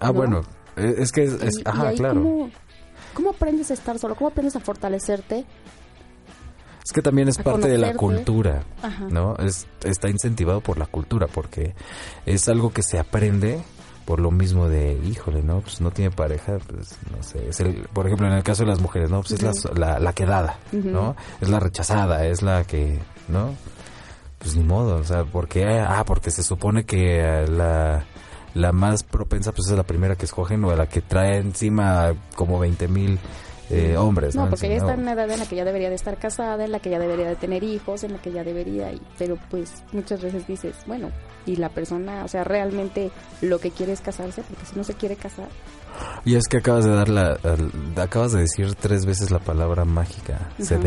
Ah, 0.00 0.08
¿no? 0.08 0.12
bueno, 0.14 0.40
eh, 0.76 0.94
es 0.98 1.12
que 1.12 1.24
es, 1.24 1.32
es- 1.42 1.56
Y- 1.56 1.60
y 1.60 1.62
ajá, 1.66 1.88
ahí 1.88 1.96
claro. 1.96 2.22
¿cómo, 2.22 2.50
cómo 3.14 3.30
aprendes 3.30 3.70
a 3.70 3.74
estar 3.74 3.98
solo? 3.98 4.14
¿Cómo 4.16 4.28
aprendes 4.28 4.56
a 4.56 4.60
fortalecerte? 4.60 5.44
Es 6.84 6.92
que 6.92 7.00
también 7.00 7.28
es 7.28 7.38
parte 7.38 7.66
de 7.66 7.78
la 7.78 7.94
cultura, 7.94 8.62
Ajá. 8.82 9.06
¿no? 9.08 9.36
Es, 9.36 9.66
está 9.84 10.10
incentivado 10.10 10.60
por 10.60 10.76
la 10.76 10.84
cultura 10.84 11.26
porque 11.28 11.74
es 12.26 12.46
algo 12.48 12.74
que 12.74 12.82
se 12.82 12.98
aprende 12.98 13.62
por 14.04 14.20
lo 14.20 14.30
mismo 14.30 14.68
de, 14.68 14.92
híjole, 15.04 15.42
¿no? 15.42 15.60
Pues 15.60 15.80
no 15.80 15.90
tiene 15.90 16.10
pareja, 16.10 16.58
pues 16.66 16.98
no 17.10 17.22
sé. 17.22 17.48
Es 17.48 17.60
el, 17.60 17.86
por 17.92 18.06
ejemplo, 18.06 18.26
en 18.26 18.34
el 18.34 18.42
caso 18.42 18.64
de 18.64 18.70
las 18.70 18.80
mujeres, 18.80 19.10
¿no? 19.10 19.22
Pues 19.22 19.32
es 19.32 19.42
la, 19.42 19.52
la, 19.74 19.98
la 19.98 20.12
quedada. 20.12 20.58
¿no? 20.72 21.16
Es 21.40 21.48
la 21.48 21.60
rechazada, 21.60 22.26
es 22.26 22.42
la 22.42 22.64
que, 22.64 22.98
¿no? 23.28 23.54
Pues 24.38 24.56
ni 24.56 24.64
modo, 24.64 24.96
o 24.96 25.04
sea, 25.04 25.24
porque, 25.24 25.64
ah, 25.66 26.04
porque 26.06 26.30
se 26.30 26.42
supone 26.42 26.84
que 26.84 27.20
eh, 27.20 27.48
la, 27.48 28.04
la 28.54 28.72
más 28.72 29.02
propensa 29.02 29.52
pues 29.52 29.68
es 29.70 29.76
la 29.76 29.84
primera 29.84 30.16
que 30.16 30.26
escogen 30.26 30.62
o 30.64 30.76
la 30.76 30.86
que 30.86 31.00
trae 31.00 31.38
encima 31.38 32.12
como 32.34 32.58
20 32.58 32.88
mil 32.88 33.18
eh, 33.70 33.96
hombres, 33.96 34.34
¿no? 34.34 34.44
No, 34.44 34.50
porque 34.50 34.68
ya 34.68 34.76
está 34.76 34.94
en 34.94 35.00
una 35.00 35.12
edad 35.12 35.30
en 35.30 35.38
la 35.40 35.46
que 35.46 35.56
ya 35.56 35.64
debería 35.64 35.88
de 35.88 35.94
estar 35.94 36.18
casada, 36.18 36.64
en 36.64 36.72
la 36.72 36.80
que 36.80 36.90
ya 36.90 36.98
debería 36.98 37.28
de 37.28 37.36
tener 37.36 37.62
hijos, 37.64 38.04
en 38.04 38.12
la 38.12 38.18
que 38.20 38.30
ya 38.32 38.44
debería, 38.44 38.92
y- 38.92 39.00
pero 39.18 39.38
pues 39.50 39.82
muchas 39.92 40.20
veces 40.22 40.46
dices, 40.46 40.76
bueno, 40.86 41.10
y 41.46 41.56
la 41.56 41.68
persona, 41.68 42.24
o 42.24 42.28
sea, 42.28 42.44
realmente 42.44 43.10
lo 43.40 43.58
que 43.58 43.70
quiere 43.70 43.92
es 43.92 44.00
casarse, 44.00 44.42
porque 44.42 44.66
si 44.66 44.76
no 44.76 44.84
se 44.84 44.94
quiere 44.94 45.16
casar, 45.16 45.48
Y 46.24 46.34
es 46.34 46.48
que 46.48 46.56
acabas 46.56 46.84
de 46.84 46.90
dar 46.90 47.08
la, 47.08 47.38
acabas 48.02 48.32
de 48.32 48.40
decir 48.40 48.74
tres 48.74 49.06
veces 49.06 49.30
la 49.30 49.38
palabra 49.38 49.84
mágica, 49.84 50.50
se 50.58 50.74
Ujú. 50.74 50.82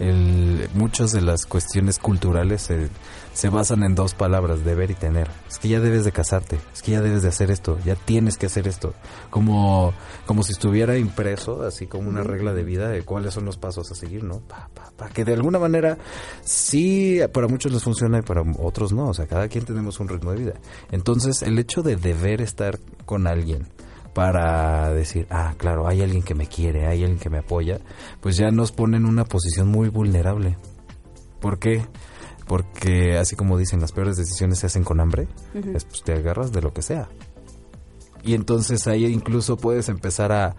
El, 0.00 0.68
muchas 0.74 1.12
de 1.12 1.20
las 1.20 1.46
cuestiones 1.46 1.98
culturales 1.98 2.62
se, 2.62 2.88
se 3.32 3.48
basan 3.48 3.82
en 3.82 3.94
dos 3.94 4.14
palabras, 4.14 4.64
deber 4.64 4.90
y 4.90 4.94
tener. 4.94 5.30
Es 5.48 5.58
que 5.58 5.68
ya 5.68 5.80
debes 5.80 6.04
de 6.04 6.12
casarte, 6.12 6.58
es 6.72 6.82
que 6.82 6.92
ya 6.92 7.00
debes 7.00 7.22
de 7.22 7.28
hacer 7.28 7.50
esto, 7.50 7.78
ya 7.84 7.94
tienes 7.94 8.36
que 8.36 8.46
hacer 8.46 8.66
esto. 8.66 8.94
Como, 9.30 9.92
como 10.26 10.42
si 10.42 10.52
estuviera 10.52 10.98
impreso, 10.98 11.62
así 11.62 11.86
como 11.86 12.08
una 12.08 12.22
regla 12.22 12.52
de 12.52 12.64
vida 12.64 12.88
de 12.88 13.02
cuáles 13.02 13.34
son 13.34 13.44
los 13.44 13.56
pasos 13.56 13.90
a 13.90 13.94
seguir, 13.94 14.24
¿no? 14.24 14.40
Pa, 14.40 14.68
pa, 14.74 14.90
pa, 14.96 15.08
que 15.08 15.24
de 15.24 15.34
alguna 15.34 15.58
manera 15.58 15.98
sí 16.42 17.20
para 17.32 17.48
muchos 17.48 17.72
les 17.72 17.82
funciona 17.82 18.18
y 18.18 18.22
para 18.22 18.42
otros 18.58 18.92
no. 18.92 19.08
O 19.08 19.14
sea, 19.14 19.26
cada 19.26 19.48
quien 19.48 19.64
tenemos 19.64 20.00
un 20.00 20.08
ritmo 20.08 20.32
de 20.32 20.38
vida. 20.38 20.54
Entonces, 20.90 21.42
el 21.42 21.58
hecho 21.58 21.82
de 21.82 21.96
deber 21.96 22.40
estar 22.40 22.78
con 23.06 23.26
alguien 23.26 23.68
para 24.14 24.92
decir, 24.92 25.26
ah, 25.30 25.54
claro, 25.56 25.86
hay 25.86 26.02
alguien 26.02 26.22
que 26.22 26.34
me 26.34 26.46
quiere, 26.46 26.86
hay 26.86 27.02
alguien 27.02 27.18
que 27.18 27.30
me 27.30 27.38
apoya, 27.38 27.80
pues 28.20 28.36
ya 28.36 28.50
nos 28.50 28.72
pone 28.72 28.96
en 28.96 29.06
una 29.06 29.24
posición 29.24 29.68
muy 29.68 29.88
vulnerable. 29.88 30.56
¿Por 31.40 31.58
qué? 31.58 31.84
Porque 32.46 33.16
así 33.16 33.36
como 33.36 33.56
dicen, 33.56 33.80
las 33.80 33.92
peores 33.92 34.16
decisiones 34.16 34.58
se 34.58 34.66
hacen 34.66 34.84
con 34.84 35.00
hambre, 35.00 35.28
es, 35.54 35.84
pues 35.84 36.02
te 36.02 36.12
agarras 36.14 36.52
de 36.52 36.62
lo 36.62 36.72
que 36.72 36.82
sea. 36.82 37.08
Y 38.22 38.34
entonces 38.34 38.86
ahí 38.86 39.06
incluso 39.06 39.56
puedes 39.56 39.88
empezar 39.88 40.32
a, 40.32 40.56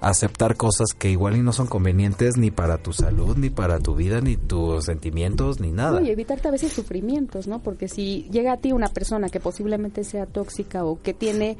aceptar 0.00 0.56
cosas 0.56 0.88
que 0.96 1.10
igual 1.10 1.36
y 1.36 1.40
no 1.40 1.52
son 1.52 1.66
convenientes 1.66 2.36
ni 2.36 2.50
para 2.50 2.78
tu 2.78 2.92
salud, 2.92 3.36
ni 3.36 3.50
para 3.50 3.80
tu 3.80 3.94
vida, 3.94 4.20
ni 4.20 4.36
tus 4.36 4.84
sentimientos, 4.84 5.60
ni 5.60 5.72
nada. 5.72 6.02
Y 6.02 6.10
evitarte 6.10 6.48
a 6.48 6.50
veces 6.50 6.72
sufrimientos, 6.72 7.46
¿no? 7.46 7.62
Porque 7.62 7.88
si 7.88 8.28
llega 8.30 8.52
a 8.52 8.56
ti 8.58 8.72
una 8.72 8.88
persona 8.88 9.28
que 9.28 9.40
posiblemente 9.40 10.04
sea 10.04 10.26
tóxica 10.26 10.84
o 10.84 11.00
que 11.00 11.14
tiene 11.14 11.56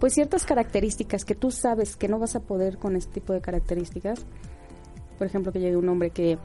pues 0.00 0.14
ciertas 0.14 0.44
características 0.44 1.24
que 1.24 1.34
tú 1.34 1.50
sabes 1.50 1.94
que 1.94 2.08
no 2.08 2.18
vas 2.18 2.34
a 2.34 2.40
poder 2.40 2.78
con 2.78 2.96
este 2.96 3.12
tipo 3.12 3.32
de 3.34 3.40
características, 3.40 4.24
por 5.18 5.26
ejemplo, 5.26 5.52
que 5.52 5.60
llegue 5.60 5.76
un 5.76 5.88
hombre 5.88 6.10
que 6.10 6.38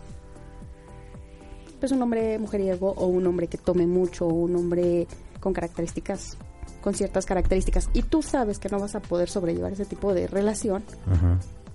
pues 1.79 1.91
un 1.91 2.01
hombre 2.01 2.37
mujeriego 2.37 2.91
o 2.91 3.07
un 3.07 3.25
hombre 3.25 3.47
que 3.47 3.57
tome 3.57 3.87
mucho 3.87 4.27
o 4.27 4.33
un 4.33 4.55
hombre 4.55 5.07
con 5.39 5.53
características 5.53 6.37
con 6.81 6.93
ciertas 6.93 7.25
características 7.25 7.89
y 7.93 8.03
tú 8.03 8.21
sabes 8.21 8.59
que 8.59 8.69
no 8.69 8.79
vas 8.79 8.95
a 8.95 8.99
poder 8.99 9.29
sobrellevar 9.29 9.73
ese 9.73 9.85
tipo 9.85 10.13
de 10.13 10.27
relación, 10.27 10.83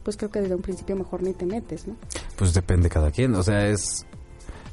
pues 0.04 0.16
creo 0.16 0.30
que 0.30 0.40
desde 0.40 0.54
un 0.54 0.62
principio 0.62 0.94
mejor 0.96 1.22
ni 1.22 1.32
te 1.32 1.46
metes, 1.46 1.88
¿no? 1.88 1.96
Pues 2.36 2.54
depende 2.54 2.88
cada 2.88 3.10
quien, 3.10 3.34
o 3.34 3.42
sea, 3.42 3.68
es 3.68 4.06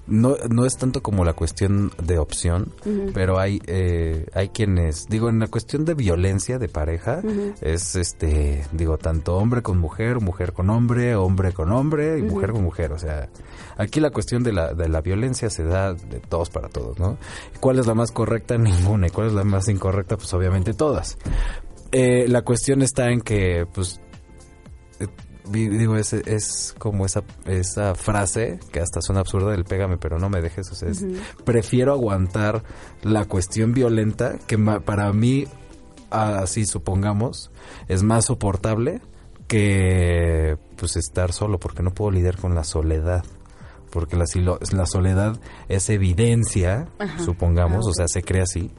no, 0.08 0.36
no 0.50 0.66
es 0.66 0.78
tanto 0.78 1.02
como 1.02 1.26
la 1.26 1.34
cuestión 1.34 1.92
de 2.02 2.18
opción, 2.18 2.74
pero 3.14 3.40
hay 3.40 3.62
eh, 3.68 4.26
hay 4.34 4.50
quienes, 4.50 5.08
digo, 5.08 5.30
en 5.30 5.40
la 5.40 5.48
cuestión 5.48 5.86
de 5.86 5.94
violencia 5.94 6.58
de 6.58 6.70
pareja, 6.70 7.22
es 7.62 7.96
este, 7.96 8.66
digo, 8.72 8.98
tanto 8.98 9.36
hombre 9.36 9.62
con 9.62 9.78
mujer, 9.78 10.22
mujer 10.22 10.54
con 10.54 10.70
hombre, 10.70 11.16
hombre 11.16 11.54
con 11.54 11.72
hombre 11.72 12.20
y 12.20 12.24
mujer 12.24 12.52
con 12.52 12.64
mujer, 12.64 12.94
o 12.94 13.00
sea, 13.00 13.30
aquí 13.78 14.00
la 14.00 14.12
cuestión 14.12 14.44
de 14.44 14.54
la, 14.54 14.74
de 14.74 14.88
la 14.88 15.02
violencia 15.02 15.50
se 15.50 15.64
da 15.64 15.94
de 15.94 16.20
todos 16.20 16.50
para 16.50 16.70
todos, 16.70 16.98
¿no? 17.00 17.18
¿Cuál 17.60 17.80
es 17.80 17.88
la 17.88 17.94
más 17.94 18.12
correcta? 18.12 18.58
Ninguna, 18.58 19.08
y 19.08 19.10
cuál 19.10 19.28
es 19.28 19.34
la 19.34 19.44
más 19.44 19.68
incorrecta? 19.68 20.18
Pues 20.18 20.34
obviamente 20.34 20.74
todas. 20.74 21.18
Eh, 21.92 22.28
la 22.28 22.42
cuestión 22.42 22.82
está 22.82 23.10
en 23.12 23.22
que, 23.22 23.66
pues, 23.74 24.02
digo, 25.52 25.96
es, 25.96 26.14
es 26.14 26.76
como 26.78 27.06
esa, 27.06 27.24
esa 27.46 27.96
frase 27.96 28.60
que 28.72 28.80
hasta 28.80 29.02
suena 29.02 29.22
absurda 29.22 29.52
del 29.52 29.66
pégame 29.66 29.98
pero 29.98 30.20
no 30.20 30.30
me 30.30 30.42
dejes, 30.42 30.72
o 30.72 30.76
sea, 30.76 30.90
es, 30.90 31.06
prefiero 31.44 31.94
aguantar 31.94 32.64
la 33.04 33.26
cuestión 33.26 33.74
violenta 33.74 34.38
que 34.48 34.58
para 34.58 35.12
mí, 35.14 35.48
así 36.10 36.66
supongamos, 36.66 37.52
es 37.88 38.04
más 38.04 38.26
soportable 38.26 39.02
que 39.48 40.58
pues 40.76 40.96
estar 40.98 41.32
solo 41.32 41.60
porque 41.60 41.84
no 41.84 41.92
puedo 41.94 42.12
lidiar 42.12 42.38
con 42.38 42.54
la 42.56 42.64
soledad. 42.64 43.24
Porque 43.92 44.16
la, 44.16 44.26
la 44.74 44.86
soledad 44.86 45.40
es 45.70 45.90
evidencia, 45.90 46.90
Ajá. 47.00 47.20
supongamos, 47.24 47.86
Ah, 47.86 47.90
o 47.90 47.94
sea, 47.94 48.08
se 48.08 48.22
cree 48.22 48.42
así, 48.42 48.72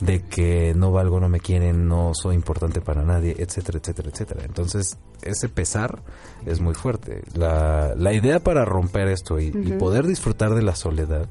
de 0.00 0.22
que 0.22 0.74
no 0.74 0.92
valgo, 0.92 1.20
no 1.20 1.28
me 1.28 1.40
quieren, 1.40 1.88
no 1.88 2.12
soy 2.14 2.34
importante 2.34 2.80
para 2.80 3.02
nadie, 3.02 3.36
etcétera, 3.38 3.78
etcétera, 3.78 4.10
etcétera. 4.12 4.42
Entonces, 4.44 4.98
ese 5.22 5.48
pesar 5.48 6.02
es 6.44 6.60
muy 6.60 6.74
fuerte. 6.74 7.22
La, 7.34 7.94
la 7.96 8.12
idea 8.12 8.40
para 8.40 8.64
romper 8.64 9.08
esto 9.08 9.38
y, 9.40 9.50
poder 9.78 10.06
disfrutar 10.06 10.54
de 10.54 10.62
la 10.62 10.74
soledad, 10.74 11.28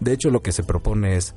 de 0.00 0.12
hecho, 0.12 0.30
lo 0.30 0.40
que 0.42 0.52
se 0.52 0.62
propone 0.62 1.16
es 1.16 1.34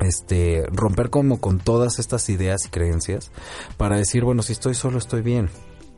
este 0.00 0.64
romper 0.72 1.10
como 1.10 1.40
con 1.40 1.58
todas 1.58 1.98
estas 1.98 2.28
ideas 2.28 2.66
y 2.66 2.68
creencias 2.68 3.30
para 3.76 3.96
decir, 3.96 4.24
bueno, 4.24 4.42
si 4.42 4.52
estoy 4.52 4.74
solo 4.74 4.98
estoy 4.98 5.22
bien, 5.22 5.48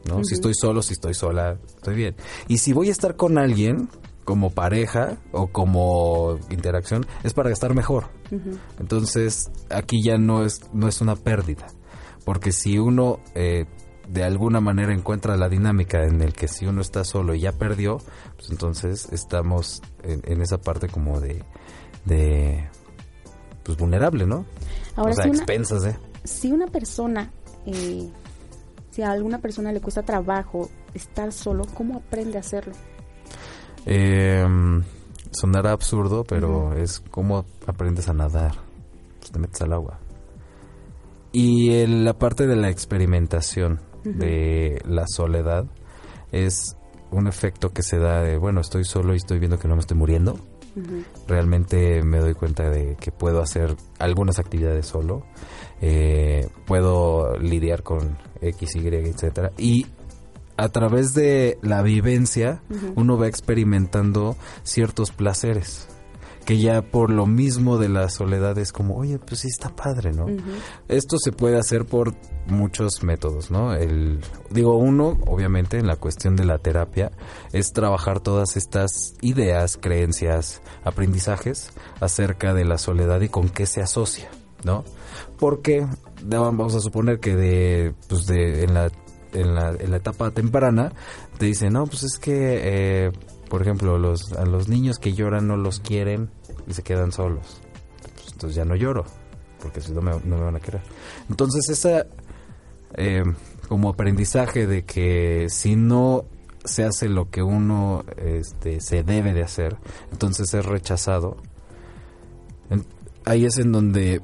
¿no? 0.06 0.24
Si 0.24 0.34
estoy 0.34 0.54
solo, 0.54 0.82
si 0.82 0.94
estoy 0.94 1.14
sola, 1.14 1.58
estoy 1.66 1.94
bien. 1.94 2.16
Y 2.48 2.58
si 2.58 2.72
voy 2.72 2.88
a 2.88 2.92
estar 2.92 3.16
con 3.16 3.38
alguien 3.38 3.88
como 4.24 4.50
pareja 4.50 5.16
o 5.32 5.48
como 5.48 6.38
interacción 6.50 7.06
es 7.24 7.32
para 7.34 7.50
estar 7.50 7.74
mejor. 7.74 8.08
Entonces, 8.78 9.50
aquí 9.70 10.02
ya 10.02 10.18
no 10.18 10.44
es 10.44 10.60
no 10.72 10.88
es 10.88 11.00
una 11.00 11.16
pérdida, 11.16 11.66
porque 12.24 12.52
si 12.52 12.78
uno 12.78 13.18
eh, 13.34 13.64
de 14.08 14.24
alguna 14.24 14.60
manera 14.60 14.92
encuentra 14.92 15.36
la 15.36 15.48
dinámica 15.48 16.04
en 16.04 16.20
el 16.22 16.32
que 16.32 16.48
si 16.48 16.66
uno 16.66 16.80
está 16.80 17.04
solo 17.04 17.34
y 17.34 17.40
ya 17.40 17.52
perdió, 17.52 17.98
pues 18.36 18.50
entonces 18.50 19.08
estamos 19.12 19.82
en, 20.02 20.20
en 20.24 20.42
esa 20.42 20.58
parte 20.58 20.88
como 20.88 21.20
de, 21.20 21.44
de 22.04 22.68
pues 23.62 23.76
vulnerable, 23.78 24.26
¿no? 24.26 24.44
Ahora, 24.96 25.12
o 25.12 25.14
sea, 25.14 25.24
si 25.24 25.30
una- 25.30 25.44
¿eh? 25.86 25.96
Si 26.24 26.52
una 26.52 26.66
persona, 26.66 27.30
eh, 27.66 28.08
si 28.90 29.02
a 29.02 29.10
alguna 29.10 29.38
persona 29.38 29.72
le 29.72 29.80
cuesta 29.80 30.02
trabajo 30.02 30.68
estar 30.94 31.32
solo, 31.32 31.64
¿cómo 31.74 31.96
aprende 31.98 32.36
a 32.36 32.40
hacerlo? 32.40 32.74
Eh, 33.86 34.46
sonará 35.32 35.72
absurdo, 35.72 36.24
pero 36.24 36.74
es 36.74 37.00
como 37.10 37.44
aprendes 37.66 38.08
a 38.08 38.12
nadar. 38.14 38.52
Pues 39.18 39.30
te 39.32 39.38
metes 39.38 39.60
al 39.62 39.72
agua. 39.72 39.98
Y 41.32 41.72
el- 41.74 42.04
la 42.04 42.14
parte 42.18 42.46
de 42.46 42.56
la 42.56 42.68
experimentación 42.70 43.80
de 44.04 44.80
la 44.86 45.04
soledad 45.06 45.66
es 46.32 46.76
un 47.10 47.26
efecto 47.26 47.70
que 47.70 47.82
se 47.82 47.98
da 47.98 48.22
de, 48.22 48.38
bueno, 48.38 48.60
estoy 48.60 48.84
solo 48.84 49.12
y 49.14 49.18
estoy 49.18 49.38
viendo 49.38 49.58
que 49.58 49.68
no 49.68 49.74
me 49.74 49.80
estoy 49.80 49.96
muriendo. 49.96 50.38
Realmente 51.26 52.02
me 52.02 52.18
doy 52.20 52.34
cuenta 52.34 52.70
de 52.70 52.96
que 52.98 53.10
puedo 53.12 53.40
hacer 53.42 53.76
algunas 53.98 54.38
actividades 54.38 54.86
solo. 54.86 55.24
eh, 55.82 56.46
puedo 56.66 57.38
lidiar 57.38 57.82
con 57.82 58.18
X, 58.42 58.76
Y, 58.76 58.86
etcétera. 58.88 59.50
Y 59.56 59.86
a 60.60 60.68
través 60.68 61.14
de 61.14 61.58
la 61.62 61.80
vivencia 61.80 62.62
uno 62.94 63.16
va 63.16 63.28
experimentando 63.28 64.36
ciertos 64.62 65.10
placeres 65.10 65.88
que 66.44 66.58
ya 66.58 66.82
por 66.82 67.10
lo 67.10 67.26
mismo 67.26 67.78
de 67.78 67.88
la 67.88 68.08
soledad 68.08 68.58
es 68.58 68.72
como, 68.72 68.96
oye, 68.96 69.18
pues 69.18 69.42
sí 69.42 69.48
está 69.48 69.68
padre, 69.68 70.12
¿no? 70.12 70.26
Esto 70.88 71.16
se 71.22 71.32
puede 71.32 71.58
hacer 71.58 71.84
por 71.84 72.14
muchos 72.46 73.02
métodos, 73.04 73.50
¿no? 73.50 73.74
El, 73.74 74.20
digo, 74.50 74.76
uno, 74.76 75.18
obviamente, 75.26 75.78
en 75.78 75.86
la 75.86 75.96
cuestión 75.96 76.36
de 76.36 76.44
la 76.44 76.58
terapia, 76.58 77.12
es 77.52 77.72
trabajar 77.72 78.20
todas 78.20 78.56
estas 78.56 79.14
ideas, 79.20 79.76
creencias, 79.76 80.60
aprendizajes 80.82 81.70
acerca 82.00 82.52
de 82.52 82.64
la 82.64 82.78
soledad 82.78 83.20
y 83.20 83.28
con 83.28 83.48
qué 83.48 83.66
se 83.66 83.80
asocia, 83.80 84.30
¿no? 84.64 84.84
Porque 85.38 85.86
vamos 86.24 86.74
a 86.74 86.80
suponer 86.80 87.20
que 87.20 87.36
de, 87.36 87.94
pues 88.08 88.26
de, 88.26 88.64
en 88.64 88.74
la 88.74 88.90
en 89.32 89.54
la, 89.54 89.70
en 89.70 89.90
la 89.90 89.96
etapa 89.96 90.30
temprana 90.30 90.92
te 91.38 91.46
dicen, 91.46 91.72
no, 91.72 91.86
pues 91.86 92.02
es 92.02 92.18
que, 92.18 92.60
eh, 92.62 93.12
por 93.48 93.62
ejemplo, 93.62 93.98
los, 93.98 94.32
a 94.32 94.44
los 94.44 94.68
niños 94.68 94.98
que 94.98 95.12
lloran 95.12 95.46
no 95.46 95.56
los 95.56 95.80
quieren 95.80 96.30
y 96.66 96.74
se 96.74 96.82
quedan 96.82 97.12
solos. 97.12 97.60
Pues, 98.14 98.32
entonces 98.32 98.56
ya 98.56 98.64
no 98.64 98.76
lloro, 98.76 99.04
porque 99.62 99.80
si 99.80 99.92
no 99.92 100.00
me, 100.00 100.12
no 100.24 100.36
me 100.36 100.44
van 100.44 100.56
a 100.56 100.60
querer. 100.60 100.82
Entonces 101.28 101.68
esa 101.68 102.06
eh, 102.94 103.22
como 103.68 103.90
aprendizaje 103.90 104.66
de 104.66 104.84
que 104.84 105.46
si 105.48 105.76
no 105.76 106.24
se 106.64 106.84
hace 106.84 107.08
lo 107.08 107.30
que 107.30 107.42
uno 107.42 108.04
este, 108.16 108.80
se 108.80 109.04
debe 109.04 109.32
de 109.32 109.42
hacer, 109.42 109.76
entonces 110.10 110.52
es 110.52 110.66
rechazado. 110.66 111.36
Ahí 113.24 113.44
es 113.44 113.58
en 113.58 113.70
donde 113.70 114.22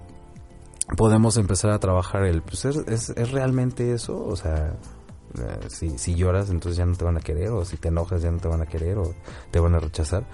podemos 0.97 1.37
empezar 1.37 1.71
a 1.71 1.79
trabajar 1.79 2.25
el, 2.25 2.43
pues 2.43 2.65
es, 2.65 2.77
es, 2.89 3.11
es 3.11 3.31
realmente 3.31 3.93
eso, 3.93 4.25
o 4.25 4.37
sea, 4.37 4.77
eh, 5.39 5.68
si, 5.68 5.99
si 5.99 6.14
lloras 6.14 6.51
entonces 6.51 6.76
ya 6.78 6.87
no 6.87 6.95
te 6.97 7.05
van 7.05 7.16
a 7.16 7.20
querer, 7.20 7.51
o 7.51 7.64
si 7.64 7.76
te 7.76 7.89
enojas 7.89 8.22
ya 8.22 8.30
no 8.30 8.39
te 8.39 8.49
van 8.49 8.61
a 8.62 8.66
querer, 8.66 8.99
o 8.99 9.14
te 9.51 9.61
van 9.61 9.74
a 9.74 9.78
rechazar. 9.78 10.24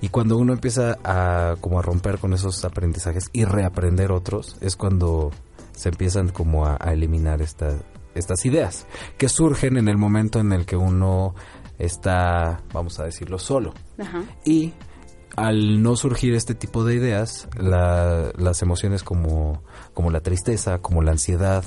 Y 0.00 0.08
cuando 0.10 0.36
uno 0.36 0.52
empieza 0.52 0.98
a 1.04 1.56
como 1.60 1.78
a 1.78 1.82
romper 1.82 2.18
con 2.18 2.32
esos 2.34 2.64
aprendizajes 2.64 3.30
y 3.32 3.44
reaprender 3.44 4.12
otros, 4.12 4.56
es 4.60 4.76
cuando 4.76 5.30
se 5.74 5.88
empiezan 5.88 6.28
como 6.28 6.66
a, 6.66 6.76
a 6.80 6.92
eliminar 6.92 7.40
estas 7.42 7.76
estas 8.14 8.44
ideas 8.46 8.86
que 9.18 9.28
surgen 9.28 9.76
en 9.76 9.88
el 9.88 9.96
momento 9.96 10.38
en 10.38 10.52
el 10.52 10.66
que 10.66 10.76
uno 10.76 11.34
está, 11.78 12.62
vamos 12.72 13.00
a 13.00 13.04
decirlo, 13.04 13.38
solo. 13.40 13.74
Ajá. 13.98 14.22
Y 14.44 14.72
al 15.36 15.82
no 15.82 15.96
surgir 15.96 16.34
este 16.34 16.54
tipo 16.54 16.84
de 16.84 16.94
ideas, 16.94 17.48
la- 17.58 18.30
las 18.36 18.62
emociones 18.62 19.02
como, 19.02 19.62
como 19.94 20.10
la 20.12 20.20
tristeza, 20.20 20.78
como 20.78 21.02
la 21.02 21.10
ansiedad, 21.10 21.64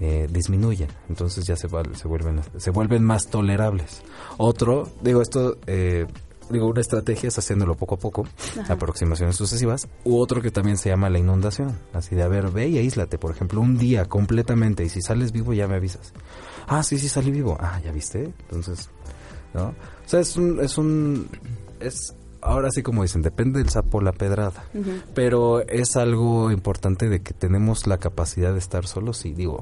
eh, 0.00 0.28
disminuyen. 0.30 0.88
Entonces 1.08 1.46
ya 1.46 1.56
se, 1.56 1.68
se, 1.68 2.08
vuelven, 2.08 2.40
se 2.56 2.70
vuelven 2.70 3.04
más 3.04 3.26
tolerables. 3.28 4.02
Otro, 4.38 4.88
digo, 5.02 5.20
esto, 5.22 5.58
eh, 5.66 6.06
digo, 6.50 6.66
una 6.66 6.80
estrategia 6.80 7.28
es 7.28 7.38
haciéndolo 7.38 7.74
poco 7.76 7.96
a 7.96 7.98
poco, 7.98 8.26
aproximaciones 8.68 9.36
sucesivas. 9.36 9.88
U 10.04 10.18
otro 10.18 10.40
que 10.42 10.50
también 10.50 10.78
se 10.78 10.88
llama 10.88 11.10
la 11.10 11.18
inundación. 11.18 11.76
Así 11.92 12.14
de, 12.14 12.22
a 12.22 12.28
ver, 12.28 12.50
ve 12.50 12.68
y 12.68 12.78
aíslate, 12.78 13.18
por 13.18 13.30
ejemplo, 13.30 13.60
un 13.60 13.76
día 13.78 14.06
completamente. 14.06 14.84
Y 14.84 14.88
si 14.88 15.02
sales 15.02 15.32
vivo, 15.32 15.52
ya 15.52 15.68
me 15.68 15.76
avisas. 15.76 16.12
Ah, 16.66 16.82
sí, 16.82 16.98
sí, 16.98 17.08
salí 17.08 17.30
vivo. 17.30 17.56
Ah, 17.60 17.80
ya 17.84 17.92
viste. 17.92 18.32
Entonces, 18.42 18.90
¿no? 19.54 19.68
O 19.68 20.08
sea, 20.08 20.20
es 20.20 20.36
un, 20.36 20.60
es 20.60 20.78
un, 20.78 21.28
es, 21.78 22.14
ahora 22.40 22.70
sí 22.70 22.82
como 22.82 23.02
dicen, 23.02 23.22
depende 23.22 23.58
del 23.58 23.68
sapo 23.68 24.00
la 24.00 24.12
pedrada. 24.12 24.64
Pero 25.14 25.60
es 25.60 25.96
algo 25.96 26.50
importante 26.50 27.08
de 27.08 27.20
que 27.20 27.34
tenemos 27.34 27.86
la 27.86 27.98
capacidad 27.98 28.52
de 28.52 28.58
estar 28.58 28.86
solos 28.86 29.24
y 29.24 29.32
digo, 29.32 29.60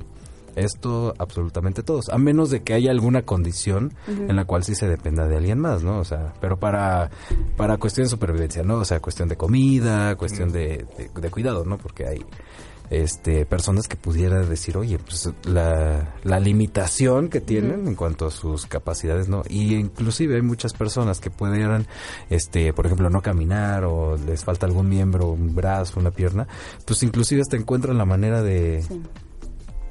esto 0.58 1.14
absolutamente 1.18 1.82
todos, 1.82 2.08
a 2.08 2.18
menos 2.18 2.50
de 2.50 2.62
que 2.62 2.74
haya 2.74 2.90
alguna 2.90 3.22
condición 3.22 3.94
en 4.06 4.36
la 4.36 4.44
cual 4.44 4.64
sí 4.64 4.74
se 4.74 4.88
dependa 4.88 5.26
de 5.26 5.36
alguien 5.36 5.58
más, 5.58 5.82
¿no? 5.82 5.98
O 5.98 6.04
sea, 6.04 6.34
pero 6.40 6.58
para, 6.58 7.10
para 7.56 7.76
cuestión 7.78 8.04
de 8.04 8.10
supervivencia, 8.10 8.62
¿no? 8.62 8.76
O 8.76 8.84
sea, 8.84 9.00
cuestión 9.00 9.28
de 9.28 9.36
comida, 9.36 10.16
cuestión 10.16 10.52
de, 10.52 10.86
de, 10.96 11.10
de 11.20 11.30
cuidado, 11.30 11.64
¿no? 11.64 11.78
Porque 11.78 12.06
hay 12.06 12.24
este 12.90 13.44
personas 13.44 13.86
que 13.86 13.96
pudieran 13.96 14.48
decir, 14.48 14.76
oye, 14.76 14.98
pues 14.98 15.30
la, 15.44 16.14
la 16.24 16.40
limitación 16.40 17.28
que 17.28 17.40
tienen 17.40 17.86
en 17.86 17.94
cuanto 17.94 18.26
a 18.26 18.30
sus 18.30 18.66
capacidades, 18.66 19.28
¿no? 19.28 19.42
Y 19.48 19.74
inclusive 19.74 20.36
hay 20.36 20.42
muchas 20.42 20.72
personas 20.72 21.20
que 21.20 21.30
pudieran, 21.30 21.86
este, 22.30 22.72
por 22.72 22.86
ejemplo, 22.86 23.10
no 23.10 23.20
caminar 23.20 23.84
o 23.84 24.16
les 24.16 24.44
falta 24.44 24.66
algún 24.66 24.88
miembro, 24.88 25.28
un 25.28 25.54
brazo, 25.54 26.00
una 26.00 26.10
pierna, 26.10 26.46
pues 26.86 27.02
inclusive 27.02 27.42
hasta 27.42 27.56
encuentran 27.56 27.98
la 27.98 28.04
manera 28.04 28.42
de, 28.42 28.82
Sí. 28.82 29.02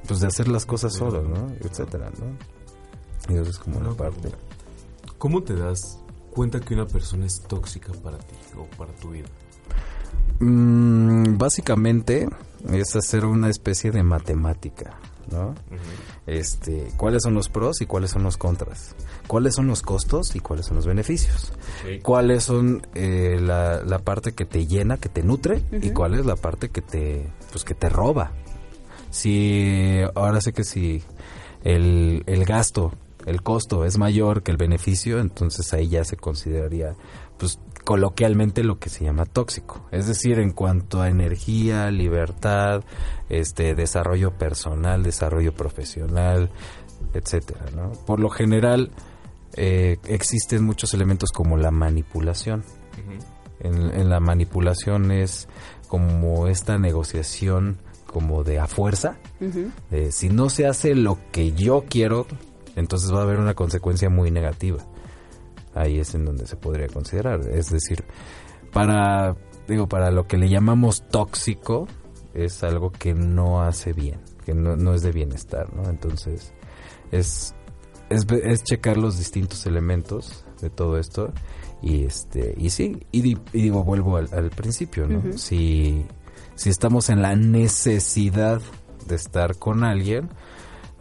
Pues 0.07 0.19
de 0.21 0.27
hacer 0.27 0.47
las 0.47 0.65
cosas 0.65 0.93
solos, 0.93 1.27
¿no? 1.27 1.51
Etcétera, 1.59 2.11
¿no? 2.19 3.33
Y 3.33 3.37
eso 3.37 3.49
es 3.49 3.59
como 3.59 3.79
la 3.81 3.91
parte. 3.91 4.29
¿Cómo 5.17 5.43
te 5.43 5.55
das 5.55 5.99
cuenta 6.31 6.59
que 6.59 6.73
una 6.73 6.85
persona 6.85 7.25
es 7.25 7.41
tóxica 7.41 7.91
para 8.03 8.17
ti 8.19 8.35
o 8.57 8.65
para 8.77 8.93
tu 8.93 9.11
vida? 9.11 9.27
Mm, 10.39 11.37
básicamente 11.37 12.29
es 12.71 12.95
hacer 12.95 13.25
una 13.25 13.49
especie 13.49 13.91
de 13.91 14.03
matemática, 14.03 14.99
¿no? 15.31 15.55
Este, 16.27 16.91
¿cuáles 16.95 17.23
son 17.23 17.33
los 17.33 17.49
pros 17.49 17.81
y 17.81 17.85
cuáles 17.85 18.11
son 18.11 18.23
los 18.23 18.37
contras? 18.37 18.95
¿Cuáles 19.27 19.55
son 19.55 19.67
los 19.67 19.81
costos 19.81 20.35
y 20.35 20.39
cuáles 20.39 20.67
son 20.67 20.77
los 20.77 20.85
beneficios? 20.85 21.53
¿Cuáles 22.03 22.43
son 22.43 22.85
eh, 22.93 23.39
la, 23.41 23.83
la 23.83 23.99
parte 23.99 24.33
que 24.33 24.45
te 24.45 24.67
llena, 24.67 24.97
que 24.97 25.09
te 25.09 25.23
nutre 25.23 25.63
y 25.71 25.89
cuál 25.91 26.13
es 26.13 26.25
la 26.25 26.35
parte 26.35 26.69
que 26.69 26.81
te, 26.81 27.27
pues 27.51 27.63
que 27.63 27.73
te 27.73 27.89
roba? 27.89 28.31
Si 29.09 30.01
ahora 30.15 30.41
sé 30.41 30.53
que 30.53 30.63
si 30.63 31.03
el, 31.63 32.23
el 32.25 32.45
gasto, 32.45 32.93
el 33.25 33.41
costo 33.41 33.83
es 33.83 33.97
mayor 33.97 34.41
que 34.41 34.51
el 34.51 34.57
beneficio, 34.57 35.19
entonces 35.19 35.73
ahí 35.73 35.89
ya 35.89 36.03
se 36.05 36.15
consideraría, 36.15 36.95
pues 37.37 37.59
coloquialmente 37.83 38.63
lo 38.63 38.79
que 38.79 38.89
se 38.89 39.05
llama 39.05 39.25
tóxico. 39.25 39.85
Es 39.91 40.07
decir, 40.07 40.39
en 40.39 40.51
cuanto 40.51 41.01
a 41.01 41.09
energía, 41.09 41.89
libertad, 41.91 42.83
este 43.29 43.75
desarrollo 43.75 44.31
personal, 44.37 45.03
desarrollo 45.03 45.53
profesional, 45.53 46.51
etcétera, 47.13 47.65
¿no? 47.75 47.91
Por 48.05 48.19
lo 48.19 48.29
general 48.29 48.91
eh, 49.53 49.97
existen 50.05 50.63
muchos 50.63 50.93
elementos 50.93 51.31
como 51.31 51.57
la 51.57 51.71
manipulación. 51.71 52.63
En, 53.59 53.75
en 53.75 54.09
la 54.09 54.19
manipulación 54.19 55.11
es 55.11 55.47
como 55.87 56.47
esta 56.47 56.77
negociación 56.77 57.77
como 58.11 58.43
de 58.43 58.59
a 58.59 58.67
fuerza. 58.67 59.17
Si 60.11 60.29
no 60.29 60.49
se 60.49 60.65
hace 60.67 60.95
lo 60.95 61.17
que 61.31 61.51
yo 61.51 61.85
quiero, 61.89 62.25
entonces 62.75 63.13
va 63.13 63.19
a 63.19 63.23
haber 63.23 63.39
una 63.39 63.53
consecuencia 63.53 64.09
muy 64.09 64.31
negativa. 64.31 64.79
Ahí 65.75 65.99
es 65.99 66.15
en 66.15 66.25
donde 66.25 66.47
se 66.47 66.55
podría 66.55 66.87
considerar. 66.87 67.41
Es 67.49 67.69
decir, 67.69 68.03
para, 68.73 69.35
digo, 69.67 69.87
para 69.87 70.09
lo 70.11 70.27
que 70.27 70.37
le 70.37 70.49
llamamos 70.49 71.07
tóxico, 71.09 71.87
es 72.33 72.63
algo 72.63 72.91
que 72.91 73.13
no 73.13 73.61
hace 73.61 73.93
bien, 73.93 74.19
que 74.45 74.53
no, 74.53 74.75
no 74.75 74.93
es 74.93 75.01
de 75.01 75.11
bienestar, 75.11 75.73
¿no? 75.73 75.89
Entonces, 75.89 76.53
es, 77.11 77.53
es, 78.09 78.25
es 78.43 78.63
checar 78.63 78.97
los 78.97 79.17
distintos 79.17 79.65
elementos 79.65 80.45
de 80.61 80.69
todo 80.69 80.97
esto 80.97 81.31
y 81.81 82.05
este 82.05 82.55
y 82.57 82.71
sí 82.71 83.05
y, 83.11 83.21
di- 83.21 83.37
y 83.53 83.61
digo 83.61 83.83
vuelvo 83.83 84.17
al, 84.17 84.27
al 84.33 84.49
principio 84.49 85.05
no 85.07 85.21
si 85.37 86.03
si 86.57 86.69
estamos 86.69 87.09
en 87.09 87.21
la 87.21 87.35
necesidad 87.37 88.61
de 89.07 89.15
estar 89.15 89.55
con 89.57 89.83
alguien, 89.85 90.29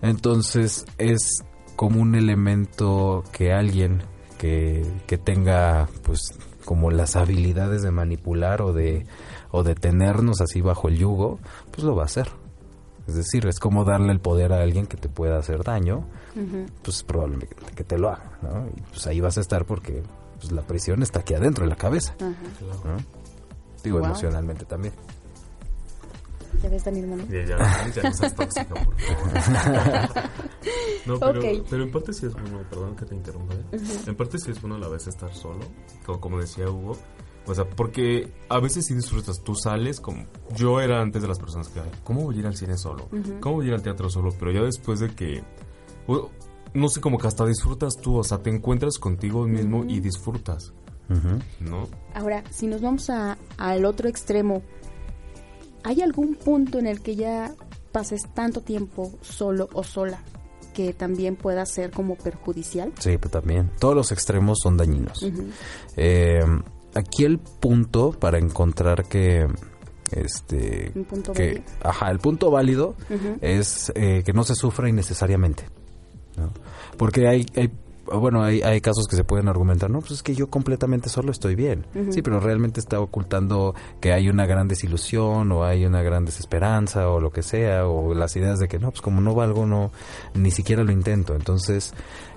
entonces 0.02 0.84
es 0.98 1.42
como 1.74 2.00
un 2.00 2.14
elemento 2.14 3.24
que 3.32 3.52
alguien 3.52 4.02
que, 4.38 4.86
que 5.07 5.18
tenga 5.18 5.88
pues 6.04 6.20
como 6.64 6.90
las 6.90 7.16
habilidades 7.16 7.82
de 7.82 7.90
manipular 7.90 8.62
o 8.62 8.72
de 8.72 9.07
o 9.50 9.62
de 9.62 9.74
tenernos 9.74 10.40
así 10.40 10.61
bajo 10.61 10.88
el 10.88 10.98
yugo, 10.98 11.38
pues 11.70 11.84
lo 11.84 11.94
va 11.96 12.02
a 12.02 12.07
hacer. 12.07 12.28
Es 13.07 13.14
decir, 13.14 13.46
es 13.46 13.59
como 13.61 13.84
darle 13.84 14.12
el 14.12 14.20
poder 14.20 14.52
a 14.52 14.61
alguien 14.62 14.86
que 14.86 14.96
te 14.96 15.09
pueda 15.09 15.38
hacer 15.38 15.62
daño, 15.62 16.07
pues 16.82 17.02
probablemente 17.04 17.54
que 17.74 17.84
te 17.84 17.96
lo 17.98 18.11
haga, 18.11 18.32
¿no? 18.42 18.66
Y 18.76 18.80
pues 18.90 19.07
ahí 19.07 19.20
vas 19.20 19.38
a 19.38 19.40
estar 19.40 19.64
porque 19.64 20.02
pues, 20.40 20.50
la 20.52 20.62
prisión 20.62 21.02
está 21.02 21.20
aquí 21.20 21.34
adentro 21.34 21.64
de 21.64 21.70
la 21.70 21.76
cabeza. 21.76 22.14
Digo, 23.84 23.98
Wow. 23.98 24.07
emocionalmente 24.07 24.64
también. 24.64 24.92
¿Ya 26.66 26.70
ves, 26.70 26.84
Dani, 26.84 26.98
hermano? 26.98 27.22
Ya, 27.30 27.44
ya, 27.44 27.92
ya 27.94 28.02
no 28.02 28.12
seas 28.12 28.34
tóxico, 28.34 28.74
por 28.74 28.98
favor. 29.00 30.30
No, 31.06 31.20
pero, 31.20 31.84
en 31.84 31.92
parte 31.92 32.12
sí 32.12 32.26
es 32.26 32.32
bueno, 32.32 32.60
perdón 32.68 32.96
que 32.96 33.04
te 33.04 33.14
interrumpa, 33.14 33.54
¿eh? 33.54 33.78
en 34.04 34.16
parte 34.16 34.40
sí 34.40 34.50
es 34.50 34.60
bueno 34.60 34.74
a 34.74 34.78
la 34.80 34.88
vez 34.88 35.06
estar 35.06 35.32
solo, 35.32 35.60
como, 36.04 36.20
como 36.20 36.40
decía 36.40 36.68
Hugo, 36.68 36.96
o 37.46 37.54
sea, 37.54 37.70
porque 37.70 38.32
a 38.48 38.58
veces 38.58 38.86
sí 38.86 38.94
disfrutas, 38.96 39.44
tú 39.44 39.54
sales 39.54 40.00
como, 40.00 40.26
yo 40.56 40.80
era 40.80 41.00
antes 41.00 41.22
de 41.22 41.28
las 41.28 41.38
personas 41.38 41.68
que, 41.68 41.80
¿cómo 42.02 42.24
voy 42.24 42.34
a 42.34 42.38
ir 42.40 42.46
al 42.48 42.56
cine 42.56 42.76
solo? 42.76 43.08
¿Cómo 43.38 43.56
voy 43.56 43.66
a 43.66 43.68
ir 43.68 43.74
al 43.74 43.82
teatro 43.82 44.10
solo? 44.10 44.30
Pero 44.36 44.50
ya 44.50 44.62
después 44.62 44.98
de 44.98 45.14
que, 45.14 45.44
no 46.74 46.88
sé, 46.88 47.00
como 47.00 47.18
que 47.18 47.28
hasta 47.28 47.46
disfrutas 47.46 47.94
tú, 48.02 48.16
o 48.16 48.24
sea, 48.24 48.38
te 48.38 48.50
encuentras 48.50 48.98
contigo 48.98 49.46
mismo 49.46 49.84
y 49.84 50.00
disfrutas. 50.00 50.72
¿no? 51.60 51.88
Ahora, 52.14 52.42
si 52.50 52.66
nos 52.66 52.80
vamos 52.80 53.08
a, 53.10 53.38
al 53.56 53.84
otro 53.84 54.08
extremo, 54.08 54.62
¿hay 55.87 56.03
algún 56.03 56.34
punto 56.34 56.78
en 56.80 56.87
el 56.87 57.01
que 57.01 57.14
ya 57.14 57.55
pases 57.93 58.22
tanto 58.34 58.61
tiempo 58.61 59.12
solo 59.22 59.68
o 59.72 59.84
sola 59.84 60.18
que 60.74 60.93
también 60.93 61.37
pueda 61.37 61.64
ser 61.64 61.91
como 61.93 62.16
perjudicial? 62.16 62.93
Sí, 62.99 63.16
pues 63.18 63.30
también. 63.30 63.70
Todos 63.78 63.95
los 63.95 64.11
extremos 64.12 64.59
son 64.62 64.76
dañinos. 64.76 65.24
Eh, 65.97 66.41
aquí 66.95 67.24
el 67.24 67.39
punto 67.39 68.11
para 68.11 68.39
encontrar 68.39 69.05
que 69.05 69.47
este 70.11 70.93
Un 70.95 71.05
punto 71.05 71.32
que 71.32 71.47
válido. 71.47 71.64
ajá 71.82 72.11
el 72.11 72.18
punto 72.18 72.51
válido 72.51 72.95
es 73.41 73.91
eh, 73.95 74.22
que 74.24 74.32
no 74.32 74.45
se 74.45 74.55
sufra 74.55 74.89
innecesariamente 74.89 75.64
¿no? 76.37 76.53
porque 76.97 77.26
hay, 77.26 77.45
hay 77.57 77.70
bueno 78.12 78.42
hay, 78.42 78.62
hay 78.62 78.80
casos 78.80 79.07
que 79.09 79.16
se 79.16 79.24
pueden 79.24 79.48
argumentar 79.48 79.90
no 79.90 80.00
pues 80.00 80.12
es 80.12 80.22
que 80.22 80.34
yo 80.34 80.48
completamente 80.48 81.09
solo 81.09 81.30
estoy 81.32 81.54
bien 81.54 81.86
sí 82.12 82.22
pero 82.22 82.40
realmente 82.40 82.80
está 82.80 83.00
ocultando 83.00 83.74
que 84.00 84.12
hay 84.12 84.28
una 84.28 84.46
gran 84.46 84.68
desilusión 84.68 85.50
o 85.52 85.64
hay 85.64 85.84
una 85.86 86.02
gran 86.02 86.24
desesperanza 86.24 87.09
o 87.11 87.20
lo 87.20 87.30
que 87.30 87.42
sea 87.42 87.86
o 87.86 88.14
las 88.14 88.36
ideas 88.36 88.59
de 88.59 88.68
que 88.68 88.78
no 88.78 88.90
pues 88.90 89.00
como 89.02 89.20
no 89.20 89.34
valgo 89.34 89.66
no 89.66 89.90
ni 90.34 90.50
siquiera 90.50 90.84
lo 90.84 90.92
intento 90.92 91.34
entonces 91.34 91.92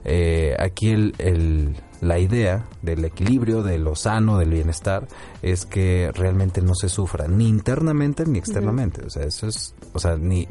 eh, 0.05 0.55
aquí 0.59 0.89
el, 0.91 1.13
el- 1.17 1.75
la 2.01 2.17
idea 2.17 2.65
del 2.81 3.03
equilibrio, 3.03 3.61
de 3.61 3.77
lo 3.77 3.93
sano, 3.93 4.37
del 4.37 4.51
bienestar, 4.51 5.05
es 5.41 5.65
que 5.65 6.09
realmente 6.15 6.61
no 6.61 6.73
se 6.73 6.87
sufra 6.87 7.27
ni 7.27 7.49
internamente 7.49 8.23
ni 8.25 8.39
externamente. 8.39 9.05
O 9.05 9.09
sea, 9.09 9.25
eso 9.25 9.47
es, 9.47 9.75
o 9.91 9.99
sea, 9.99 10.15
ni, 10.15 10.47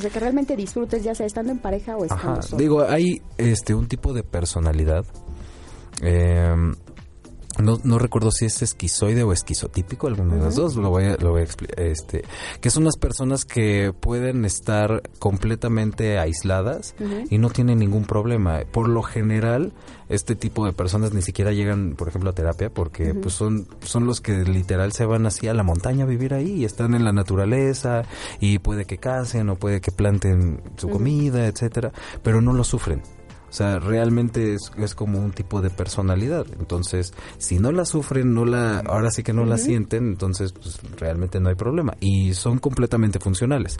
O 0.00 0.02
sea, 0.02 0.10
que 0.10 0.18
realmente 0.18 0.56
disfrutes 0.56 1.04
ya 1.04 1.14
sea 1.14 1.26
estando 1.26 1.52
en 1.52 1.58
pareja 1.58 1.94
o 1.94 2.04
estando 2.06 2.32
Ajá, 2.32 2.42
solo. 2.42 2.56
digo, 2.62 2.80
hay 2.82 3.20
este 3.36 3.74
un 3.74 3.86
tipo 3.86 4.14
de 4.14 4.22
personalidad. 4.22 5.04
eh, 6.02 6.54
no, 7.58 7.78
no 7.82 7.98
recuerdo 7.98 8.30
si 8.30 8.44
es 8.46 8.62
esquizoide 8.62 9.22
o 9.24 9.32
esquizotípico, 9.32 10.06
alguno 10.06 10.36
de 10.36 10.40
los 10.40 10.54
dos, 10.54 10.76
lo 10.76 10.88
voy 10.90 11.04
a, 11.04 11.16
lo 11.16 11.32
voy 11.32 11.42
a 11.42 11.44
expli- 11.44 11.72
este, 11.78 12.22
que 12.60 12.70
son 12.70 12.84
unas 12.84 12.96
personas 12.96 13.44
que 13.44 13.92
pueden 13.98 14.44
estar 14.44 15.02
completamente 15.18 16.18
aisladas 16.18 16.94
y 17.28 17.38
no 17.38 17.50
tienen 17.50 17.78
ningún 17.80 18.04
problema. 18.04 18.60
Por 18.70 18.88
lo 18.88 19.02
general, 19.02 19.72
este 20.08 20.36
tipo 20.36 20.64
de 20.64 20.72
personas 20.72 21.12
ni 21.12 21.22
siquiera 21.22 21.52
llegan, 21.52 21.96
por 21.96 22.08
ejemplo, 22.08 22.30
a 22.30 22.34
terapia 22.34 22.70
porque 22.70 23.14
pues 23.14 23.34
son, 23.34 23.66
son 23.82 24.06
los 24.06 24.20
que 24.20 24.44
literal 24.44 24.92
se 24.92 25.04
van 25.04 25.26
así 25.26 25.48
a 25.48 25.54
la 25.54 25.62
montaña 25.62 26.04
a 26.04 26.06
vivir 26.06 26.34
ahí 26.34 26.52
y 26.52 26.64
están 26.64 26.94
en 26.94 27.04
la 27.04 27.12
naturaleza 27.12 28.02
y 28.40 28.58
puede 28.60 28.84
que 28.84 28.98
casen 28.98 29.48
o 29.50 29.56
puede 29.56 29.80
que 29.80 29.92
planten 29.92 30.62
su 30.76 30.88
comida, 30.88 31.46
etcétera, 31.46 31.92
pero 32.22 32.40
no 32.40 32.52
lo 32.52 32.64
sufren. 32.64 33.02
O 33.50 33.52
sea, 33.52 33.80
realmente 33.80 34.54
es, 34.54 34.70
es 34.78 34.94
como 34.94 35.18
un 35.18 35.32
tipo 35.32 35.60
de 35.60 35.70
personalidad. 35.70 36.46
Entonces, 36.58 37.12
si 37.38 37.58
no 37.58 37.72
la 37.72 37.84
sufren, 37.84 38.32
no 38.32 38.44
la, 38.44 38.78
ahora 38.78 39.10
sí 39.10 39.24
que 39.24 39.32
no 39.32 39.44
la 39.44 39.58
sienten, 39.58 40.06
entonces 40.06 40.52
pues, 40.52 40.78
realmente 40.96 41.40
no 41.40 41.48
hay 41.48 41.56
problema. 41.56 41.94
Y 41.98 42.34
son 42.34 42.58
completamente 42.58 43.18
funcionales. 43.18 43.76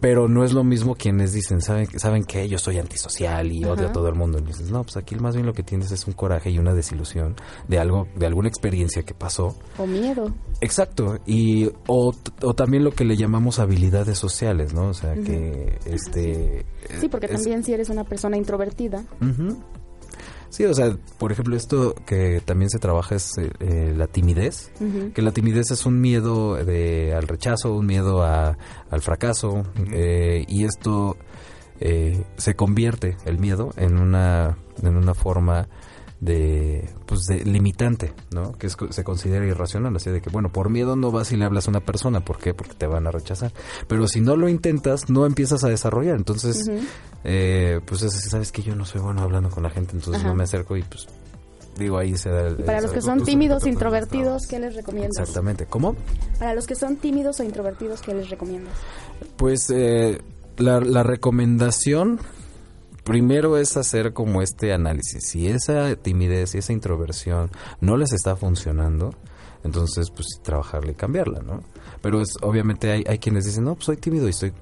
Pero 0.00 0.28
no 0.28 0.44
es 0.44 0.52
lo 0.52 0.64
mismo 0.64 0.94
quienes 0.96 1.32
dicen, 1.32 1.60
saben, 1.60 1.86
saben 1.98 2.24
que 2.24 2.48
yo 2.48 2.58
soy 2.58 2.78
antisocial 2.78 3.52
y 3.52 3.64
odio 3.64 3.88
a 3.88 3.92
todo 3.92 4.08
el 4.08 4.14
mundo. 4.14 4.38
Y 4.38 4.42
dices, 4.42 4.70
no, 4.70 4.82
pues 4.82 4.96
aquí 4.96 5.14
más 5.14 5.34
bien 5.34 5.46
lo 5.46 5.52
que 5.52 5.62
tienes 5.62 5.92
es 5.92 6.06
un 6.06 6.14
coraje 6.14 6.50
y 6.50 6.58
una 6.58 6.74
desilusión 6.74 7.36
de 7.68 7.78
algo, 7.78 8.08
de 8.16 8.26
alguna 8.26 8.48
experiencia 8.48 9.02
que 9.02 9.14
pasó. 9.14 9.56
O 9.78 9.86
miedo. 9.86 10.32
Exacto, 10.60 11.18
y 11.26 11.70
o, 11.86 12.12
o 12.42 12.54
también 12.54 12.82
lo 12.82 12.90
que 12.90 13.04
le 13.04 13.16
llamamos 13.16 13.58
habilidades 13.58 14.18
sociales, 14.18 14.74
¿no? 14.74 14.88
O 14.88 14.94
sea, 14.94 15.14
que 15.14 15.78
este... 15.84 16.66
Sí, 17.00 17.08
porque 17.08 17.26
es- 17.26 17.32
también 17.32 17.62
si 17.64 17.72
eres 17.74 17.88
una 17.90 18.04
persona 18.04 18.36
introvertida. 18.36 19.04
Sí, 20.48 20.64
o 20.64 20.74
sea, 20.74 20.96
por 21.18 21.30
ejemplo, 21.30 21.54
esto 21.56 21.94
que 22.06 22.42
también 22.44 22.70
se 22.70 22.80
trabaja 22.80 23.14
es 23.14 23.38
eh, 23.38 23.50
eh, 23.60 23.94
la 23.96 24.08
timidez, 24.08 24.72
que 25.14 25.22
la 25.22 25.30
timidez 25.30 25.70
es 25.70 25.86
un 25.86 26.00
miedo 26.00 26.56
de, 26.56 27.14
al 27.14 27.28
rechazo, 27.28 27.72
un 27.74 27.86
miedo 27.86 28.24
a- 28.24 28.58
al 28.90 29.00
fracaso, 29.00 29.62
eh, 29.92 30.44
y 30.48 30.64
esto 30.64 31.16
eh, 31.78 32.24
se 32.36 32.54
convierte, 32.56 33.16
el 33.26 33.38
miedo, 33.38 33.70
en 33.76 33.96
una, 33.98 34.58
en 34.82 34.96
una 34.96 35.14
forma 35.14 35.68
de, 36.20 36.88
pues 37.06 37.22
de 37.26 37.44
limitante, 37.44 38.12
¿no? 38.30 38.52
Que 38.52 38.66
es- 38.66 38.76
se 38.90 39.04
considera 39.04 39.46
irracional, 39.46 39.96
así 39.96 40.10
de 40.10 40.20
que, 40.20 40.28
bueno, 40.30 40.50
por 40.52 40.68
miedo 40.68 40.94
no 40.96 41.10
vas 41.10 41.32
y 41.32 41.36
le 41.36 41.44
hablas 41.46 41.66
a 41.66 41.70
una 41.70 41.80
persona, 41.80 42.20
¿por 42.20 42.38
qué? 42.38 42.52
Porque 42.52 42.74
te 42.74 42.86
van 42.86 43.06
a 43.06 43.10
rechazar. 43.10 43.52
Pero 43.88 44.06
si 44.06 44.20
no 44.20 44.36
lo 44.36 44.48
intentas, 44.48 45.08
no 45.08 45.24
empiezas 45.24 45.64
a 45.64 45.68
desarrollar, 45.68 46.16
entonces, 46.16 46.70
eh, 47.24 47.80
pues 47.86 48.02
es- 48.02 48.28
sabes 48.30 48.52
que 48.52 48.62
yo 48.62 48.74
no 48.76 48.84
soy 48.84 49.00
bueno 49.00 49.22
hablando 49.22 49.48
con 49.50 49.62
la 49.62 49.70
gente, 49.70 49.92
entonces 49.96 50.20
Ajá. 50.20 50.28
no 50.28 50.34
me 50.34 50.44
acerco 50.44 50.76
y 50.76 50.82
pues 50.82 51.06
digo 51.78 51.96
ahí 51.96 52.14
se 52.18 52.28
da 52.28 52.48
el- 52.48 52.56
para 52.56 52.78
el- 52.78 52.84
los 52.84 52.92
que 52.92 53.00
son 53.00 53.24
tímidos, 53.24 53.62
te 53.62 53.70
introvertidos. 53.70 54.46
¿qué 54.46 54.58
les 54.58 54.74
recomiendas? 54.74 55.18
Exactamente. 55.18 55.64
¿Cómo? 55.64 55.96
Para 56.38 56.54
los 56.54 56.66
que 56.66 56.74
son 56.74 56.96
tímidos 56.96 57.40
o 57.40 57.44
introvertidos, 57.44 58.02
¿qué 58.02 58.12
les 58.12 58.28
recomiendas? 58.28 58.74
Pues 59.36 59.70
eh, 59.70 60.20
la, 60.58 60.80
la 60.80 61.02
recomendación 61.02 62.20
primero 63.04 63.56
es 63.56 63.76
hacer 63.76 64.12
como 64.12 64.42
este 64.42 64.72
análisis. 64.72 65.24
Si 65.28 65.48
esa 65.48 65.94
timidez 65.96 66.54
y 66.54 66.58
esa 66.58 66.72
introversión 66.72 67.50
no 67.80 67.96
les 67.96 68.12
está 68.12 68.36
funcionando, 68.36 69.14
entonces 69.64 70.10
pues 70.10 70.40
trabajarla 70.42 70.92
y 70.92 70.94
cambiarla, 70.94 71.40
¿no? 71.40 71.62
Pero 72.02 72.20
es, 72.20 72.36
obviamente 72.42 72.90
hay, 72.90 73.04
hay 73.06 73.18
quienes 73.18 73.44
dicen, 73.44 73.64
no, 73.64 73.74
pues 73.74 73.86
soy 73.86 73.96
tímido 73.96 74.26
y 74.26 74.30
estoy 74.30 74.52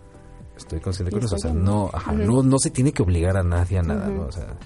estoy 0.56 0.80
consciente 0.80 1.12
con 1.12 1.24
eso. 1.24 1.36
O 1.36 1.38
sea, 1.38 1.52
no, 1.52 1.90
ajá, 1.92 2.12
no, 2.12 2.42
no 2.42 2.58
se 2.58 2.70
tiene 2.70 2.92
que 2.92 3.02
obligar 3.02 3.36
a 3.36 3.42
nadie 3.42 3.78
a 3.78 3.82
nada, 3.82 4.08
¿no? 4.08 4.22
O 4.22 4.32
sea, 4.32 4.56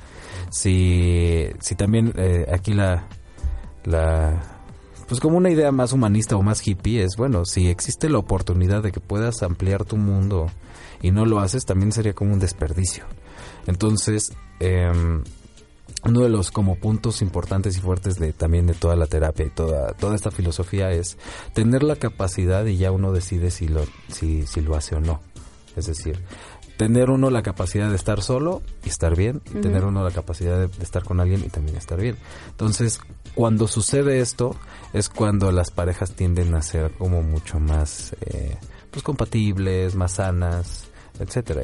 si, 0.51 1.49
si 1.61 1.75
también 1.75 2.13
eh, 2.17 2.47
aquí 2.53 2.73
la, 2.73 3.07
la, 3.85 4.43
pues 5.07 5.21
como 5.21 5.37
una 5.37 5.51
idea 5.51 5.71
más 5.71 5.93
humanista 5.93 6.37
o 6.37 6.43
más 6.43 6.67
hippie 6.67 7.05
es, 7.05 7.17
bueno, 7.17 7.45
si 7.45 7.69
existe 7.69 8.09
la 8.09 8.19
oportunidad 8.19 8.83
de 8.83 8.93
que 8.93 9.01
puedas 9.01 9.43
ampliar 9.43 9.85
tu 9.85 9.97
mundo 9.97 10.47
y 11.03 11.11
no 11.11 11.27
lo 11.27 11.41
haces, 11.41 11.65
también 11.65 11.93
sería 11.93 12.15
como 12.15 12.33
un 12.33 12.39
desperdicio. 12.39 13.05
Entonces, 13.67 14.33
em, 14.61 15.23
uno 16.05 16.21
de 16.21 16.29
los 16.29 16.51
como 16.51 16.77
puntos 16.77 17.23
importantes 17.23 17.77
y 17.77 17.81
fuertes 17.81 18.17
de 18.17 18.33
también 18.33 18.67
de 18.67 18.75
toda 18.75 18.97
la 18.97 19.07
terapia 19.07 19.47
y 19.47 19.51
toda 19.51 19.93
toda 19.93 20.17
esta 20.17 20.31
filosofía 20.31 20.91
es 20.91 21.17
tener 21.55 21.83
la 21.83 21.97
capacidad 21.97 22.65
y 22.67 22.77
ya 22.77 22.91
uno 22.91 23.13
decide 23.13 23.51
si 23.51 23.69
lo 23.69 23.85
si, 24.09 24.47
si 24.47 24.61
lo 24.61 24.75
hace 24.75 24.97
o 24.97 25.01
no. 25.01 25.21
Es 25.77 25.87
decir, 25.87 26.19
tener 26.77 27.11
uno 27.11 27.31
la 27.31 27.43
capacidad 27.43 27.89
de 27.89 27.97
estar 27.97 28.21
solo 28.23 28.63
y 28.85 28.89
estar 28.89 29.17
bien, 29.17 29.41
y 29.47 29.61
tener 29.61 29.85
uno 29.85 30.03
la 30.03 30.11
capacidad 30.11 30.59
de, 30.59 30.67
de 30.67 30.83
estar 30.85 31.05
con 31.05 31.21
alguien 31.21 31.43
y 31.45 31.49
también 31.49 31.77
estar 31.77 32.01
bien. 32.01 32.17
Entonces, 32.51 33.01
cuando 33.35 33.67
sucede 33.69 34.21
esto, 34.21 34.57
es 34.93 35.09
cuando 35.09 35.53
las 35.53 35.71
parejas 35.71 36.13
tienden 36.13 36.55
a 36.55 36.63
ser 36.63 36.93
como 36.93 37.23
mucho 37.23 37.59
más 37.59 38.15
eh, 38.21 38.57
pues 38.91 39.03
compatibles, 39.03 39.95
más 39.95 40.13
sanas, 40.13 40.89
etcétera. 41.19 41.63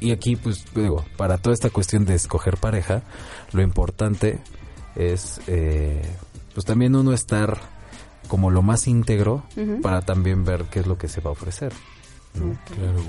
Y 0.00 0.12
aquí, 0.12 0.36
pues, 0.36 0.64
digo, 0.74 1.04
para 1.16 1.38
toda 1.38 1.54
esta 1.54 1.70
cuestión 1.70 2.04
de 2.04 2.14
escoger 2.14 2.56
pareja, 2.58 3.02
lo 3.52 3.62
importante 3.62 4.38
es, 4.96 5.40
eh, 5.46 6.02
pues, 6.54 6.64
también 6.66 6.94
uno 6.94 7.12
estar 7.12 7.58
como 8.28 8.50
lo 8.50 8.62
más 8.62 8.86
íntegro 8.88 9.42
para 9.82 10.00
también 10.02 10.44
ver 10.44 10.64
qué 10.70 10.80
es 10.80 10.86
lo 10.86 10.96
que 10.98 11.08
se 11.08 11.20
va 11.20 11.30
a 11.30 11.32
ofrecer. 11.32 11.72
¿no? 12.34 12.56
Claro. 12.74 13.00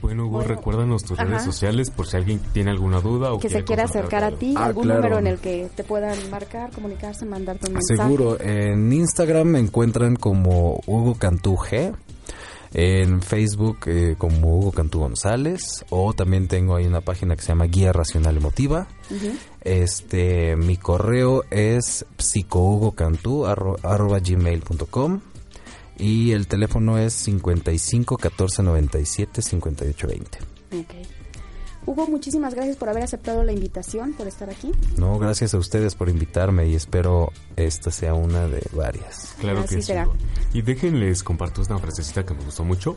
Bueno, 0.00 0.24
Hugo, 0.26 0.36
Bueno. 0.38 0.48
recuérdanos 0.54 1.02
tus 1.02 1.18
Ajá. 1.18 1.28
redes 1.28 1.42
sociales 1.44 1.90
por 1.90 2.06
si 2.06 2.16
alguien 2.16 2.38
tiene 2.52 2.70
alguna 2.70 3.00
duda 3.00 3.32
o 3.32 3.38
que 3.40 3.48
se 3.48 3.54
quiere 3.54 3.64
quiera 3.64 3.84
acercar 3.84 4.22
a 4.24 4.30
ti, 4.30 4.54
Ah, 4.56 4.66
algún 4.66 4.84
claro. 4.84 5.00
número 5.02 5.18
en 5.18 5.26
el 5.26 5.38
que 5.40 5.68
te 5.74 5.82
puedan 5.84 6.16
marcar, 6.30 6.70
comunicarse, 6.70 7.26
mandarte 7.26 7.66
un 7.68 7.74
mensaje. 7.74 8.00
Seguro, 8.08 8.40
en 8.40 8.92
Instagram 8.92 9.48
me 9.48 9.58
encuentran 9.58 10.14
como 10.16 10.80
Hugo 10.86 11.16
Cantú 11.16 11.56
G, 11.56 11.92
en 12.72 13.20
Facebook 13.22 13.78
eh, 13.86 14.14
como 14.16 14.56
Hugo 14.58 14.72
Cantú 14.72 15.00
González, 15.00 15.84
o 15.90 16.12
también 16.14 16.46
tengo 16.48 16.76
ahí 16.76 16.86
una 16.86 17.00
página 17.00 17.34
que 17.36 17.42
se 17.42 17.48
llama 17.48 17.64
Guía 17.66 17.92
Racional 17.92 18.36
Emotiva. 18.36 18.86
Este, 19.62 20.56
mi 20.56 20.76
correo 20.76 21.44
es 21.50 22.06
psicohugocantú 22.18 23.44
arro- 23.46 23.78
arroba 23.82 24.20
gmail.com 24.20 25.20
y 25.98 26.32
el 26.32 26.46
teléfono 26.46 26.96
es 26.98 27.12
55 27.12 28.16
14 28.16 28.62
97 28.62 29.42
58 29.42 30.06
20. 30.06 30.38
Ok. 30.72 30.94
Hugo, 31.86 32.06
muchísimas 32.06 32.54
gracias 32.54 32.76
por 32.76 32.88
haber 32.88 33.02
aceptado 33.02 33.42
la 33.42 33.52
invitación, 33.52 34.12
por 34.12 34.28
estar 34.28 34.50
aquí. 34.50 34.70
No, 34.96 35.18
gracias 35.18 35.54
a 35.54 35.58
ustedes 35.58 35.94
por 35.94 36.08
invitarme 36.08 36.68
y 36.68 36.74
espero 36.74 37.32
esta 37.56 37.90
sea 37.90 38.14
una 38.14 38.46
de 38.46 38.62
varias. 38.72 39.34
Claro 39.40 39.60
Así 39.60 39.76
que 39.76 39.80
sí. 39.82 39.86
será. 39.88 40.06
Hugo. 40.06 40.16
Y 40.52 40.62
déjenles 40.62 41.22
comparto 41.22 41.62
una 41.62 41.78
frasecita 41.78 42.24
que 42.24 42.34
me 42.34 42.44
gustó 42.44 42.64
mucho. 42.64 42.96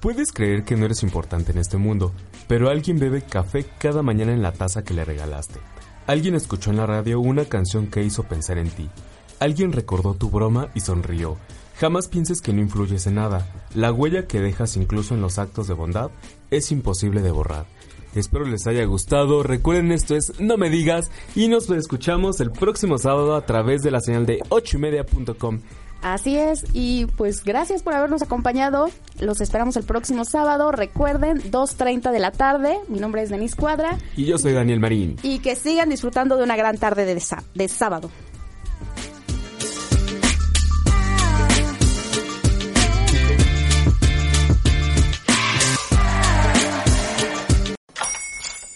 Puedes 0.00 0.32
creer 0.32 0.64
que 0.64 0.76
no 0.76 0.84
eres 0.84 1.02
importante 1.02 1.52
en 1.52 1.58
este 1.58 1.78
mundo, 1.78 2.12
pero 2.48 2.68
alguien 2.68 2.98
bebe 2.98 3.22
café 3.22 3.64
cada 3.78 4.02
mañana 4.02 4.32
en 4.32 4.42
la 4.42 4.52
taza 4.52 4.82
que 4.84 4.94
le 4.94 5.04
regalaste. 5.04 5.60
Alguien 6.06 6.34
escuchó 6.34 6.70
en 6.70 6.76
la 6.76 6.86
radio 6.86 7.18
una 7.20 7.46
canción 7.46 7.86
que 7.88 8.02
hizo 8.02 8.24
pensar 8.24 8.58
en 8.58 8.70
ti. 8.70 8.88
Alguien 9.40 9.72
recordó 9.72 10.14
tu 10.14 10.30
broma 10.30 10.68
y 10.74 10.80
sonrió. 10.80 11.36
Jamás 11.78 12.08
pienses 12.08 12.40
que 12.40 12.52
no 12.52 12.60
influyes 12.60 13.06
en 13.06 13.16
nada. 13.16 13.46
La 13.74 13.92
huella 13.92 14.26
que 14.26 14.40
dejas 14.40 14.76
incluso 14.76 15.14
en 15.14 15.20
los 15.20 15.38
actos 15.38 15.66
de 15.66 15.74
bondad 15.74 16.10
es 16.50 16.72
imposible 16.72 17.20
de 17.22 17.30
borrar. 17.30 17.66
Espero 18.16 18.44
les 18.44 18.66
haya 18.66 18.84
gustado. 18.84 19.42
Recuerden 19.42 19.92
esto 19.92 20.16
es 20.16 20.40
No 20.40 20.56
Me 20.56 20.70
Digas 20.70 21.10
y 21.34 21.48
nos 21.48 21.68
escuchamos 21.70 22.40
el 22.40 22.50
próximo 22.50 22.98
sábado 22.98 23.34
a 23.34 23.44
través 23.44 23.82
de 23.82 23.90
la 23.90 24.00
señal 24.00 24.26
de 24.26 24.40
8ymedia.com. 24.48 25.60
Así 26.02 26.36
es, 26.36 26.64
y 26.72 27.06
pues 27.06 27.42
gracias 27.42 27.82
por 27.82 27.94
habernos 27.94 28.22
acompañado. 28.22 28.90
Los 29.18 29.40
esperamos 29.40 29.76
el 29.76 29.84
próximo 29.84 30.24
sábado. 30.24 30.70
Recuerden, 30.70 31.38
2.30 31.50 32.12
de 32.12 32.18
la 32.20 32.30
tarde. 32.30 32.78
Mi 32.88 33.00
nombre 33.00 33.22
es 33.22 33.30
Denise 33.30 33.56
Cuadra. 33.56 33.98
Y 34.16 34.24
yo 34.24 34.38
soy 34.38 34.52
Daniel 34.52 34.78
Marín. 34.78 35.16
Y 35.22 35.40
que 35.40 35.56
sigan 35.56 35.88
disfrutando 35.88 36.36
de 36.36 36.44
una 36.44 36.56
gran 36.56 36.78
tarde 36.78 37.06
de, 37.06 37.20
de 37.54 37.68
sábado. 37.68 38.10